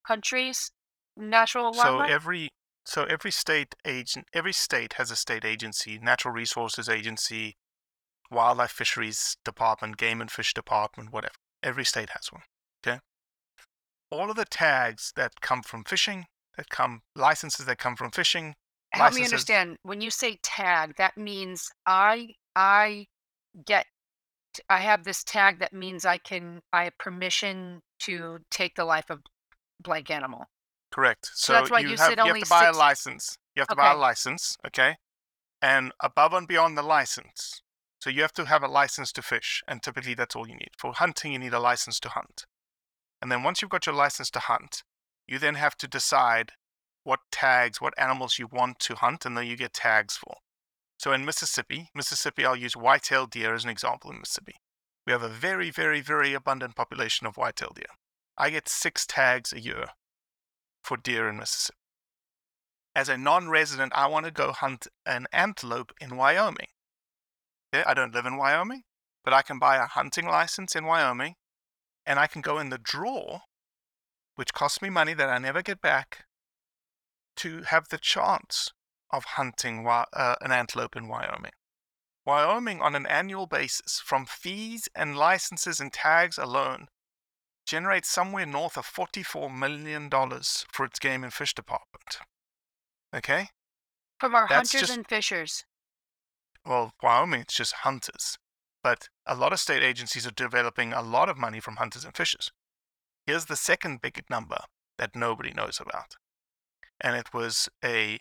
country's 0.06 0.72
natural 1.16 1.72
So 1.72 2.00
wildlife? 2.00 2.10
every 2.10 2.48
so 2.84 3.04
every 3.04 3.30
state 3.30 3.74
agent 3.84 4.26
every 4.32 4.52
state 4.52 4.94
has 4.94 5.10
a 5.10 5.16
state 5.16 5.44
agency, 5.44 5.98
natural 5.98 6.34
resources 6.34 6.88
agency, 6.88 7.56
wildlife 8.30 8.70
fisheries 8.70 9.36
department, 9.44 9.96
game 9.96 10.20
and 10.20 10.30
fish 10.30 10.52
department, 10.54 11.12
whatever. 11.12 11.34
Every 11.62 11.84
state 11.84 12.10
has 12.10 12.32
one. 12.32 12.42
Okay. 12.86 13.00
All 14.10 14.30
of 14.30 14.36
the 14.36 14.44
tags 14.44 15.12
that 15.16 15.40
come 15.40 15.62
from 15.62 15.84
fishing, 15.84 16.26
that 16.56 16.68
come 16.68 17.02
licenses 17.14 17.66
that 17.66 17.78
come 17.78 17.96
from 17.96 18.10
fishing, 18.10 18.54
Help 18.92 19.12
me 19.14 19.20
licenses- 19.20 19.32
understand. 19.32 19.78
When 19.82 20.00
you 20.00 20.10
say 20.10 20.38
tag, 20.42 20.94
that 20.96 21.16
means 21.16 21.70
I 21.86 22.34
I 22.54 23.06
get 23.64 23.86
I 24.70 24.78
have 24.78 25.04
this 25.04 25.22
tag 25.24 25.58
that 25.58 25.72
means 25.72 26.04
I 26.04 26.18
can 26.18 26.62
I 26.72 26.84
have 26.84 26.96
permission 26.98 27.82
to 28.00 28.38
take 28.50 28.76
the 28.76 28.84
life 28.84 29.10
of 29.10 29.20
blank 29.82 30.10
animal. 30.10 30.46
Correct. 30.92 31.28
So, 31.34 31.52
that's 31.52 31.70
why 31.70 31.80
you, 31.80 31.88
you 31.90 31.96
have, 31.96 32.08
said 32.08 32.18
you 32.18 32.24
only 32.24 32.40
have 32.40 32.48
to 32.48 32.50
buy 32.50 32.64
six- 32.66 32.76
a 32.76 32.78
license. 32.78 33.38
You 33.54 33.60
have 33.60 33.68
to 33.68 33.76
buy 33.76 33.92
a 33.92 33.96
license, 33.96 34.56
okay? 34.66 34.96
And 35.60 35.92
above 36.00 36.32
and 36.32 36.46
beyond 36.46 36.78
the 36.78 36.82
license, 36.82 37.60
so 38.06 38.10
you 38.10 38.22
have 38.22 38.32
to 38.34 38.44
have 38.44 38.62
a 38.62 38.68
license 38.68 39.10
to 39.10 39.20
fish, 39.20 39.64
and 39.66 39.82
typically 39.82 40.14
that's 40.14 40.36
all 40.36 40.46
you 40.46 40.54
need. 40.54 40.70
For 40.78 40.92
hunting, 40.92 41.32
you 41.32 41.40
need 41.40 41.52
a 41.52 41.58
license 41.58 41.98
to 41.98 42.08
hunt. 42.08 42.44
And 43.20 43.32
then 43.32 43.42
once 43.42 43.60
you've 43.60 43.70
got 43.72 43.84
your 43.84 43.96
license 43.96 44.30
to 44.30 44.38
hunt, 44.38 44.84
you 45.26 45.40
then 45.40 45.56
have 45.56 45.76
to 45.78 45.88
decide 45.88 46.52
what 47.02 47.18
tags, 47.32 47.80
what 47.80 47.98
animals 47.98 48.38
you 48.38 48.46
want 48.46 48.78
to 48.78 48.94
hunt, 48.94 49.26
and 49.26 49.36
then 49.36 49.48
you 49.48 49.56
get 49.56 49.72
tags 49.72 50.16
for. 50.16 50.34
So 51.00 51.12
in 51.12 51.24
Mississippi, 51.24 51.88
Mississippi, 51.96 52.44
I'll 52.44 52.54
use 52.54 52.76
white-tailed 52.76 53.32
deer 53.32 53.56
as 53.56 53.64
an 53.64 53.70
example 53.70 54.12
in 54.12 54.20
Mississippi. 54.20 54.54
We 55.04 55.12
have 55.12 55.24
a 55.24 55.28
very, 55.28 55.72
very, 55.72 56.00
very 56.00 56.32
abundant 56.32 56.76
population 56.76 57.26
of 57.26 57.36
white-tailed 57.36 57.74
deer. 57.74 57.96
I 58.38 58.50
get 58.50 58.68
six 58.68 59.04
tags 59.04 59.52
a 59.52 59.58
year 59.58 59.86
for 60.84 60.96
deer 60.96 61.28
in 61.28 61.38
Mississippi. 61.38 61.78
As 62.94 63.08
a 63.08 63.18
non 63.18 63.48
resident, 63.48 63.92
I 63.96 64.06
want 64.06 64.26
to 64.26 64.30
go 64.30 64.52
hunt 64.52 64.86
an 65.04 65.26
antelope 65.32 65.92
in 66.00 66.16
Wyoming. 66.16 66.68
Okay, 67.76 67.84
I 67.90 67.94
don't 67.94 68.14
live 68.14 68.24
in 68.26 68.36
Wyoming, 68.38 68.82
but 69.22 69.34
I 69.34 69.42
can 69.42 69.58
buy 69.58 69.76
a 69.76 69.86
hunting 69.86 70.26
license 70.26 70.74
in 70.74 70.86
Wyoming 70.86 71.34
and 72.06 72.18
I 72.18 72.26
can 72.26 72.40
go 72.40 72.58
in 72.58 72.70
the 72.70 72.78
draw, 72.78 73.40
which 74.36 74.54
costs 74.54 74.80
me 74.80 74.88
money 74.88 75.12
that 75.12 75.28
I 75.28 75.38
never 75.38 75.60
get 75.60 75.80
back, 75.82 76.24
to 77.36 77.62
have 77.62 77.88
the 77.88 77.98
chance 77.98 78.70
of 79.10 79.24
hunting 79.24 79.86
uh, 79.86 80.36
an 80.40 80.52
antelope 80.52 80.96
in 80.96 81.08
Wyoming. 81.08 81.52
Wyoming, 82.24 82.80
on 82.80 82.94
an 82.94 83.06
annual 83.06 83.46
basis, 83.46 84.00
from 84.02 84.24
fees 84.24 84.88
and 84.94 85.16
licenses 85.16 85.80
and 85.80 85.92
tags 85.92 86.38
alone, 86.38 86.86
generates 87.66 88.08
somewhere 88.08 88.46
north 88.46 88.78
of 88.78 88.86
$44 88.86 89.54
million 89.54 90.08
for 90.72 90.86
its 90.86 90.98
game 90.98 91.22
and 91.24 91.32
fish 91.32 91.52
department. 91.54 92.18
Okay? 93.14 93.48
From 94.18 94.34
our 94.34 94.46
That's 94.48 94.72
hunters 94.72 94.88
just- 94.88 94.96
and 94.96 95.06
fishers. 95.06 95.64
Well, 96.66 96.92
Wyoming, 97.02 97.42
it's 97.42 97.54
just 97.54 97.72
hunters. 97.84 98.38
But 98.82 99.08
a 99.24 99.34
lot 99.34 99.52
of 99.52 99.60
state 99.60 99.82
agencies 99.82 100.26
are 100.26 100.32
developing 100.32 100.92
a 100.92 101.02
lot 101.02 101.28
of 101.28 101.38
money 101.38 101.60
from 101.60 101.76
hunters 101.76 102.04
and 102.04 102.16
fishers. 102.16 102.50
Here's 103.26 103.46
the 103.46 103.56
second 103.56 104.00
big 104.00 104.24
number 104.28 104.58
that 104.98 105.16
nobody 105.16 105.52
knows 105.52 105.80
about. 105.80 106.16
And 107.00 107.16
it 107.16 107.32
was 107.34 107.68
a, 107.84 108.20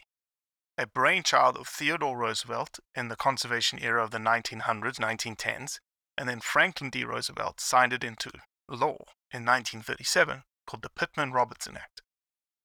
a 0.77 0.85
brainchild 0.85 1.57
of 1.57 1.67
Theodore 1.67 2.17
Roosevelt 2.17 2.79
in 2.95 3.07
the 3.07 3.15
conservation 3.15 3.79
era 3.81 4.03
of 4.03 4.11
the 4.11 4.17
1900s, 4.17 4.99
1910s. 4.99 5.79
And 6.17 6.29
then 6.29 6.39
Franklin 6.39 6.89
D. 6.89 7.03
Roosevelt 7.03 7.59
signed 7.59 7.93
it 7.93 8.03
into 8.03 8.31
law 8.69 8.97
in 9.31 9.45
1937 9.45 10.43
called 10.65 10.83
the 10.83 10.89
Pittman 10.89 11.31
Robertson 11.31 11.77
Act. 11.77 12.01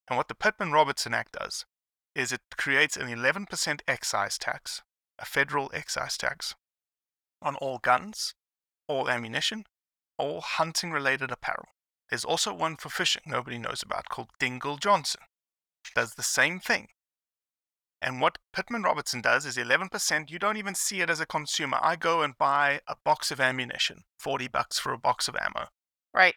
And 0.09 0.17
what 0.17 0.29
the 0.29 0.35
Pittman 0.35 0.73
Robertson 0.73 1.15
Act 1.15 1.37
does 1.39 1.65
is 2.15 2.33
it 2.33 2.41
creates 2.57 2.97
an 2.97 3.09
11% 3.09 3.81
excise 3.87 4.39
tax, 4.39 4.83
a 5.21 5.25
federal 5.25 5.71
excise 5.75 6.17
tax, 6.17 6.55
on 7.43 7.57
all 7.57 7.79
guns, 7.79 8.35
all 8.89 9.09
ammunition, 9.09 9.65
all 10.19 10.41
hunting 10.41 10.91
related 10.91 11.31
apparel. 11.31 11.69
There's 12.09 12.25
also 12.25 12.53
one 12.53 12.77
for 12.77 12.89
fishing 12.89 13.23
nobody 13.27 13.59
knows 13.59 13.83
about 13.83 14.09
called 14.09 14.31
Dingell 14.41 14.81
Johnson. 14.81 15.23
Does 15.95 16.15
the 16.15 16.23
same 16.23 16.59
thing. 16.59 16.89
And 18.03 18.21
what 18.21 18.39
Pittman 18.53 18.83
Robertson 18.83 19.21
does 19.21 19.45
is 19.45 19.57
11%, 19.57 20.31
you 20.31 20.39
don't 20.39 20.57
even 20.57 20.75
see 20.75 21.03
it 21.03 21.11
as 21.11 21.21
a 21.21 21.27
consumer. 21.27 21.79
I 21.83 21.97
go 21.97 22.23
and 22.23 22.39
buy 22.39 22.81
a 22.89 22.97
box 23.05 23.31
of 23.31 23.41
ammunition, 23.41 24.05
40 24.19 24.49
bucks 24.49 24.79
for 24.79 24.93
a 24.93 24.99
box 24.99 25.29
of 25.29 25.37
ammo. 25.37 25.69
Right. 26.15 26.35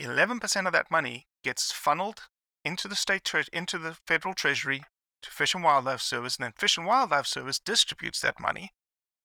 11% 0.00 0.66
of 0.66 0.72
that 0.72 0.90
money 0.90 1.26
gets 1.42 1.72
funneled 1.72 2.22
into 2.64 2.86
the 2.86 2.94
state 2.94 3.24
tre- 3.24 3.44
into 3.52 3.76
the 3.76 3.96
federal 4.06 4.34
treasury 4.34 4.82
to 5.22 5.30
Fish 5.30 5.54
and 5.54 5.64
Wildlife 5.64 6.00
Service, 6.00 6.36
and 6.36 6.44
then 6.44 6.52
Fish 6.56 6.76
and 6.76 6.86
Wildlife 6.86 7.26
Service 7.26 7.58
distributes 7.58 8.20
that 8.20 8.40
money 8.40 8.70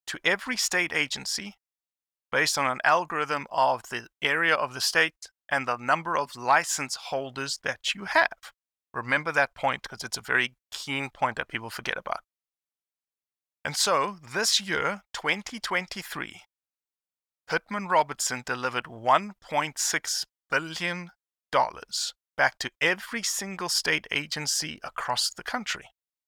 to 0.08 0.20
every 0.24 0.58
state 0.58 0.93
agency 0.93 1.56
based 2.32 2.58
on 2.58 2.66
an 2.66 2.80
algorithm 2.84 3.46
of 3.52 3.84
the 3.89 4.08
area 4.22 4.54
of 4.54 4.74
the 4.74 4.82
state 4.82 5.30
and 5.50 5.68
the 5.68 5.78
number 5.78 6.18
of 6.18 6.36
license 6.36 6.96
holders 6.96 7.60
that 7.64 7.93
you 7.96 8.06
have. 8.06 8.54
Remember 8.93 9.32
that 9.32 9.54
point 9.54 9.84
because 9.84 10.04
it's 10.04 10.18
a 10.18 10.22
very 10.22 10.56
keen 10.72 11.10
point 11.10 11.38
that 11.38 11.48
people 11.48 11.70
forget 11.70 11.98
about. 11.98 12.20
And 13.64 13.76
so 13.76 14.18
this 14.34 14.62
year, 14.62 15.02
2023, 15.14 16.41
Pittman 17.48 17.88
Robertson 17.88 18.43
delivered 18.46 18.86
$1.6 18.86 20.26
billion 20.52 21.10
back 22.36 22.58
to 22.60 22.72
every 22.82 23.24
single 23.24 23.70
state 23.70 24.08
agency 24.12 24.80
across 24.84 25.32
the 25.32 25.44
country. 25.44 25.86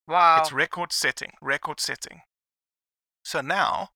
Wow. 0.08 0.40
It's 0.40 0.52
record 0.52 0.94
setting, 0.94 1.32
record 1.42 1.80
setting. 1.80 2.22
So 3.24 3.42
now, 3.42 3.90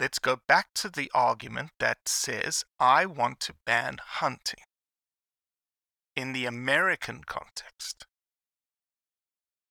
let's 0.00 0.18
go 0.18 0.40
back 0.48 0.68
to 0.76 0.88
the 0.88 1.10
argument 1.14 1.70
that 1.78 1.98
says, 2.06 2.64
I 2.80 3.06
want 3.06 3.40
to 3.40 3.54
ban 3.64 3.98
hunting. 4.02 4.64
In 6.16 6.32
the 6.32 6.46
American 6.46 7.22
context, 7.24 8.06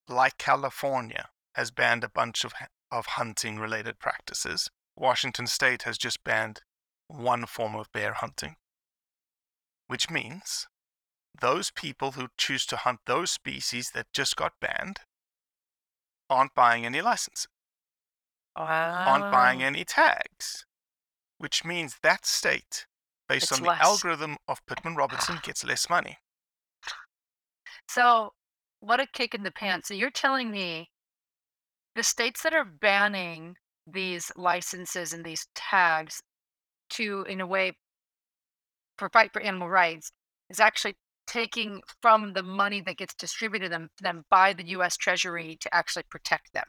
like 0.07 0.37
California 0.37 1.27
has 1.55 1.71
banned 1.71 2.03
a 2.03 2.09
bunch 2.09 2.45
of, 2.45 2.53
of 2.89 3.05
hunting 3.05 3.59
related 3.59 3.99
practices, 3.99 4.69
Washington 4.95 5.47
state 5.47 5.83
has 5.83 5.97
just 5.97 6.23
banned 6.23 6.61
one 7.07 7.45
form 7.45 7.75
of 7.75 7.91
bear 7.91 8.13
hunting, 8.13 8.55
which 9.87 10.09
means 10.09 10.67
those 11.39 11.71
people 11.71 12.11
who 12.11 12.27
choose 12.37 12.65
to 12.67 12.77
hunt 12.77 12.99
those 13.05 13.31
species 13.31 13.91
that 13.93 14.07
just 14.13 14.35
got 14.35 14.53
banned 14.59 14.99
aren't 16.29 16.53
buying 16.53 16.85
any 16.85 17.01
licenses, 17.01 17.47
wow. 18.57 19.05
aren't 19.07 19.31
buying 19.31 19.63
any 19.63 19.83
tags, 19.83 20.65
which 21.37 21.63
means 21.63 21.97
that 22.03 22.25
state, 22.25 22.85
based 23.29 23.51
It's 23.51 23.59
on 23.59 23.63
the 23.63 23.83
algorithm 23.83 24.37
of 24.47 24.65
Pittman 24.65 24.95
Robertson, 24.95 25.39
gets 25.41 25.63
less 25.63 25.89
money. 25.89 26.17
So, 27.87 28.33
what 28.79 28.99
a 28.99 29.07
kick 29.07 29.33
in 29.33 29.43
the 29.43 29.51
pants. 29.51 29.87
So, 29.87 29.93
you're 29.93 30.09
telling 30.09 30.51
me 30.51 30.89
the 31.95 32.03
states 32.03 32.43
that 32.43 32.53
are 32.53 32.65
banning 32.65 33.55
these 33.85 34.31
licenses 34.35 35.13
and 35.13 35.23
these 35.25 35.47
tags 35.55 36.21
to, 36.91 37.25
in 37.29 37.39
a 37.39 37.47
way, 37.47 37.73
for 38.97 39.09
fight 39.09 39.31
for 39.31 39.41
animal 39.41 39.69
rights 39.69 40.11
is 40.49 40.59
actually 40.59 40.95
taking 41.27 41.81
from 42.01 42.33
the 42.33 42.43
money 42.43 42.81
that 42.81 42.97
gets 42.97 43.13
distributed 43.13 43.71
them 43.71 43.89
them 44.01 44.25
by 44.29 44.53
the 44.53 44.67
U.S. 44.69 44.97
Treasury 44.97 45.57
to 45.61 45.73
actually 45.75 46.03
protect 46.09 46.53
them. 46.53 46.65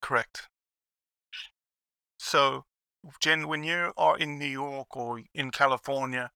Correct. 0.00 0.48
So, 2.18 2.64
Jen, 3.20 3.48
when 3.48 3.64
you 3.64 3.92
are 3.96 4.16
in 4.16 4.38
New 4.38 4.46
York 4.46 4.96
or 4.96 5.20
in 5.34 5.50
California, 5.50 6.30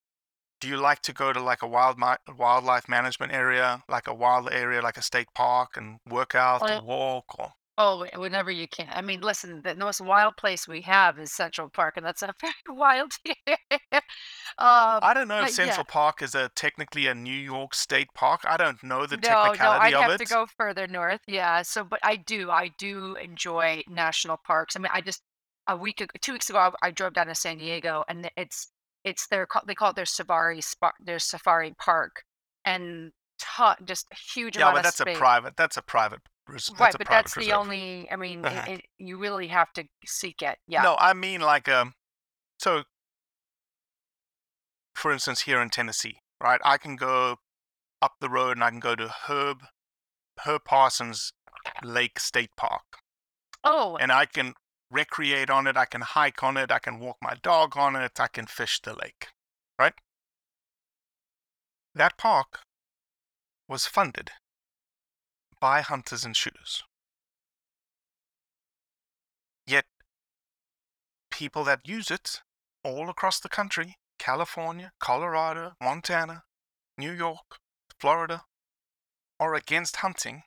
do 0.60 0.68
you 0.68 0.76
like 0.76 1.00
to 1.02 1.12
go 1.12 1.32
to 1.32 1.40
like 1.40 1.62
a 1.62 1.68
wild 1.68 1.96
wildlife 2.36 2.88
management 2.88 3.32
area, 3.32 3.84
like 3.88 4.06
a 4.08 4.14
wild 4.14 4.48
area, 4.50 4.80
like 4.82 4.96
a 4.96 5.02
state 5.02 5.28
park, 5.34 5.76
and 5.76 5.98
work 6.08 6.34
out 6.34 6.62
Well, 6.62 6.80
or 6.80 6.84
walk? 6.84 7.38
Or 7.38 7.52
Oh, 7.78 8.06
wh- 8.06 8.18
whenever 8.18 8.50
you 8.50 8.66
can. 8.68 8.88
I 8.90 9.02
mean, 9.02 9.20
listen, 9.20 9.60
the 9.62 9.74
most 9.74 10.00
wild 10.00 10.36
place 10.36 10.66
we 10.66 10.80
have 10.82 11.18
is 11.18 11.32
Central 11.32 11.68
Park, 11.68 11.96
and 11.96 12.06
that's 12.06 12.22
a 12.22 12.32
very 12.40 12.54
wild. 12.68 13.12
um, 13.92 14.00
I 14.58 15.12
don't 15.14 15.28
know 15.28 15.42
if 15.42 15.46
but 15.46 15.58
yeah. 15.58 15.66
Central 15.66 15.84
Park 15.84 16.22
is 16.22 16.34
a 16.34 16.48
technically 16.54 17.06
a 17.06 17.14
New 17.14 17.30
York 17.36 17.74
State 17.74 18.08
park. 18.14 18.40
I 18.46 18.56
don't 18.56 18.82
know 18.82 19.06
the 19.06 19.16
no, 19.16 19.52
no, 19.56 19.56
technicality 19.56 19.86
I'd 19.86 19.94
of 19.94 20.00
have 20.02 20.10
it. 20.12 20.18
to 20.18 20.24
go 20.24 20.46
further 20.56 20.86
north. 20.86 21.20
Yeah. 21.26 21.62
So, 21.62 21.84
but 21.84 22.00
I 22.02 22.16
do, 22.16 22.50
I 22.50 22.70
do 22.78 23.16
enjoy 23.16 23.82
national 23.88 24.38
parks. 24.38 24.74
I 24.76 24.80
mean, 24.80 24.90
I 24.92 25.00
just 25.02 25.22
a 25.68 25.76
week, 25.76 26.00
ago, 26.00 26.12
two 26.20 26.32
weeks 26.32 26.48
ago, 26.48 26.58
I, 26.58 26.88
I 26.88 26.90
drove 26.90 27.12
down 27.14 27.26
to 27.26 27.34
San 27.34 27.58
Diego, 27.58 28.04
and 28.08 28.30
it's 28.36 28.70
it's 29.04 29.26
their 29.28 29.46
ca- 29.46 29.62
they 29.66 29.74
call 29.74 29.90
it 29.90 29.96
their 29.96 30.06
safari 30.06 30.60
spot, 30.60 30.94
their 31.00 31.18
safari 31.18 31.74
park, 31.78 32.22
and 32.64 33.12
ton, 33.38 33.76
just 33.84 34.06
a 34.12 34.16
huge 34.34 34.56
Yeah, 34.56 34.62
amount 34.62 34.76
but 34.76 34.78
of 34.78 34.84
that's 34.84 34.98
space. 34.98 35.16
a 35.16 35.18
private. 35.18 35.56
That's 35.56 35.76
a 35.76 35.82
private. 35.82 36.20
Res- 36.48 36.70
Right, 36.78 36.94
a 36.94 36.98
but 36.98 37.06
private 37.06 37.24
that's 37.24 37.34
the 37.34 37.40
reserve. 37.40 37.54
only. 37.58 38.08
I 38.10 38.16
mean, 38.16 38.44
Uh-huh. 38.44 38.64
it, 38.72 38.74
it, 38.80 38.84
you 38.98 39.18
really 39.18 39.48
have 39.48 39.72
to 39.74 39.84
seek 40.04 40.42
it. 40.42 40.58
Yeah. 40.66 40.82
No, 40.82 40.96
I 40.98 41.12
mean 41.14 41.40
like 41.40 41.68
um. 41.68 41.94
So, 42.58 42.84
for 44.94 45.12
instance, 45.12 45.42
here 45.42 45.60
in 45.60 45.70
Tennessee, 45.70 46.20
right? 46.42 46.60
I 46.64 46.78
can 46.78 46.96
go 46.96 47.36
up 48.00 48.14
the 48.20 48.28
road 48.30 48.56
and 48.56 48.64
I 48.64 48.70
can 48.70 48.80
go 48.80 48.94
to 48.94 49.08
Herb, 49.08 49.58
Herb 50.44 50.64
Parsons 50.64 51.32
Lake 51.82 52.18
State 52.18 52.50
Park, 52.56 52.98
Oh, 53.64 53.96
and 53.96 54.10
I 54.12 54.26
can 54.26 54.54
recreate 54.90 55.50
on 55.50 55.66
it. 55.66 55.76
I 55.76 55.84
can 55.84 56.00
hike 56.02 56.42
on 56.42 56.56
it. 56.56 56.70
I 56.70 56.78
can 56.78 56.98
walk 56.98 57.16
my 57.20 57.34
dog 57.42 57.76
on 57.76 57.96
it. 57.96 58.18
I 58.20 58.28
can 58.28 58.46
fish 58.46 58.80
the 58.80 58.94
lake, 58.94 59.28
right? 59.78 59.94
That 61.94 62.16
park 62.18 62.60
was 63.68 63.86
funded 63.86 64.30
by 65.60 65.80
hunters 65.80 66.24
and 66.24 66.36
shooters. 66.36 66.82
Yet, 69.66 69.86
people 71.30 71.64
that 71.64 71.88
use 71.88 72.10
it 72.10 72.42
all 72.84 73.10
across 73.10 73.40
the 73.40 73.48
country 73.48 73.96
California, 74.18 74.92
Colorado, 74.98 75.72
Montana, 75.80 76.44
New 76.96 77.12
York, 77.12 77.58
Florida 78.00 78.44
are 79.38 79.54
against 79.54 79.96
hunting, 79.96 80.42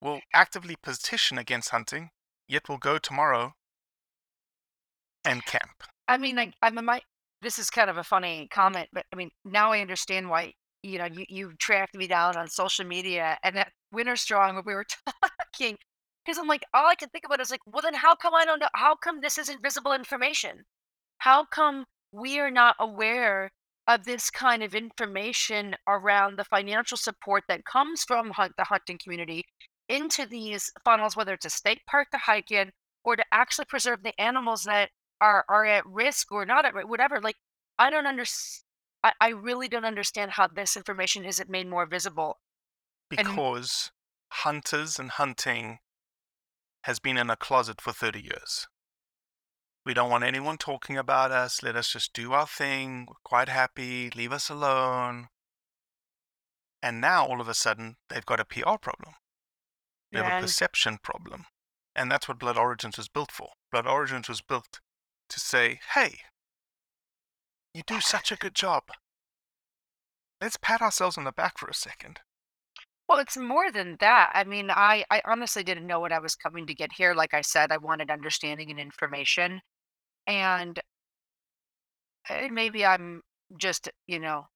will 0.00 0.20
actively 0.34 0.76
petition 0.82 1.38
against 1.38 1.70
hunting, 1.70 2.10
yet 2.46 2.68
will 2.68 2.78
go 2.78 2.98
tomorrow 2.98 3.54
and 5.24 5.44
camp. 5.46 5.84
I 6.08 6.18
mean, 6.18 6.36
like, 6.36 6.54
I 6.60 6.70
mean, 6.70 6.84
my 6.84 7.00
this 7.40 7.58
is 7.58 7.70
kind 7.70 7.90
of 7.90 7.96
a 7.96 8.04
funny 8.04 8.48
comment, 8.50 8.88
but 8.92 9.06
I 9.12 9.16
mean, 9.16 9.30
now 9.44 9.72
I 9.72 9.80
understand 9.80 10.28
why 10.28 10.54
you 10.82 10.98
know 10.98 11.06
you 11.06 11.24
you 11.28 11.52
tracked 11.58 11.94
me 11.94 12.06
down 12.06 12.36
on 12.36 12.48
social 12.48 12.84
media 12.84 13.38
and 13.42 13.56
that 13.56 13.72
Winter 13.92 14.16
Strong 14.16 14.56
when 14.56 14.64
we 14.66 14.74
were 14.74 14.86
talking 15.54 15.76
because 16.24 16.38
I'm 16.38 16.46
like, 16.48 16.64
all 16.72 16.86
I 16.86 16.94
can 16.94 17.08
think 17.08 17.24
about 17.24 17.40
is 17.40 17.50
like, 17.50 17.60
well, 17.66 17.82
then 17.82 17.94
how 17.94 18.14
come 18.14 18.34
I 18.34 18.44
don't 18.44 18.60
know? 18.60 18.68
How 18.74 18.94
come 18.94 19.20
this 19.20 19.38
isn't 19.38 19.62
visible 19.62 19.92
information? 19.92 20.64
How 21.18 21.44
come 21.44 21.86
we 22.12 22.38
are 22.38 22.50
not 22.50 22.76
aware 22.78 23.50
of 23.88 24.04
this 24.04 24.30
kind 24.30 24.62
of 24.62 24.74
information 24.74 25.74
around 25.88 26.38
the 26.38 26.44
financial 26.44 26.96
support 26.96 27.44
that 27.48 27.64
comes 27.64 28.04
from 28.04 28.30
hunt, 28.30 28.52
the 28.56 28.64
hunting 28.64 28.98
community 29.02 29.44
into 29.88 30.26
these 30.26 30.70
funnels, 30.84 31.16
whether 31.16 31.34
it's 31.34 31.44
a 31.46 31.50
state 31.50 31.80
park 31.88 32.10
to 32.12 32.18
hike 32.18 32.50
in 32.52 32.70
or 33.04 33.16
to 33.16 33.24
actually 33.32 33.64
preserve 33.64 34.02
the 34.02 34.18
animals 34.20 34.62
that 34.64 34.90
are 35.20 35.44
are 35.48 35.64
at 35.64 35.86
risk 35.86 36.30
or 36.32 36.46
not 36.46 36.64
at 36.64 36.88
whatever. 36.88 37.20
Like, 37.20 37.36
I 37.78 37.90
don't 37.90 38.06
understand. 38.06 38.61
I, 39.04 39.12
I 39.20 39.28
really 39.30 39.68
don't 39.68 39.84
understand 39.84 40.32
how 40.32 40.46
this 40.46 40.76
information 40.76 41.24
isn't 41.24 41.48
made 41.50 41.68
more 41.68 41.86
visible. 41.86 42.38
And- 43.16 43.26
Because 43.26 43.90
hunters 44.30 44.98
and 44.98 45.10
hunting 45.10 45.78
has 46.82 46.98
been 46.98 47.16
in 47.16 47.30
a 47.30 47.36
closet 47.36 47.80
for 47.80 47.92
30 47.92 48.20
years. 48.22 48.66
We 49.84 49.94
don't 49.94 50.10
want 50.10 50.24
anyone 50.24 50.58
talking 50.58 50.96
about 50.96 51.32
us. 51.32 51.62
Let 51.62 51.74
us 51.76 51.92
just 51.92 52.12
do 52.12 52.32
our 52.32 52.46
thing. 52.46 53.06
We're 53.08 53.14
quite 53.24 53.48
happy. 53.48 54.10
Leave 54.10 54.32
us 54.32 54.48
alone. 54.48 55.28
And 56.80 57.00
now, 57.00 57.26
all 57.26 57.40
of 57.40 57.48
a 57.48 57.54
sudden, 57.54 57.96
they've 58.08 58.26
got 58.26 58.40
a 58.40 58.44
PR 58.44 58.76
problem. 58.80 59.14
They 60.12 60.18
have 60.18 60.26
a 60.26 60.30
perception 60.42 60.98
problem. 61.02 61.46
And 61.94 62.10
that's 62.10 62.28
what 62.28 62.38
Blood 62.38 62.56
Origins 62.56 62.96
was 62.96 63.08
built 63.08 63.30
for. 63.32 63.48
Blood 63.70 63.86
Origins 63.86 64.28
was 64.28 64.40
built 64.40 64.80
to 65.28 65.40
say, 65.40 65.80
hey, 65.94 66.20
you 67.74 67.82
do 67.86 68.00
such 68.00 68.30
a 68.30 68.36
good 68.36 68.54
job. 68.54 68.84
Let's 70.40 70.56
pat 70.56 70.82
ourselves 70.82 71.16
on 71.16 71.24
the 71.24 71.32
back 71.32 71.58
for 71.58 71.68
a 71.68 71.74
second. 71.74 72.20
Well, 73.08 73.18
it's 73.18 73.36
more 73.36 73.70
than 73.70 73.96
that. 74.00 74.30
I 74.34 74.44
mean, 74.44 74.70
I, 74.70 75.04
I 75.10 75.22
honestly 75.24 75.62
didn't 75.62 75.86
know 75.86 76.00
what 76.00 76.12
I 76.12 76.18
was 76.18 76.34
coming 76.34 76.66
to 76.66 76.74
get 76.74 76.92
here. 76.96 77.14
Like 77.14 77.34
I 77.34 77.42
said, 77.42 77.70
I 77.70 77.76
wanted 77.76 78.10
understanding 78.10 78.70
and 78.70 78.80
information. 78.80 79.60
And 80.26 80.80
eh, 82.28 82.48
maybe 82.50 82.84
I'm 82.84 83.22
just, 83.58 83.90
you 84.06 84.18
know, 84.18 84.46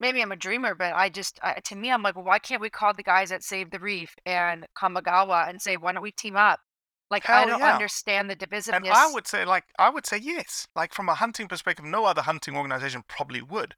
maybe 0.00 0.20
I'm 0.22 0.32
a 0.32 0.36
dreamer, 0.36 0.74
but 0.74 0.94
I 0.94 1.08
just, 1.08 1.38
I, 1.42 1.60
to 1.64 1.76
me, 1.76 1.90
I'm 1.90 2.02
like, 2.02 2.16
well, 2.16 2.24
why 2.24 2.38
can't 2.38 2.60
we 2.60 2.70
call 2.70 2.92
the 2.94 3.02
guys 3.02 3.32
at 3.32 3.42
Save 3.42 3.70
the 3.70 3.78
Reef 3.80 4.14
and 4.26 4.66
Karmagawa 4.80 5.48
and 5.48 5.60
say, 5.60 5.76
why 5.76 5.92
don't 5.92 6.02
we 6.02 6.12
team 6.12 6.36
up? 6.36 6.60
Like, 7.12 7.28
I 7.28 7.44
don't 7.44 7.60
yeah. 7.60 7.74
understand 7.74 8.30
the 8.30 8.36
divisiveness. 8.36 8.74
And 8.74 8.88
I 8.88 9.12
would 9.12 9.26
say, 9.26 9.44
like, 9.44 9.64
I 9.78 9.90
would 9.90 10.06
say 10.06 10.16
yes. 10.16 10.66
Like, 10.74 10.94
from 10.94 11.10
a 11.10 11.14
hunting 11.14 11.46
perspective, 11.46 11.84
no 11.84 12.06
other 12.06 12.22
hunting 12.22 12.56
organization 12.56 13.04
probably 13.06 13.42
would. 13.42 13.74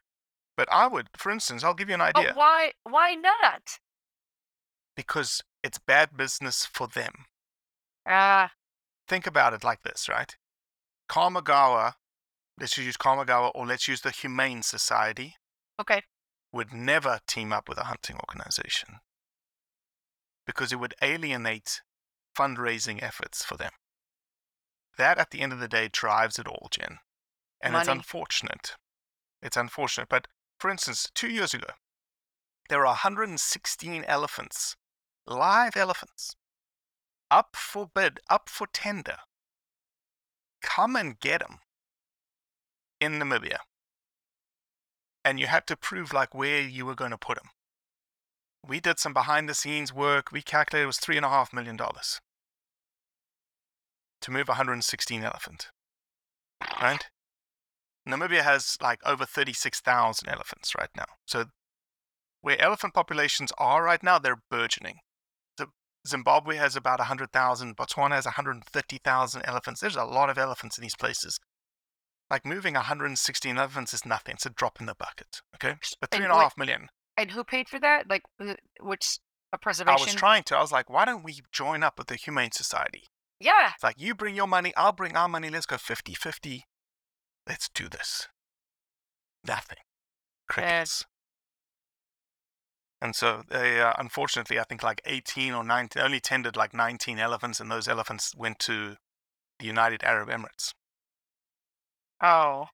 But 0.56 0.68
I 0.70 0.86
would, 0.86 1.08
for 1.16 1.32
instance, 1.32 1.64
I'll 1.64 1.74
give 1.74 1.88
you 1.88 1.96
an 1.96 2.00
idea. 2.00 2.28
But 2.28 2.36
why, 2.36 2.72
why 2.84 3.16
not? 3.16 3.80
Because 4.96 5.42
it's 5.64 5.78
bad 5.78 6.16
business 6.16 6.64
for 6.64 6.86
them. 6.86 7.26
Ah, 8.06 8.52
Think 9.08 9.26
about 9.26 9.52
it 9.52 9.64
like 9.64 9.82
this, 9.82 10.08
right? 10.08 10.36
Karmagawa, 11.10 11.94
let's 12.58 12.78
use 12.78 12.96
Karmagawa 12.96 13.50
or 13.54 13.66
let's 13.66 13.88
use 13.88 14.00
the 14.00 14.10
Humane 14.10 14.62
Society, 14.62 15.34
okay. 15.80 16.02
would 16.52 16.72
never 16.72 17.18
team 17.26 17.52
up 17.52 17.68
with 17.68 17.78
a 17.78 17.84
hunting 17.84 18.16
organization 18.16 19.00
because 20.46 20.72
it 20.72 20.78
would 20.78 20.94
alienate 21.02 21.82
fundraising 22.36 23.02
efforts 23.02 23.44
for 23.44 23.56
them. 23.56 23.72
That, 24.96 25.18
at 25.18 25.30
the 25.30 25.40
end 25.40 25.52
of 25.52 25.58
the 25.58 25.68
day, 25.68 25.88
drives 25.90 26.38
it 26.38 26.46
all, 26.46 26.68
Jen. 26.70 26.98
And 27.60 27.74
it's 27.74 27.88
unfortunate. 27.88 28.74
It's 29.42 29.56
unfortunate. 29.56 30.08
But 30.08 30.28
for 30.58 30.70
instance, 30.70 31.08
two 31.14 31.28
years 31.28 31.54
ago, 31.54 31.68
there 32.68 32.78
were 32.78 32.86
116 32.86 34.04
elephants, 34.04 34.76
live 35.26 35.76
elephants, 35.76 36.36
up 37.30 37.56
for 37.56 37.90
bid, 37.92 38.20
up 38.30 38.48
for 38.48 38.66
tender. 38.72 39.16
Come 40.62 40.96
and 40.96 41.18
get 41.18 41.40
them 41.40 41.58
in 43.00 43.18
Namibia 43.18 43.58
and 45.24 45.40
you 45.40 45.46
had 45.46 45.66
to 45.66 45.76
prove 45.76 46.12
like 46.12 46.34
where 46.34 46.60
you 46.60 46.84
were 46.84 46.94
going 46.94 47.10
to 47.10 47.18
put 47.18 47.38
them. 47.38 47.50
We 48.66 48.80
did 48.80 48.98
some 48.98 49.14
behind 49.14 49.48
the 49.48 49.54
scenes 49.54 49.92
work. 49.92 50.30
We 50.30 50.42
calculated 50.42 50.84
it 50.84 50.86
was 50.86 50.98
three 50.98 51.16
and 51.16 51.24
a 51.24 51.30
half 51.30 51.52
million 51.52 51.76
dollars 51.76 52.20
to 54.24 54.30
move 54.30 54.48
116 54.48 55.22
elephant. 55.22 55.68
Right? 56.80 57.04
Namibia 58.08 58.40
has 58.42 58.78
like 58.80 59.00
over 59.04 59.26
36,000 59.26 60.28
elephants 60.28 60.74
right 60.74 60.88
now. 60.96 61.04
So 61.26 61.44
where 62.40 62.60
elephant 62.60 62.94
populations 62.94 63.52
are 63.58 63.84
right 63.84 64.02
now, 64.02 64.18
they're 64.18 64.42
burgeoning. 64.50 64.96
So 65.58 65.66
Zimbabwe 66.08 66.56
has 66.56 66.74
about 66.74 67.00
100,000. 67.00 67.76
Botswana 67.76 68.12
has 68.12 68.24
130,000 68.24 69.42
elephants. 69.44 69.80
There's 69.82 69.96
a 69.96 70.04
lot 70.04 70.30
of 70.30 70.38
elephants 70.38 70.78
in 70.78 70.82
these 70.82 70.96
places. 70.96 71.38
Like 72.30 72.46
moving 72.46 72.74
116 72.74 73.58
elephants 73.58 73.92
is 73.92 74.06
nothing. 74.06 74.34
It's 74.36 74.46
a 74.46 74.50
drop 74.50 74.80
in 74.80 74.86
the 74.86 74.94
bucket. 74.98 75.42
Okay, 75.54 75.74
but 76.00 76.08
And 76.12 76.18
three 76.18 76.24
and 76.24 76.32
a 76.32 76.36
what- 76.36 76.42
half 76.44 76.56
million. 76.58 76.88
And 77.16 77.30
who 77.30 77.44
paid 77.44 77.68
for 77.68 77.78
that? 77.78 78.08
Like, 78.08 78.22
which 78.80 79.18
a 79.52 79.58
preservation? 79.58 80.00
I 80.00 80.02
was 80.02 80.14
trying 80.14 80.42
to. 80.44 80.56
I 80.56 80.60
was 80.60 80.72
like, 80.72 80.90
why 80.90 81.04
don't 81.04 81.22
we 81.22 81.42
join 81.52 81.82
up 81.84 81.96
with 81.98 82.08
the 82.08 82.16
Humane 82.16 82.50
Society? 82.50 83.04
Yeah. 83.44 83.70
It's 83.74 83.84
like 83.84 84.00
you 84.00 84.14
bring 84.14 84.34
your 84.34 84.46
money, 84.46 84.72
I'll 84.76 84.92
bring 84.92 85.16
our 85.16 85.28
money. 85.28 85.50
Let's 85.50 85.66
go 85.66 85.76
50-50. 85.76 86.62
Let's 87.46 87.68
do 87.68 87.88
this. 87.88 88.28
Nothing. 89.46 89.78
Crickets. 90.48 91.04
And 93.02 93.14
so 93.14 93.42
they, 93.50 93.80
uh, 93.80 93.92
unfortunately, 93.98 94.58
I 94.58 94.62
think 94.64 94.82
like 94.82 95.02
18 95.04 95.52
or 95.52 95.62
19, 95.62 96.02
only 96.02 96.20
tendered 96.20 96.56
like 96.56 96.72
19 96.72 97.18
elephants, 97.18 97.60
and 97.60 97.70
those 97.70 97.86
elephants 97.86 98.32
went 98.34 98.58
to 98.60 98.96
the 99.58 99.66
United 99.66 100.02
Arab 100.02 100.28
Emirates. 100.30 100.72
Oh. 102.22 102.66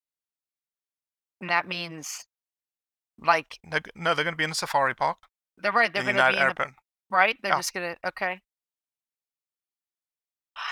And 1.41 1.51
that 1.51 1.67
means, 1.67 2.27
like, 3.19 3.59
They're, 3.69 3.81
no, 3.97 4.15
they're 4.15 4.25
going 4.25 4.35
to 4.35 4.39
be 4.39 4.45
in 4.45 4.53
a 4.53 4.55
safari 4.55 4.95
park. 4.95 5.19
they're 5.59 5.73
right. 5.73 5.93
They're 5.93 6.05
the 6.05 6.13
going 6.13 6.25
to 6.25 6.31
be 6.31 6.37
in 6.37 6.43
Arab 6.43 6.57
the, 6.59 6.67
right. 7.11 7.37
They're 7.43 7.53
Yeah. 7.53 7.59
just 7.59 7.75
going 7.75 7.95
to. 7.97 8.09
Okay. 8.09 8.41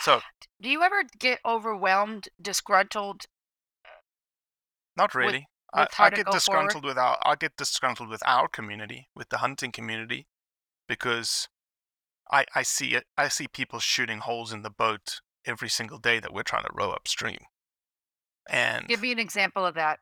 So, 0.03 0.21
Do 0.61 0.69
you 0.69 0.83
ever 0.83 1.03
get 1.19 1.41
overwhelmed, 1.45 2.29
disgruntled? 2.41 3.27
not 4.97 5.15
really. 5.15 5.47
with 5.75 5.89
I, 5.99 6.05
I 6.07 6.11
get 6.11 6.17
go 6.27 6.33
forward? 6.33 6.33
disgruntled 6.33 6.85
with 6.85 6.99
our 6.99 7.19
I 7.25 7.35
get 7.37 7.57
disgruntled 7.57 8.09
with 8.09 8.23
our 8.27 8.49
community, 8.49 9.09
with 9.15 9.29
the 9.29 9.39
hunting 9.39 9.71
community, 9.73 10.27
because 10.89 11.49
I 12.31 12.47
I 12.55 12.63
see 12.63 12.95
it 12.95 13.05
I 13.17 13.29
see 13.29 13.49
people 13.49 13.79
shooting 13.79 14.19
holes 14.19 14.53
in 14.53 14.63
the 14.63 14.71
boat 14.71 15.21
every 15.45 15.69
single 15.69 15.99
day 15.99 16.21
that 16.21 16.33
we're 16.33 16.43
trying 16.43 16.65
to 16.65 16.71
row 16.73 16.91
upstream. 16.91 17.39
And 18.49 18.89
Give 18.89 19.01
me 19.03 19.13
an 19.13 19.19
example 19.19 19.65
of 19.67 19.75
that. 19.75 20.01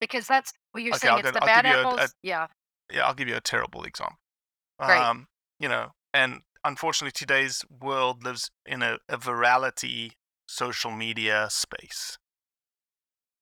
Because 0.00 0.26
that's 0.26 0.52
what 0.72 0.82
you're 0.82 0.92
Okay, 0.94 1.06
saying. 1.06 1.12
I'll 1.12 1.18
It's 1.20 1.26
give- 1.28 1.34
the 1.34 1.40
I'll 1.42 1.46
bad 1.46 1.64
you 1.66 1.72
a- 1.72 1.78
apples. 1.80 2.00
a- 2.10 2.14
yeah. 2.22 2.46
yeah, 2.92 3.06
I'll 3.06 3.14
give 3.14 3.28
you 3.28 3.36
a 3.36 3.40
terrible 3.40 3.84
example. 3.84 4.18
Great. 4.80 4.98
Um, 4.98 5.28
you 5.60 5.68
know, 5.68 5.94
and 6.12 6.42
unfortunately 6.64 7.12
today's 7.12 7.64
world 7.80 8.24
lives 8.24 8.50
in 8.64 8.82
a, 8.82 8.98
a 9.08 9.18
virality 9.18 10.12
social 10.46 10.90
media 10.90 11.48
space. 11.50 12.18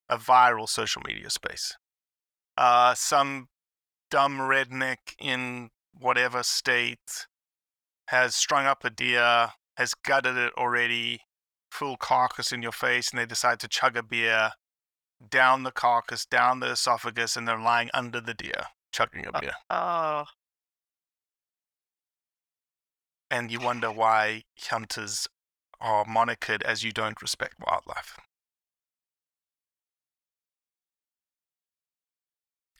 A 0.09 0.19
viral 0.19 0.69
social 0.69 1.03
media 1.07 1.31
space. 1.31 1.77
uh, 2.57 2.95
some 2.95 3.49
dumb 4.11 4.39
redneck 4.39 5.15
in 5.19 5.71
whatever 5.99 6.43
state 6.43 7.27
has 8.09 8.35
strung 8.35 8.67
up 8.67 8.85
a 8.85 8.91
deer, 8.91 9.49
has 9.77 9.95
gutted 9.95 10.37
it 10.37 10.53
already, 10.57 11.21
full 11.71 11.97
carcass 11.97 12.53
in 12.53 12.63
your 12.63 12.73
face, 12.73 13.11
and 13.11 13.19
they 13.19 13.27
decide 13.27 13.59
to 13.61 13.69
chug 13.69 13.97
a 13.97 14.03
beer 14.03 14.51
down 15.31 15.63
the 15.63 15.71
carcass, 15.71 16.27
down 16.27 16.61
the 16.61 16.73
esophagus, 16.73 17.37
and 17.37 17.47
they're 17.49 17.59
lying 17.59 17.89
under 17.95 18.21
the 18.21 18.35
deer, 18.35 18.67
chugging 18.93 19.27
a 19.27 19.33
beer. 19.41 19.53
Oh, 19.71 20.25
and 23.33 23.51
you 23.51 23.59
wonder 23.59 23.91
why 23.91 24.43
hunters 24.61 25.27
are 25.81 26.05
monikered 26.05 26.63
as 26.63 26.85
you 26.85 26.93
don't 26.93 27.21
respect 27.23 27.55
wildlife. 27.67 28.19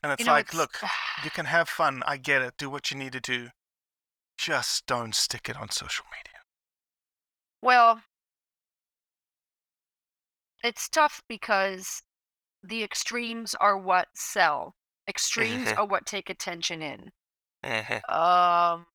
And 0.03 0.13
it's 0.13 0.21
you 0.21 0.27
know, 0.27 0.33
like, 0.33 0.47
it's, 0.49 0.57
look, 0.57 0.77
you 1.25 1.31
can 1.31 1.47
have 1.47 1.69
fun. 1.69 2.03
I 2.07 2.19
get 2.19 2.43
it. 2.43 2.55
Do 2.59 2.69
what 2.69 2.91
you 2.91 2.99
need 2.99 3.13
to 3.13 3.21
do. 3.21 3.49
Just 4.37 4.87
don't 4.87 5.15
stick 5.15 5.49
it 5.49 5.57
on 5.57 5.71
social 5.71 6.05
media. 6.11 6.41
Well, 7.63 8.03
it's 10.63 10.89
tough 10.89 11.23
because 11.29 12.03
the 12.63 12.83
extremes 12.83 13.55
are 13.55 13.79
what 13.79 14.09
sell. 14.15 14.75
Extremes 15.09 15.69
Mhm. 15.69 15.79
are 15.79 15.87
what 15.87 16.05
take 16.07 16.29
attention 16.29 16.83
in. 16.83 17.13
Mhm. 17.63 18.03
Um, 18.09 18.87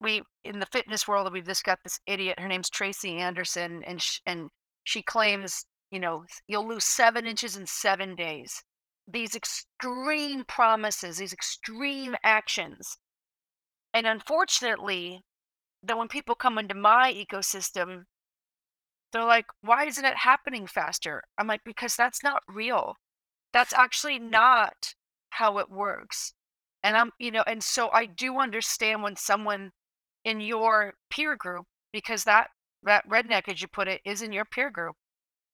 we 0.00 0.22
in 0.44 0.60
the 0.60 0.66
fitness 0.66 1.06
world 1.06 1.32
we've 1.32 1.46
just 1.46 1.64
got 1.64 1.78
this 1.84 2.00
idiot. 2.06 2.40
Her 2.40 2.48
name's 2.48 2.70
Tracy 2.70 3.16
Anderson, 3.18 3.82
and 3.86 4.02
and 4.26 4.50
she 4.84 5.02
claims 5.02 5.64
you 5.90 6.00
know 6.00 6.24
you'll 6.48 6.68
lose 6.68 6.84
seven 6.84 7.26
inches 7.26 7.56
in 7.56 7.66
seven 7.66 8.14
days. 8.16 8.62
These 9.06 9.34
extreme 9.34 10.44
promises, 10.44 11.18
these 11.18 11.32
extreme 11.32 12.16
actions, 12.24 12.98
and 13.92 14.06
unfortunately, 14.06 15.22
then 15.82 15.98
when 15.98 16.08
people 16.08 16.34
come 16.34 16.58
into 16.58 16.74
my 16.74 17.12
ecosystem, 17.12 18.04
they're 19.12 19.24
like, 19.24 19.46
"Why 19.60 19.86
isn't 19.86 20.04
it 20.04 20.18
happening 20.18 20.66
faster?" 20.66 21.24
I'm 21.38 21.46
like, 21.46 21.64
"Because 21.64 21.96
that's 21.96 22.22
not 22.22 22.42
real. 22.48 22.96
That's 23.52 23.72
actually 23.72 24.18
not 24.18 24.94
how 25.30 25.58
it 25.58 25.70
works." 25.70 26.34
And 26.82 26.96
I'm, 26.96 27.12
you 27.18 27.30
know, 27.30 27.42
and 27.46 27.62
so 27.62 27.90
I 27.90 28.06
do 28.06 28.38
understand 28.38 29.02
when 29.02 29.16
someone 29.16 29.72
in 30.24 30.40
your 30.40 30.94
peer 31.10 31.36
group, 31.36 31.66
because 31.92 32.24
that 32.24 32.48
that 32.82 33.08
redneck, 33.08 33.48
as 33.48 33.60
you 33.62 33.68
put 33.68 33.88
it, 33.88 34.00
is 34.04 34.22
in 34.22 34.32
your 34.32 34.44
peer 34.44 34.70
group, 34.70 34.96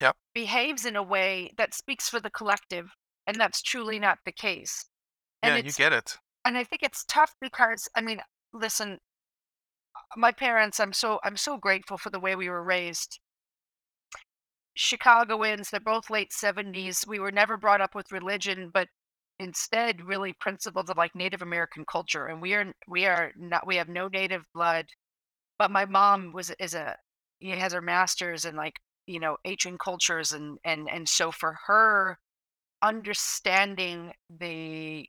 Yep. 0.01 0.17
behaves 0.35 0.85
in 0.85 0.97
a 0.97 1.03
way 1.03 1.53
that 1.59 1.75
speaks 1.75 2.09
for 2.09 2.21
the 2.21 2.31
collective, 2.31 2.95
and 3.27 3.37
that's 3.41 3.63
truly 3.63 3.99
not 3.99 4.19
the 4.25 4.33
case. 4.33 4.87
And 5.43 5.57
Yeah, 5.57 5.63
you 5.65 5.73
get 5.73 5.93
it. 5.93 6.19
and 6.45 6.57
I 6.59 6.65
think 6.65 6.83
it's 6.83 7.05
tough 7.05 7.35
because 7.41 7.89
I 7.97 8.01
mean, 8.01 8.21
listen, 8.53 9.01
uh, 9.97 10.01
my 10.17 10.33
parents, 10.33 10.81
I'm 10.81 10.93
so 10.93 11.21
I'm 11.25 11.37
so 11.37 11.57
grateful 11.59 11.99
for 11.99 12.11
the 12.11 12.21
way 12.21 12.35
we 12.37 12.49
were 12.49 12.63
raised. 12.63 13.19
Chicagoans, 14.75 15.71
they're 15.71 15.81
both 15.81 16.11
late 16.11 16.33
70s. 16.33 17.07
We 17.07 17.19
were 17.19 17.33
never 17.33 17.57
brought 17.57 17.81
up 17.81 17.95
with 17.95 18.13
religion, 18.13 18.71
but 18.73 18.89
instead 19.39 20.03
really 20.03 20.33
principles 20.35 20.91
of 20.91 20.97
like 20.97 21.15
Native 21.15 21.43
American 21.43 21.85
culture. 21.91 22.27
And 22.27 22.41
we 22.43 22.55
are 22.55 22.73
we 22.89 23.07
are 23.07 23.33
not 23.37 23.67
we 23.67 23.77
have 23.77 23.89
no 23.89 24.09
native 24.09 24.45
blood. 24.55 24.87
But 25.59 25.71
my 25.71 25.87
mom 25.87 26.33
was 26.33 26.53
is 26.61 26.75
a 26.75 26.97
has 27.43 27.73
her 27.73 27.83
masters 27.83 28.45
in 28.45 28.57
like, 28.57 28.75
you 29.07 29.21
know, 29.21 29.37
ancient 29.45 29.81
cultures 29.81 30.33
and 30.33 30.59
and 30.65 30.89
and 30.91 31.09
so 31.09 31.31
for 31.33 31.57
her 31.67 32.19
understanding 32.83 34.13
the 34.31 35.09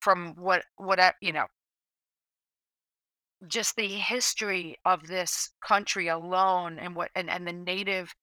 from 0.00 0.34
what 0.36 0.64
what 0.76 1.14
you 1.20 1.32
know 1.32 1.46
just 3.48 3.76
the 3.76 3.88
history 3.88 4.76
of 4.84 5.06
this 5.08 5.50
country 5.66 6.08
alone 6.08 6.78
and 6.78 6.94
what 6.94 7.10
and, 7.14 7.28
and 7.28 7.46
the 7.46 7.52
native 7.52 8.14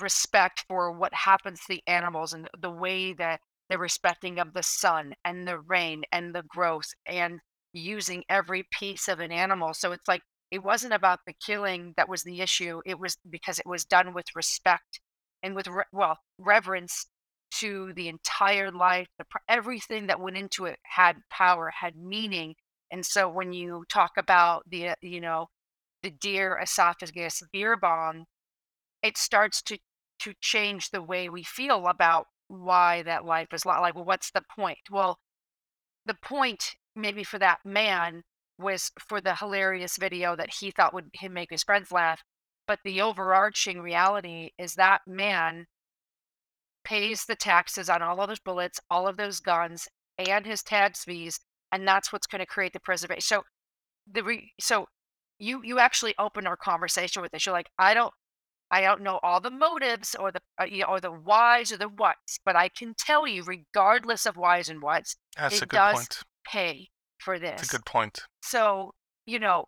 respect 0.00 0.64
for 0.68 0.92
what 0.92 1.12
happens 1.14 1.60
to 1.60 1.66
the 1.70 1.82
animals 1.86 2.32
and 2.32 2.48
the 2.60 2.70
way 2.70 3.12
that 3.12 3.40
they're 3.68 3.78
respecting 3.78 4.38
of 4.38 4.54
the 4.54 4.62
sun 4.62 5.14
and 5.24 5.46
the 5.46 5.58
rain 5.58 6.04
and 6.12 6.34
the 6.34 6.42
growth 6.42 6.88
and 7.06 7.40
using 7.72 8.24
every 8.28 8.66
piece 8.72 9.08
of 9.08 9.20
an 9.20 9.30
animal. 9.32 9.74
So 9.74 9.92
it's 9.92 10.08
like 10.08 10.22
it 10.50 10.62
wasn't 10.64 10.94
about 10.94 11.20
the 11.26 11.34
killing 11.34 11.94
that 11.96 12.08
was 12.08 12.22
the 12.22 12.40
issue 12.40 12.80
it 12.86 12.98
was 12.98 13.16
because 13.28 13.58
it 13.58 13.66
was 13.66 13.84
done 13.84 14.14
with 14.14 14.26
respect 14.34 15.00
and 15.42 15.54
with 15.54 15.68
re- 15.68 15.84
well 15.92 16.18
reverence 16.38 17.06
to 17.50 17.92
the 17.94 18.08
entire 18.08 18.70
life 18.70 19.08
the, 19.18 19.24
everything 19.48 20.06
that 20.06 20.20
went 20.20 20.36
into 20.36 20.64
it 20.66 20.78
had 20.84 21.16
power 21.30 21.70
had 21.80 21.96
meaning. 21.96 22.54
And 22.90 23.04
so 23.04 23.28
when 23.28 23.52
you 23.52 23.84
talk 23.90 24.12
about 24.16 24.64
the 24.68 24.88
uh, 24.88 24.94
you 25.02 25.20
know 25.20 25.48
the 26.02 26.10
deer 26.10 26.58
esophagus 26.62 27.42
beer 27.52 27.76
bomb 27.76 28.24
it 29.02 29.16
starts 29.18 29.62
to 29.62 29.78
to 30.20 30.34
change 30.40 30.90
the 30.90 31.02
way 31.02 31.28
we 31.28 31.42
feel 31.42 31.86
about 31.86 32.26
why 32.48 33.02
that 33.02 33.24
life 33.24 33.48
is 33.52 33.64
li- 33.64 33.72
like 33.80 33.94
well 33.94 34.04
what's 34.04 34.30
the 34.30 34.42
point? 34.56 34.78
Well 34.90 35.18
the 36.06 36.14
point 36.14 36.76
maybe 36.96 37.22
for 37.24 37.38
that 37.38 37.60
man 37.64 38.22
was 38.58 38.90
for 38.98 39.20
the 39.20 39.36
hilarious 39.36 39.96
video 39.96 40.34
that 40.36 40.54
he 40.60 40.70
thought 40.70 40.94
would 40.94 41.10
him 41.14 41.32
make 41.32 41.50
his 41.50 41.62
friends 41.62 41.92
laugh 41.92 42.22
but 42.66 42.80
the 42.84 43.00
overarching 43.00 43.80
reality 43.80 44.50
is 44.58 44.74
that 44.74 45.02
man 45.06 45.66
pays 46.84 47.24
the 47.26 47.36
taxes 47.36 47.88
on 47.88 48.02
all 48.02 48.20
of 48.20 48.28
those 48.28 48.40
bullets 48.40 48.80
all 48.90 49.06
of 49.06 49.16
those 49.16 49.40
guns 49.40 49.88
and 50.18 50.46
his 50.46 50.62
tax 50.62 51.04
fees 51.04 51.40
and 51.70 51.86
that's 51.86 52.12
what's 52.12 52.26
going 52.26 52.40
to 52.40 52.46
create 52.46 52.72
the 52.72 52.80
preservation 52.80 53.20
so 53.20 53.42
the 54.10 54.24
re- 54.24 54.52
so 54.58 54.86
you 55.38 55.60
you 55.62 55.78
actually 55.78 56.14
open 56.18 56.46
our 56.46 56.56
conversation 56.56 57.22
with 57.22 57.30
this. 57.30 57.46
You're 57.46 57.52
like 57.52 57.70
i 57.78 57.94
don't 57.94 58.12
I 58.70 58.80
don't 58.82 59.02
know 59.02 59.18
all 59.22 59.40
the 59.40 59.50
motives 59.50 60.14
or 60.14 60.30
the 60.30 60.40
uh, 60.60 60.64
you 60.64 60.82
know, 60.82 60.88
or 60.88 61.00
the 61.00 61.10
whys 61.10 61.72
or 61.72 61.78
the 61.78 61.88
whats, 61.88 62.38
but 62.44 62.56
I 62.56 62.68
can 62.68 62.94
tell 62.98 63.26
you, 63.26 63.42
regardless 63.42 64.26
of 64.26 64.36
whys 64.36 64.68
and 64.68 64.82
whats, 64.82 65.16
That's 65.36 65.56
it 65.56 65.62
a 65.62 65.66
good 65.66 65.76
does 65.76 65.94
point. 65.94 66.18
pay 66.46 66.88
for 67.18 67.38
this. 67.38 67.62
It's 67.62 67.72
a 67.72 67.76
good 67.76 67.86
point. 67.86 68.20
So 68.42 68.92
you 69.26 69.38
know, 69.38 69.66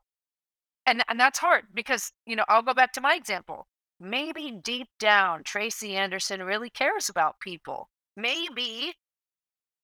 and 0.87 1.03
and 1.09 1.19
that's 1.19 1.39
hard 1.39 1.65
because 1.73 2.13
you 2.27 2.37
know 2.37 2.45
I'll 2.49 2.63
go 2.63 2.75
back 2.75 2.93
to 2.95 3.01
my 3.01 3.15
example. 3.15 3.67
Maybe 3.99 4.51
deep 4.63 4.89
down, 4.99 5.43
Tracy 5.45 5.95
Anderson 5.95 6.43
really 6.43 6.71
cares 6.71 7.09
about 7.09 7.41
people. 7.41 7.91
Maybe 8.17 8.95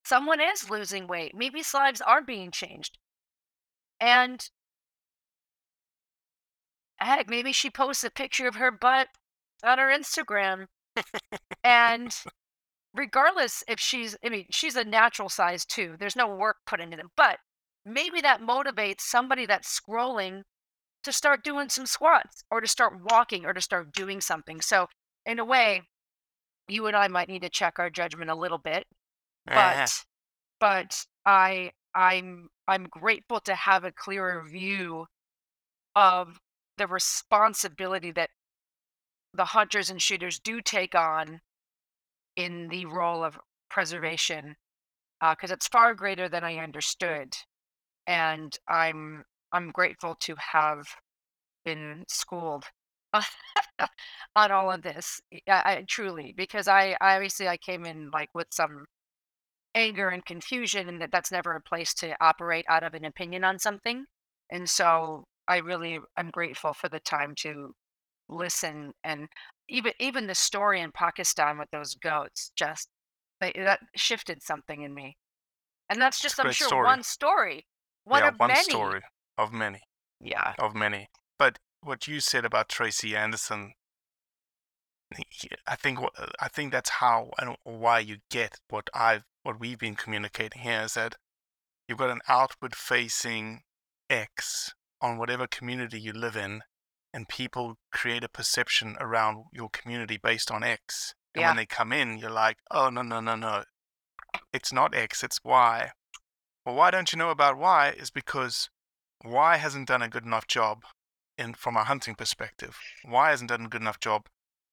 someone 0.05 0.41
is 0.41 0.71
losing 0.71 1.07
weight. 1.07 1.33
Maybe 1.35 1.63
lives 1.75 2.01
are 2.01 2.23
being 2.23 2.51
changed, 2.51 2.99
and 4.01 4.49
heck, 6.99 7.29
maybe 7.29 7.53
she 7.53 7.71
posts 7.71 8.05
a 8.05 8.11
picture 8.11 8.47
of 8.49 8.57
her 8.57 8.71
butt 8.71 9.09
on 9.65 9.79
her 9.79 9.89
Instagram. 9.89 10.67
and 11.65 12.15
regardless 12.95 13.63
if 13.69 13.79
she's, 13.81 14.17
I 14.25 14.29
mean, 14.31 14.47
she's 14.51 14.77
a 14.77 14.85
natural 14.85 15.29
size 15.29 15.65
too. 15.65 15.97
There's 15.99 16.17
no 16.17 16.27
work 16.29 16.57
put 16.67 16.81
into 16.81 16.97
them, 16.97 17.11
but 17.17 17.39
maybe 17.85 18.21
that 18.21 18.41
motivates 18.41 19.01
somebody 19.03 19.47
that's 19.47 19.81
scrolling 19.81 20.43
to 21.05 21.13
start 21.13 21.45
doing 21.45 21.69
some 21.69 21.87
squats 21.87 22.43
or 22.51 22.61
to 22.61 22.69
start 22.69 22.95
walking 23.11 23.45
or 23.47 23.53
to 23.53 23.61
start 23.61 23.93
doing 23.93 24.21
something. 24.21 24.61
So, 24.61 24.89
in 25.25 25.39
a 25.39 25.45
way, 25.45 25.83
you 26.69 26.87
and 26.87 26.97
I 26.97 27.09
might 27.09 27.29
need 27.29 27.43
to 27.43 27.49
check 27.51 27.79
our 27.79 27.91
judgment 27.91 28.31
a 28.31 28.35
little 28.35 28.59
bit, 28.59 28.87
Uh-huh. 29.49 29.89
but 29.89 30.05
but 30.61 31.07
I 31.27 31.73
I'm 31.95 32.49
I'm 32.69 32.85
grateful 32.89 33.41
to 33.41 33.55
have 33.55 33.85
a 33.85 33.93
clearer 33.93 34.45
view 34.49 35.07
of 35.95 36.39
the 36.77 36.87
responsibility 36.87 38.11
that 38.13 38.31
the 39.33 39.47
hunters 39.47 39.91
and 39.91 40.01
shooters 40.01 40.39
do 40.39 40.61
take 40.61 40.95
on 40.95 41.41
in 42.37 42.69
the 42.69 42.87
role 42.87 43.25
of 43.25 43.39
preservation 43.71 44.57
uh, 45.21 45.35
because 45.35 45.51
it's 45.51 45.69
far 45.69 45.95
greater 45.95 46.29
than 46.29 46.45
I 46.45 46.59
understood, 46.59 47.35
and 48.07 48.57
I'm 48.69 49.25
I'm 49.53 49.71
grateful 49.71 50.17
to 50.21 50.37
have 50.53 50.87
been 51.65 52.05
schooled 52.09 52.65
on 54.37 54.53
all 54.53 54.71
of 54.71 54.83
this. 54.83 55.21
I, 55.49 55.63
I 55.65 55.85
truly 55.89 56.35
because 56.37 56.69
I, 56.69 56.97
I 57.01 57.15
obviously 57.17 57.49
I 57.49 57.57
came 57.57 57.85
in 57.87 58.11
like 58.13 58.31
with 58.35 58.49
some 58.51 58.87
anger 59.75 60.09
and 60.09 60.25
confusion, 60.25 60.89
and 60.89 61.01
that 61.01 61.11
that's 61.13 61.33
never 61.33 61.55
a 61.55 61.61
place 61.63 61.95
to 61.95 62.17
operate 62.21 62.67
out 62.69 62.83
of 62.83 62.95
an 62.95 63.05
opinion 63.05 63.45
on 63.45 63.59
something, 63.59 64.05
and 64.51 64.69
so 64.69 65.25
I 65.49 65.59
really 65.59 66.01
I'm 66.17 66.31
grateful 66.31 66.73
for 66.73 66.89
the 66.89 67.01
time 67.01 67.35
to 67.41 67.75
listen 68.29 68.93
and 69.05 69.29
even 69.69 69.93
even 70.01 70.27
the 70.27 70.35
story 70.35 70.81
in 70.81 70.93
Pakistan 70.93 71.59
with 71.59 71.71
those 71.71 71.95
goats 71.95 72.51
just 72.57 72.89
they, 73.41 73.53
that 73.57 73.81
shifted 73.95 74.43
something 74.43 74.83
in 74.83 74.95
me. 74.95 75.17
And 75.89 76.01
that's 76.01 76.21
just 76.21 76.41
I'm 76.41 76.53
sure 76.53 76.69
story. 76.69 76.85
one 76.85 77.03
story. 77.03 77.67
One 78.05 78.23
yeah, 78.23 78.29
of 78.29 78.39
one 78.39 78.49
many. 78.49 78.63
story 78.63 79.01
of 79.37 79.53
many, 79.53 79.81
Yeah. 80.21 80.55
of 80.59 80.75
many. 80.75 81.09
But 81.39 81.59
what 81.81 82.09
you 82.09 82.21
said 82.21 82.45
about 82.45 82.69
Tracy 82.69 83.17
Anderson, 83.17 83.75
I 85.67 85.77
think 85.77 86.01
what 86.01 86.13
uh, 86.19 86.27
I 86.41 86.49
think 86.49 86.73
that's 86.73 86.91
how 86.91 87.31
and 87.39 87.57
why 87.63 88.01
you 88.01 88.19
get 88.31 88.59
what 88.69 88.89
I've 88.95 89.25
what 89.43 89.61
we've 89.61 89.79
been 89.79 89.95
communicating 89.95 90.63
here 90.63 90.83
is 90.83 90.95
that 90.95 91.17
you've 91.87 91.99
got 91.99 92.11
an 92.11 92.21
outward 92.29 92.75
facing 92.75 93.63
X 94.11 94.75
on 95.01 95.19
whatever 95.19 95.47
community 95.47 96.01
you 96.01 96.13
live 96.13 96.37
in, 96.37 96.63
and 97.13 97.29
people 97.29 97.79
create 97.93 98.25
a 98.25 98.29
perception 98.29 98.97
around 99.01 99.45
your 99.53 99.69
community 99.71 100.19
based 100.23 100.51
on 100.51 100.63
X. 100.63 101.15
And 101.35 101.43
Yeah. 101.43 101.49
when 101.51 101.57
they 101.57 101.67
come 101.67 101.93
in, 101.93 102.19
you're 102.19 102.31
like, 102.31 102.59
oh 102.71 102.89
no 102.91 103.03
no 103.03 103.21
no 103.21 103.37
no, 103.37 103.65
it's 104.53 104.73
not 104.73 104.95
X, 104.95 105.23
it's 105.23 105.43
Y. 105.45 105.93
Well, 106.65 106.75
why 106.75 106.91
don't 106.91 107.13
you 107.13 107.19
know 107.19 107.31
about 107.31 107.57
Y? 107.59 107.91
Is 107.91 108.11
because 108.11 108.71
Y 109.25 109.57
hasn't 109.57 109.89
done 109.89 110.03
a 110.03 110.09
good 110.09 110.25
enough 110.25 110.47
job 110.47 110.85
in 111.39 111.55
from 111.55 111.77
a 111.77 111.85
hunting 111.85 112.15
perspective. 112.15 112.79
Y 113.05 113.31
hasn't 113.31 113.49
done 113.51 113.67
a 113.67 113.69
good 113.69 113.81
enough 113.83 114.01
job 114.01 114.27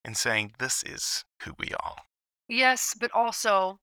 in 0.05 0.15
saying 0.15 0.53
this 0.59 0.83
is 0.83 1.23
who 1.43 1.53
we 1.59 1.71
are. 1.79 1.95
Yes, 2.47 2.93
but 2.99 3.11
also, 3.11 3.79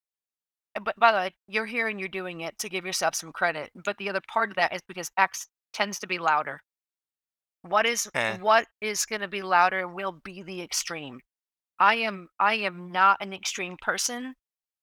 uh, 0.76 0.80
but 0.80 0.98
by 0.98 1.12
the 1.12 1.18
way, 1.18 1.34
you're 1.46 1.66
here 1.66 1.88
and 1.88 1.98
you're 1.98 2.08
doing 2.08 2.40
it 2.40 2.58
to 2.58 2.68
give 2.68 2.84
yourself 2.84 3.14
some 3.14 3.32
credit. 3.32 3.70
But 3.74 3.96
the 3.98 4.08
other 4.10 4.20
part 4.28 4.50
of 4.50 4.56
that 4.56 4.74
is 4.74 4.82
because 4.86 5.10
X 5.16 5.48
tends 5.72 5.98
to 6.01 6.06
be 6.06 6.18
louder. 6.18 6.60
What 7.62 7.86
is 7.86 8.09
Eh. 8.14 8.38
what 8.38 8.66
is 8.80 9.05
going 9.05 9.20
to 9.20 9.28
be 9.28 9.42
louder 9.42 9.86
will 9.86 10.12
be 10.12 10.42
the 10.42 10.62
extreme. 10.62 11.20
I 11.78 11.97
am 11.97 12.28
I 12.38 12.55
am 12.55 12.90
not 12.90 13.18
an 13.20 13.32
extreme 13.32 13.76
person. 13.80 14.34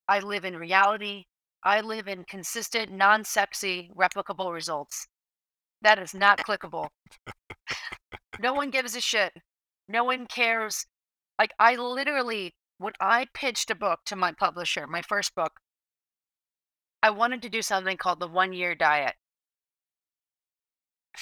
I 0.07 0.19
live 0.19 0.45
in 0.45 0.57
reality. 0.57 1.25
I 1.63 1.81
live 1.81 2.07
in 2.07 2.23
consistent, 2.23 2.91
non-sexy, 2.91 3.91
replicable 3.95 4.53
results. 4.53 5.07
That 5.81 5.99
is 5.99 6.13
not 6.13 6.39
clickable. 6.39 6.89
no 8.39 8.53
one 8.53 8.69
gives 8.69 8.95
a 8.95 9.01
shit. 9.01 9.33
No 9.87 10.03
one 10.03 10.27
cares. 10.27 10.85
Like 11.39 11.51
I 11.59 11.75
literally 11.75 12.53
when 12.77 12.93
I 12.99 13.27
pitched 13.33 13.71
a 13.71 13.75
book 13.75 14.01
to 14.05 14.15
my 14.15 14.31
publisher, 14.31 14.85
my 14.87 15.01
first 15.01 15.33
book, 15.35 15.53
I 17.01 17.09
wanted 17.09 17.41
to 17.43 17.49
do 17.49 17.61
something 17.61 17.97
called 17.97 18.19
the 18.19 18.27
one 18.27 18.53
year 18.53 18.75
diet. 18.75 19.15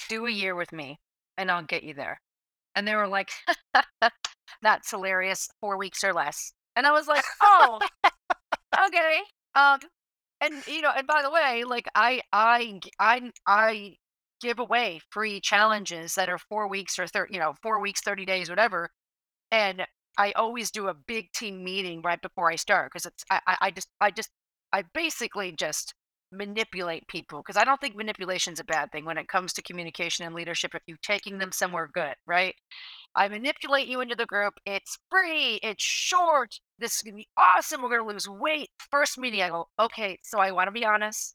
Do 0.08 0.26
a 0.26 0.30
year 0.30 0.54
with 0.54 0.72
me 0.72 0.98
and 1.36 1.50
I'll 1.50 1.62
get 1.62 1.82
you 1.82 1.94
there. 1.94 2.20
And 2.74 2.86
they 2.86 2.94
were 2.94 3.08
like, 3.08 3.30
that's 4.62 4.90
hilarious, 4.90 5.48
four 5.60 5.78
weeks 5.78 6.04
or 6.04 6.12
less. 6.12 6.52
And 6.74 6.86
I 6.86 6.92
was 6.92 7.08
like, 7.08 7.24
oh, 7.42 7.80
okay. 8.86 9.20
Um, 9.54 9.80
and 10.40 10.66
you 10.66 10.82
know, 10.82 10.92
and 10.94 11.06
by 11.06 11.22
the 11.22 11.30
way, 11.30 11.64
like 11.64 11.86
I, 11.94 12.20
I, 12.32 12.80
I, 12.98 13.30
I 13.46 13.96
give 14.40 14.58
away 14.58 15.00
free 15.10 15.40
challenges 15.40 16.14
that 16.14 16.28
are 16.28 16.38
four 16.38 16.68
weeks 16.68 16.98
or 16.98 17.06
thirty, 17.06 17.34
you 17.34 17.40
know, 17.40 17.54
four 17.62 17.80
weeks, 17.80 18.02
thirty 18.02 18.26
days, 18.26 18.50
whatever. 18.50 18.90
And 19.50 19.86
I 20.18 20.32
always 20.32 20.70
do 20.70 20.88
a 20.88 20.94
big 20.94 21.32
team 21.32 21.64
meeting 21.64 22.02
right 22.02 22.20
before 22.20 22.50
I 22.50 22.56
start 22.56 22.92
because 22.92 23.06
it's 23.06 23.24
I, 23.30 23.40
I, 23.46 23.56
I 23.62 23.70
just 23.70 23.88
I 24.00 24.10
just 24.10 24.30
I 24.72 24.84
basically 24.94 25.52
just 25.52 25.94
manipulate 26.36 27.06
people 27.08 27.40
because 27.40 27.56
I 27.56 27.64
don't 27.64 27.80
think 27.80 27.96
manipulation 27.96 28.52
is 28.52 28.60
a 28.60 28.64
bad 28.64 28.92
thing 28.92 29.04
when 29.04 29.18
it 29.18 29.28
comes 29.28 29.52
to 29.54 29.62
communication 29.62 30.24
and 30.24 30.34
leadership 30.34 30.74
if 30.74 30.82
you're 30.86 30.98
taking 31.02 31.38
them 31.38 31.52
somewhere 31.52 31.88
good, 31.92 32.14
right? 32.26 32.54
I 33.14 33.28
manipulate 33.28 33.88
you 33.88 34.00
into 34.00 34.14
the 34.14 34.26
group. 34.26 34.54
It's 34.66 34.98
free. 35.10 35.58
It's 35.62 35.82
short. 35.82 36.60
This 36.78 36.96
is 36.96 37.02
gonna 37.02 37.16
be 37.16 37.28
awesome. 37.36 37.82
We're 37.82 37.96
gonna 37.98 38.10
lose 38.10 38.28
weight. 38.28 38.68
First 38.90 39.18
meeting, 39.18 39.42
I 39.42 39.48
go, 39.48 39.68
okay. 39.78 40.18
So 40.22 40.38
I 40.38 40.52
want 40.52 40.68
to 40.68 40.72
be 40.72 40.84
honest. 40.84 41.34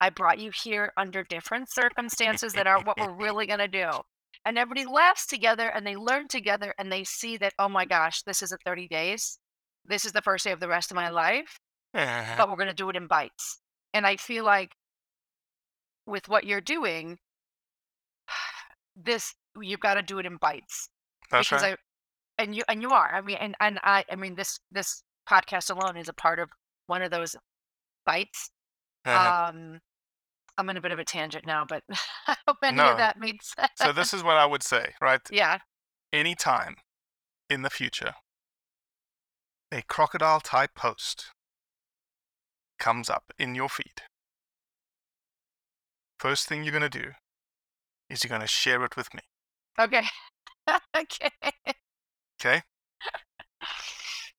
I 0.00 0.10
brought 0.10 0.38
you 0.38 0.50
here 0.62 0.92
under 0.96 1.22
different 1.24 1.70
circumstances 1.70 2.52
that 2.54 2.66
are 2.66 2.80
what 2.82 2.98
we're 2.98 3.12
really 3.16 3.46
gonna 3.46 3.68
do. 3.68 3.88
And 4.44 4.58
everybody 4.58 4.84
laughs 4.86 5.26
together 5.26 5.68
and 5.68 5.86
they 5.86 5.96
learn 5.96 6.28
together 6.28 6.74
and 6.78 6.92
they 6.92 7.02
see 7.04 7.36
that, 7.38 7.54
oh 7.58 7.68
my 7.68 7.86
gosh, 7.86 8.22
this 8.22 8.42
isn't 8.42 8.60
30 8.64 8.88
days. 8.88 9.38
This 9.86 10.04
is 10.04 10.12
the 10.12 10.22
first 10.22 10.44
day 10.44 10.52
of 10.52 10.60
the 10.60 10.68
rest 10.68 10.90
of 10.90 10.94
my 10.96 11.08
life, 11.08 11.58
Uh-huh. 11.94 12.34
but 12.36 12.48
we're 12.50 12.56
gonna 12.56 12.74
do 12.74 12.90
it 12.90 12.96
in 12.96 13.06
bites. 13.06 13.60
And 13.94 14.06
I 14.06 14.16
feel 14.16 14.44
like 14.44 14.74
with 16.06 16.28
what 16.28 16.44
you're 16.44 16.60
doing, 16.60 17.18
this 18.96 19.34
you've 19.60 19.80
got 19.80 19.94
to 19.94 20.02
do 20.02 20.18
it 20.18 20.26
in 20.26 20.36
bites 20.36 20.88
That's 21.30 21.48
because 21.48 21.62
right. 21.62 21.74
I 22.38 22.42
and 22.42 22.54
you 22.54 22.62
and 22.68 22.82
you 22.82 22.90
are. 22.90 23.10
I 23.14 23.20
mean, 23.20 23.36
and 23.40 23.54
and 23.60 23.78
I 23.82 24.04
I 24.10 24.16
mean 24.16 24.34
this 24.34 24.58
this 24.72 25.02
podcast 25.30 25.70
alone 25.70 25.96
is 25.96 26.08
a 26.08 26.12
part 26.12 26.38
of 26.40 26.50
one 26.88 27.00
of 27.02 27.10
those 27.10 27.36
bites. 28.04 28.50
Uh-huh. 29.06 29.48
Um, 29.50 29.80
I'm 30.58 30.68
in 30.70 30.76
a 30.76 30.80
bit 30.80 30.92
of 30.92 30.98
a 30.98 31.04
tangent 31.04 31.46
now, 31.46 31.64
but 31.68 31.82
I 32.26 32.36
hope 32.46 32.58
any 32.62 32.76
No. 32.76 32.90
of 32.92 32.96
that 32.98 33.18
made 33.18 33.42
sense. 33.42 33.70
so 33.76 33.92
this 33.92 34.12
is 34.12 34.22
what 34.22 34.36
I 34.36 34.46
would 34.46 34.62
say, 34.62 34.94
right? 35.00 35.20
yeah, 35.30 35.58
Anytime 36.12 36.76
in 37.50 37.62
the 37.62 37.70
future, 37.70 38.14
a 39.72 39.82
crocodile 39.82 40.40
type 40.40 40.74
post 40.74 41.26
comes 42.78 43.08
up 43.10 43.32
in 43.38 43.54
your 43.54 43.68
feed. 43.68 44.02
First 46.18 46.48
thing 46.48 46.64
you're 46.64 46.72
gonna 46.72 46.88
do 46.88 47.12
is 48.08 48.22
you're 48.24 48.30
gonna 48.30 48.46
share 48.46 48.84
it 48.84 48.96
with 48.96 49.12
me. 49.14 49.20
okay, 49.78 50.04
okay, 50.96 51.30
Okay? 52.40 52.62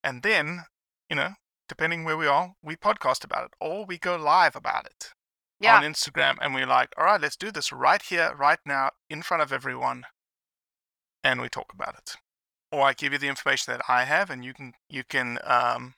And 0.04 0.22
then, 0.22 0.66
you 1.10 1.16
know, 1.16 1.32
depending 1.68 2.04
where 2.04 2.18
we 2.18 2.28
are, 2.28 2.54
we 2.62 2.76
podcast 2.76 3.24
about 3.24 3.46
it 3.46 3.52
or 3.60 3.86
we 3.86 3.98
go 3.98 4.16
live 4.16 4.56
about 4.56 4.86
it 4.86 5.14
yeah, 5.60 5.78
on 5.78 5.84
Instagram 5.84 6.36
and 6.42 6.54
we're 6.54 6.68
like, 6.68 6.90
all 6.98 7.06
right, 7.06 7.22
let's 7.22 7.36
do 7.36 7.52
this 7.52 7.72
right 7.72 8.02
here, 8.02 8.36
right 8.38 8.60
now, 8.66 8.92
in 9.10 9.22
front 9.22 9.42
of 9.42 9.52
everyone, 9.52 10.04
and 11.24 11.42
we 11.42 11.50
talk 11.50 11.74
about 11.74 11.96
it. 11.98 12.16
Or 12.72 12.82
I 12.82 12.94
give 12.94 13.14
you 13.14 13.20
the 13.20 13.28
information 13.30 13.74
that 13.74 13.84
I 13.88 14.04
have 14.04 14.30
and 14.30 14.44
you 14.44 14.54
can 14.54 14.74
you 14.90 15.04
can 15.04 15.40
um 15.44 15.96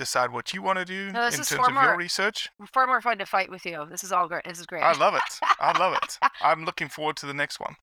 decide 0.00 0.32
what 0.32 0.52
you 0.54 0.62
want 0.62 0.78
to 0.78 0.84
do 0.84 1.12
No, 1.12 1.26
in 1.26 1.32
terms 1.32 1.52
of 1.52 1.74
your 1.74 1.96
research. 1.96 2.48
far 2.72 2.86
more 2.86 3.00
fun 3.00 3.18
to 3.18 3.26
fight 3.26 3.50
with 3.50 3.64
you. 3.66 3.86
This 3.90 4.02
is 4.02 4.12
all 4.12 4.26
great. 4.28 4.44
This 4.44 4.58
is 4.58 4.66
great. 4.66 4.82
I 4.82 4.92
love 4.94 5.14
it. 5.14 5.40
I 5.60 5.78
love 5.78 5.94
it. 6.02 6.18
I'm 6.40 6.64
looking 6.64 6.88
forward 6.88 7.16
to 7.18 7.26
the 7.26 7.34
next 7.34 7.60
one. 7.60 7.76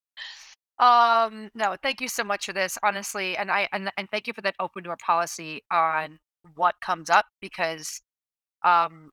Um, 0.79 1.49
no, 1.55 1.75
thank 1.81 2.01
you 2.01 2.07
so 2.07 2.23
much 2.23 2.45
for 2.45 2.53
this, 2.53 2.77
honestly, 2.83 3.37
and 3.37 3.49
I 3.51 3.67
and 3.71 3.91
and 3.97 4.07
thank 4.11 4.27
you 4.27 4.33
for 4.33 4.41
that 4.41 4.55
open 4.59 4.83
door 4.83 4.97
policy 5.03 5.61
on 5.71 6.19
what 6.55 6.75
comes 6.81 7.09
up 7.09 7.25
because, 7.41 8.01
um, 8.63 9.09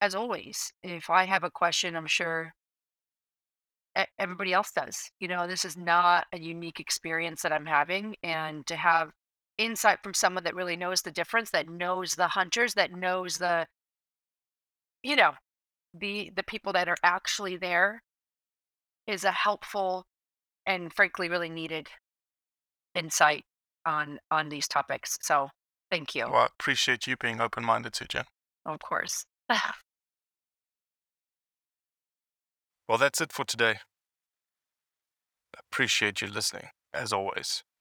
as 0.00 0.14
always, 0.14 0.72
if 0.82 1.08
I 1.10 1.24
have 1.24 1.44
a 1.44 1.50
question, 1.50 1.96
I'm 1.96 2.06
sure 2.06 2.52
everybody 4.18 4.52
else 4.52 4.70
does. 4.70 5.10
You 5.18 5.28
know, 5.28 5.46
this 5.46 5.64
is 5.64 5.76
not 5.76 6.26
a 6.32 6.38
unique 6.38 6.80
experience 6.80 7.42
that 7.42 7.52
I'm 7.52 7.66
having, 7.66 8.16
and 8.22 8.66
to 8.66 8.76
have 8.76 9.10
insight 9.58 9.98
from 10.02 10.14
someone 10.14 10.44
that 10.44 10.54
really 10.54 10.76
knows 10.76 11.02
the 11.02 11.10
difference, 11.10 11.50
that 11.50 11.68
knows 11.68 12.14
the 12.14 12.28
hunters, 12.28 12.74
that 12.74 12.92
knows 12.92 13.38
the, 13.38 13.66
you 15.02 15.16
know, 15.16 15.32
the 15.94 16.30
the 16.34 16.42
people 16.42 16.72
that 16.72 16.88
are 16.88 16.96
actually 17.02 17.56
there, 17.56 18.02
is 19.06 19.24
a 19.24 19.32
helpful 19.32 20.06
and 20.66 20.92
frankly 20.92 21.28
really 21.28 21.48
needed 21.48 21.88
insight 22.94 23.44
on 23.86 24.18
on 24.30 24.48
these 24.48 24.68
topics. 24.68 25.18
So 25.22 25.48
thank 25.90 26.14
you. 26.14 26.26
Well, 26.26 26.42
I 26.42 26.46
appreciate 26.46 27.06
you 27.06 27.16
being 27.16 27.40
open 27.40 27.64
minded 27.64 27.92
too, 27.94 28.06
Jen. 28.08 28.24
Oh, 28.66 28.72
of 28.74 28.80
course. 28.80 29.24
Well, 32.88 32.96
that's 32.96 33.20
it 33.20 33.34
for 33.34 33.44
today. 33.44 33.80
Appreciate 35.58 36.22
you 36.22 36.28
listening, 36.28 36.70
as 36.94 37.12
always. 37.12 37.62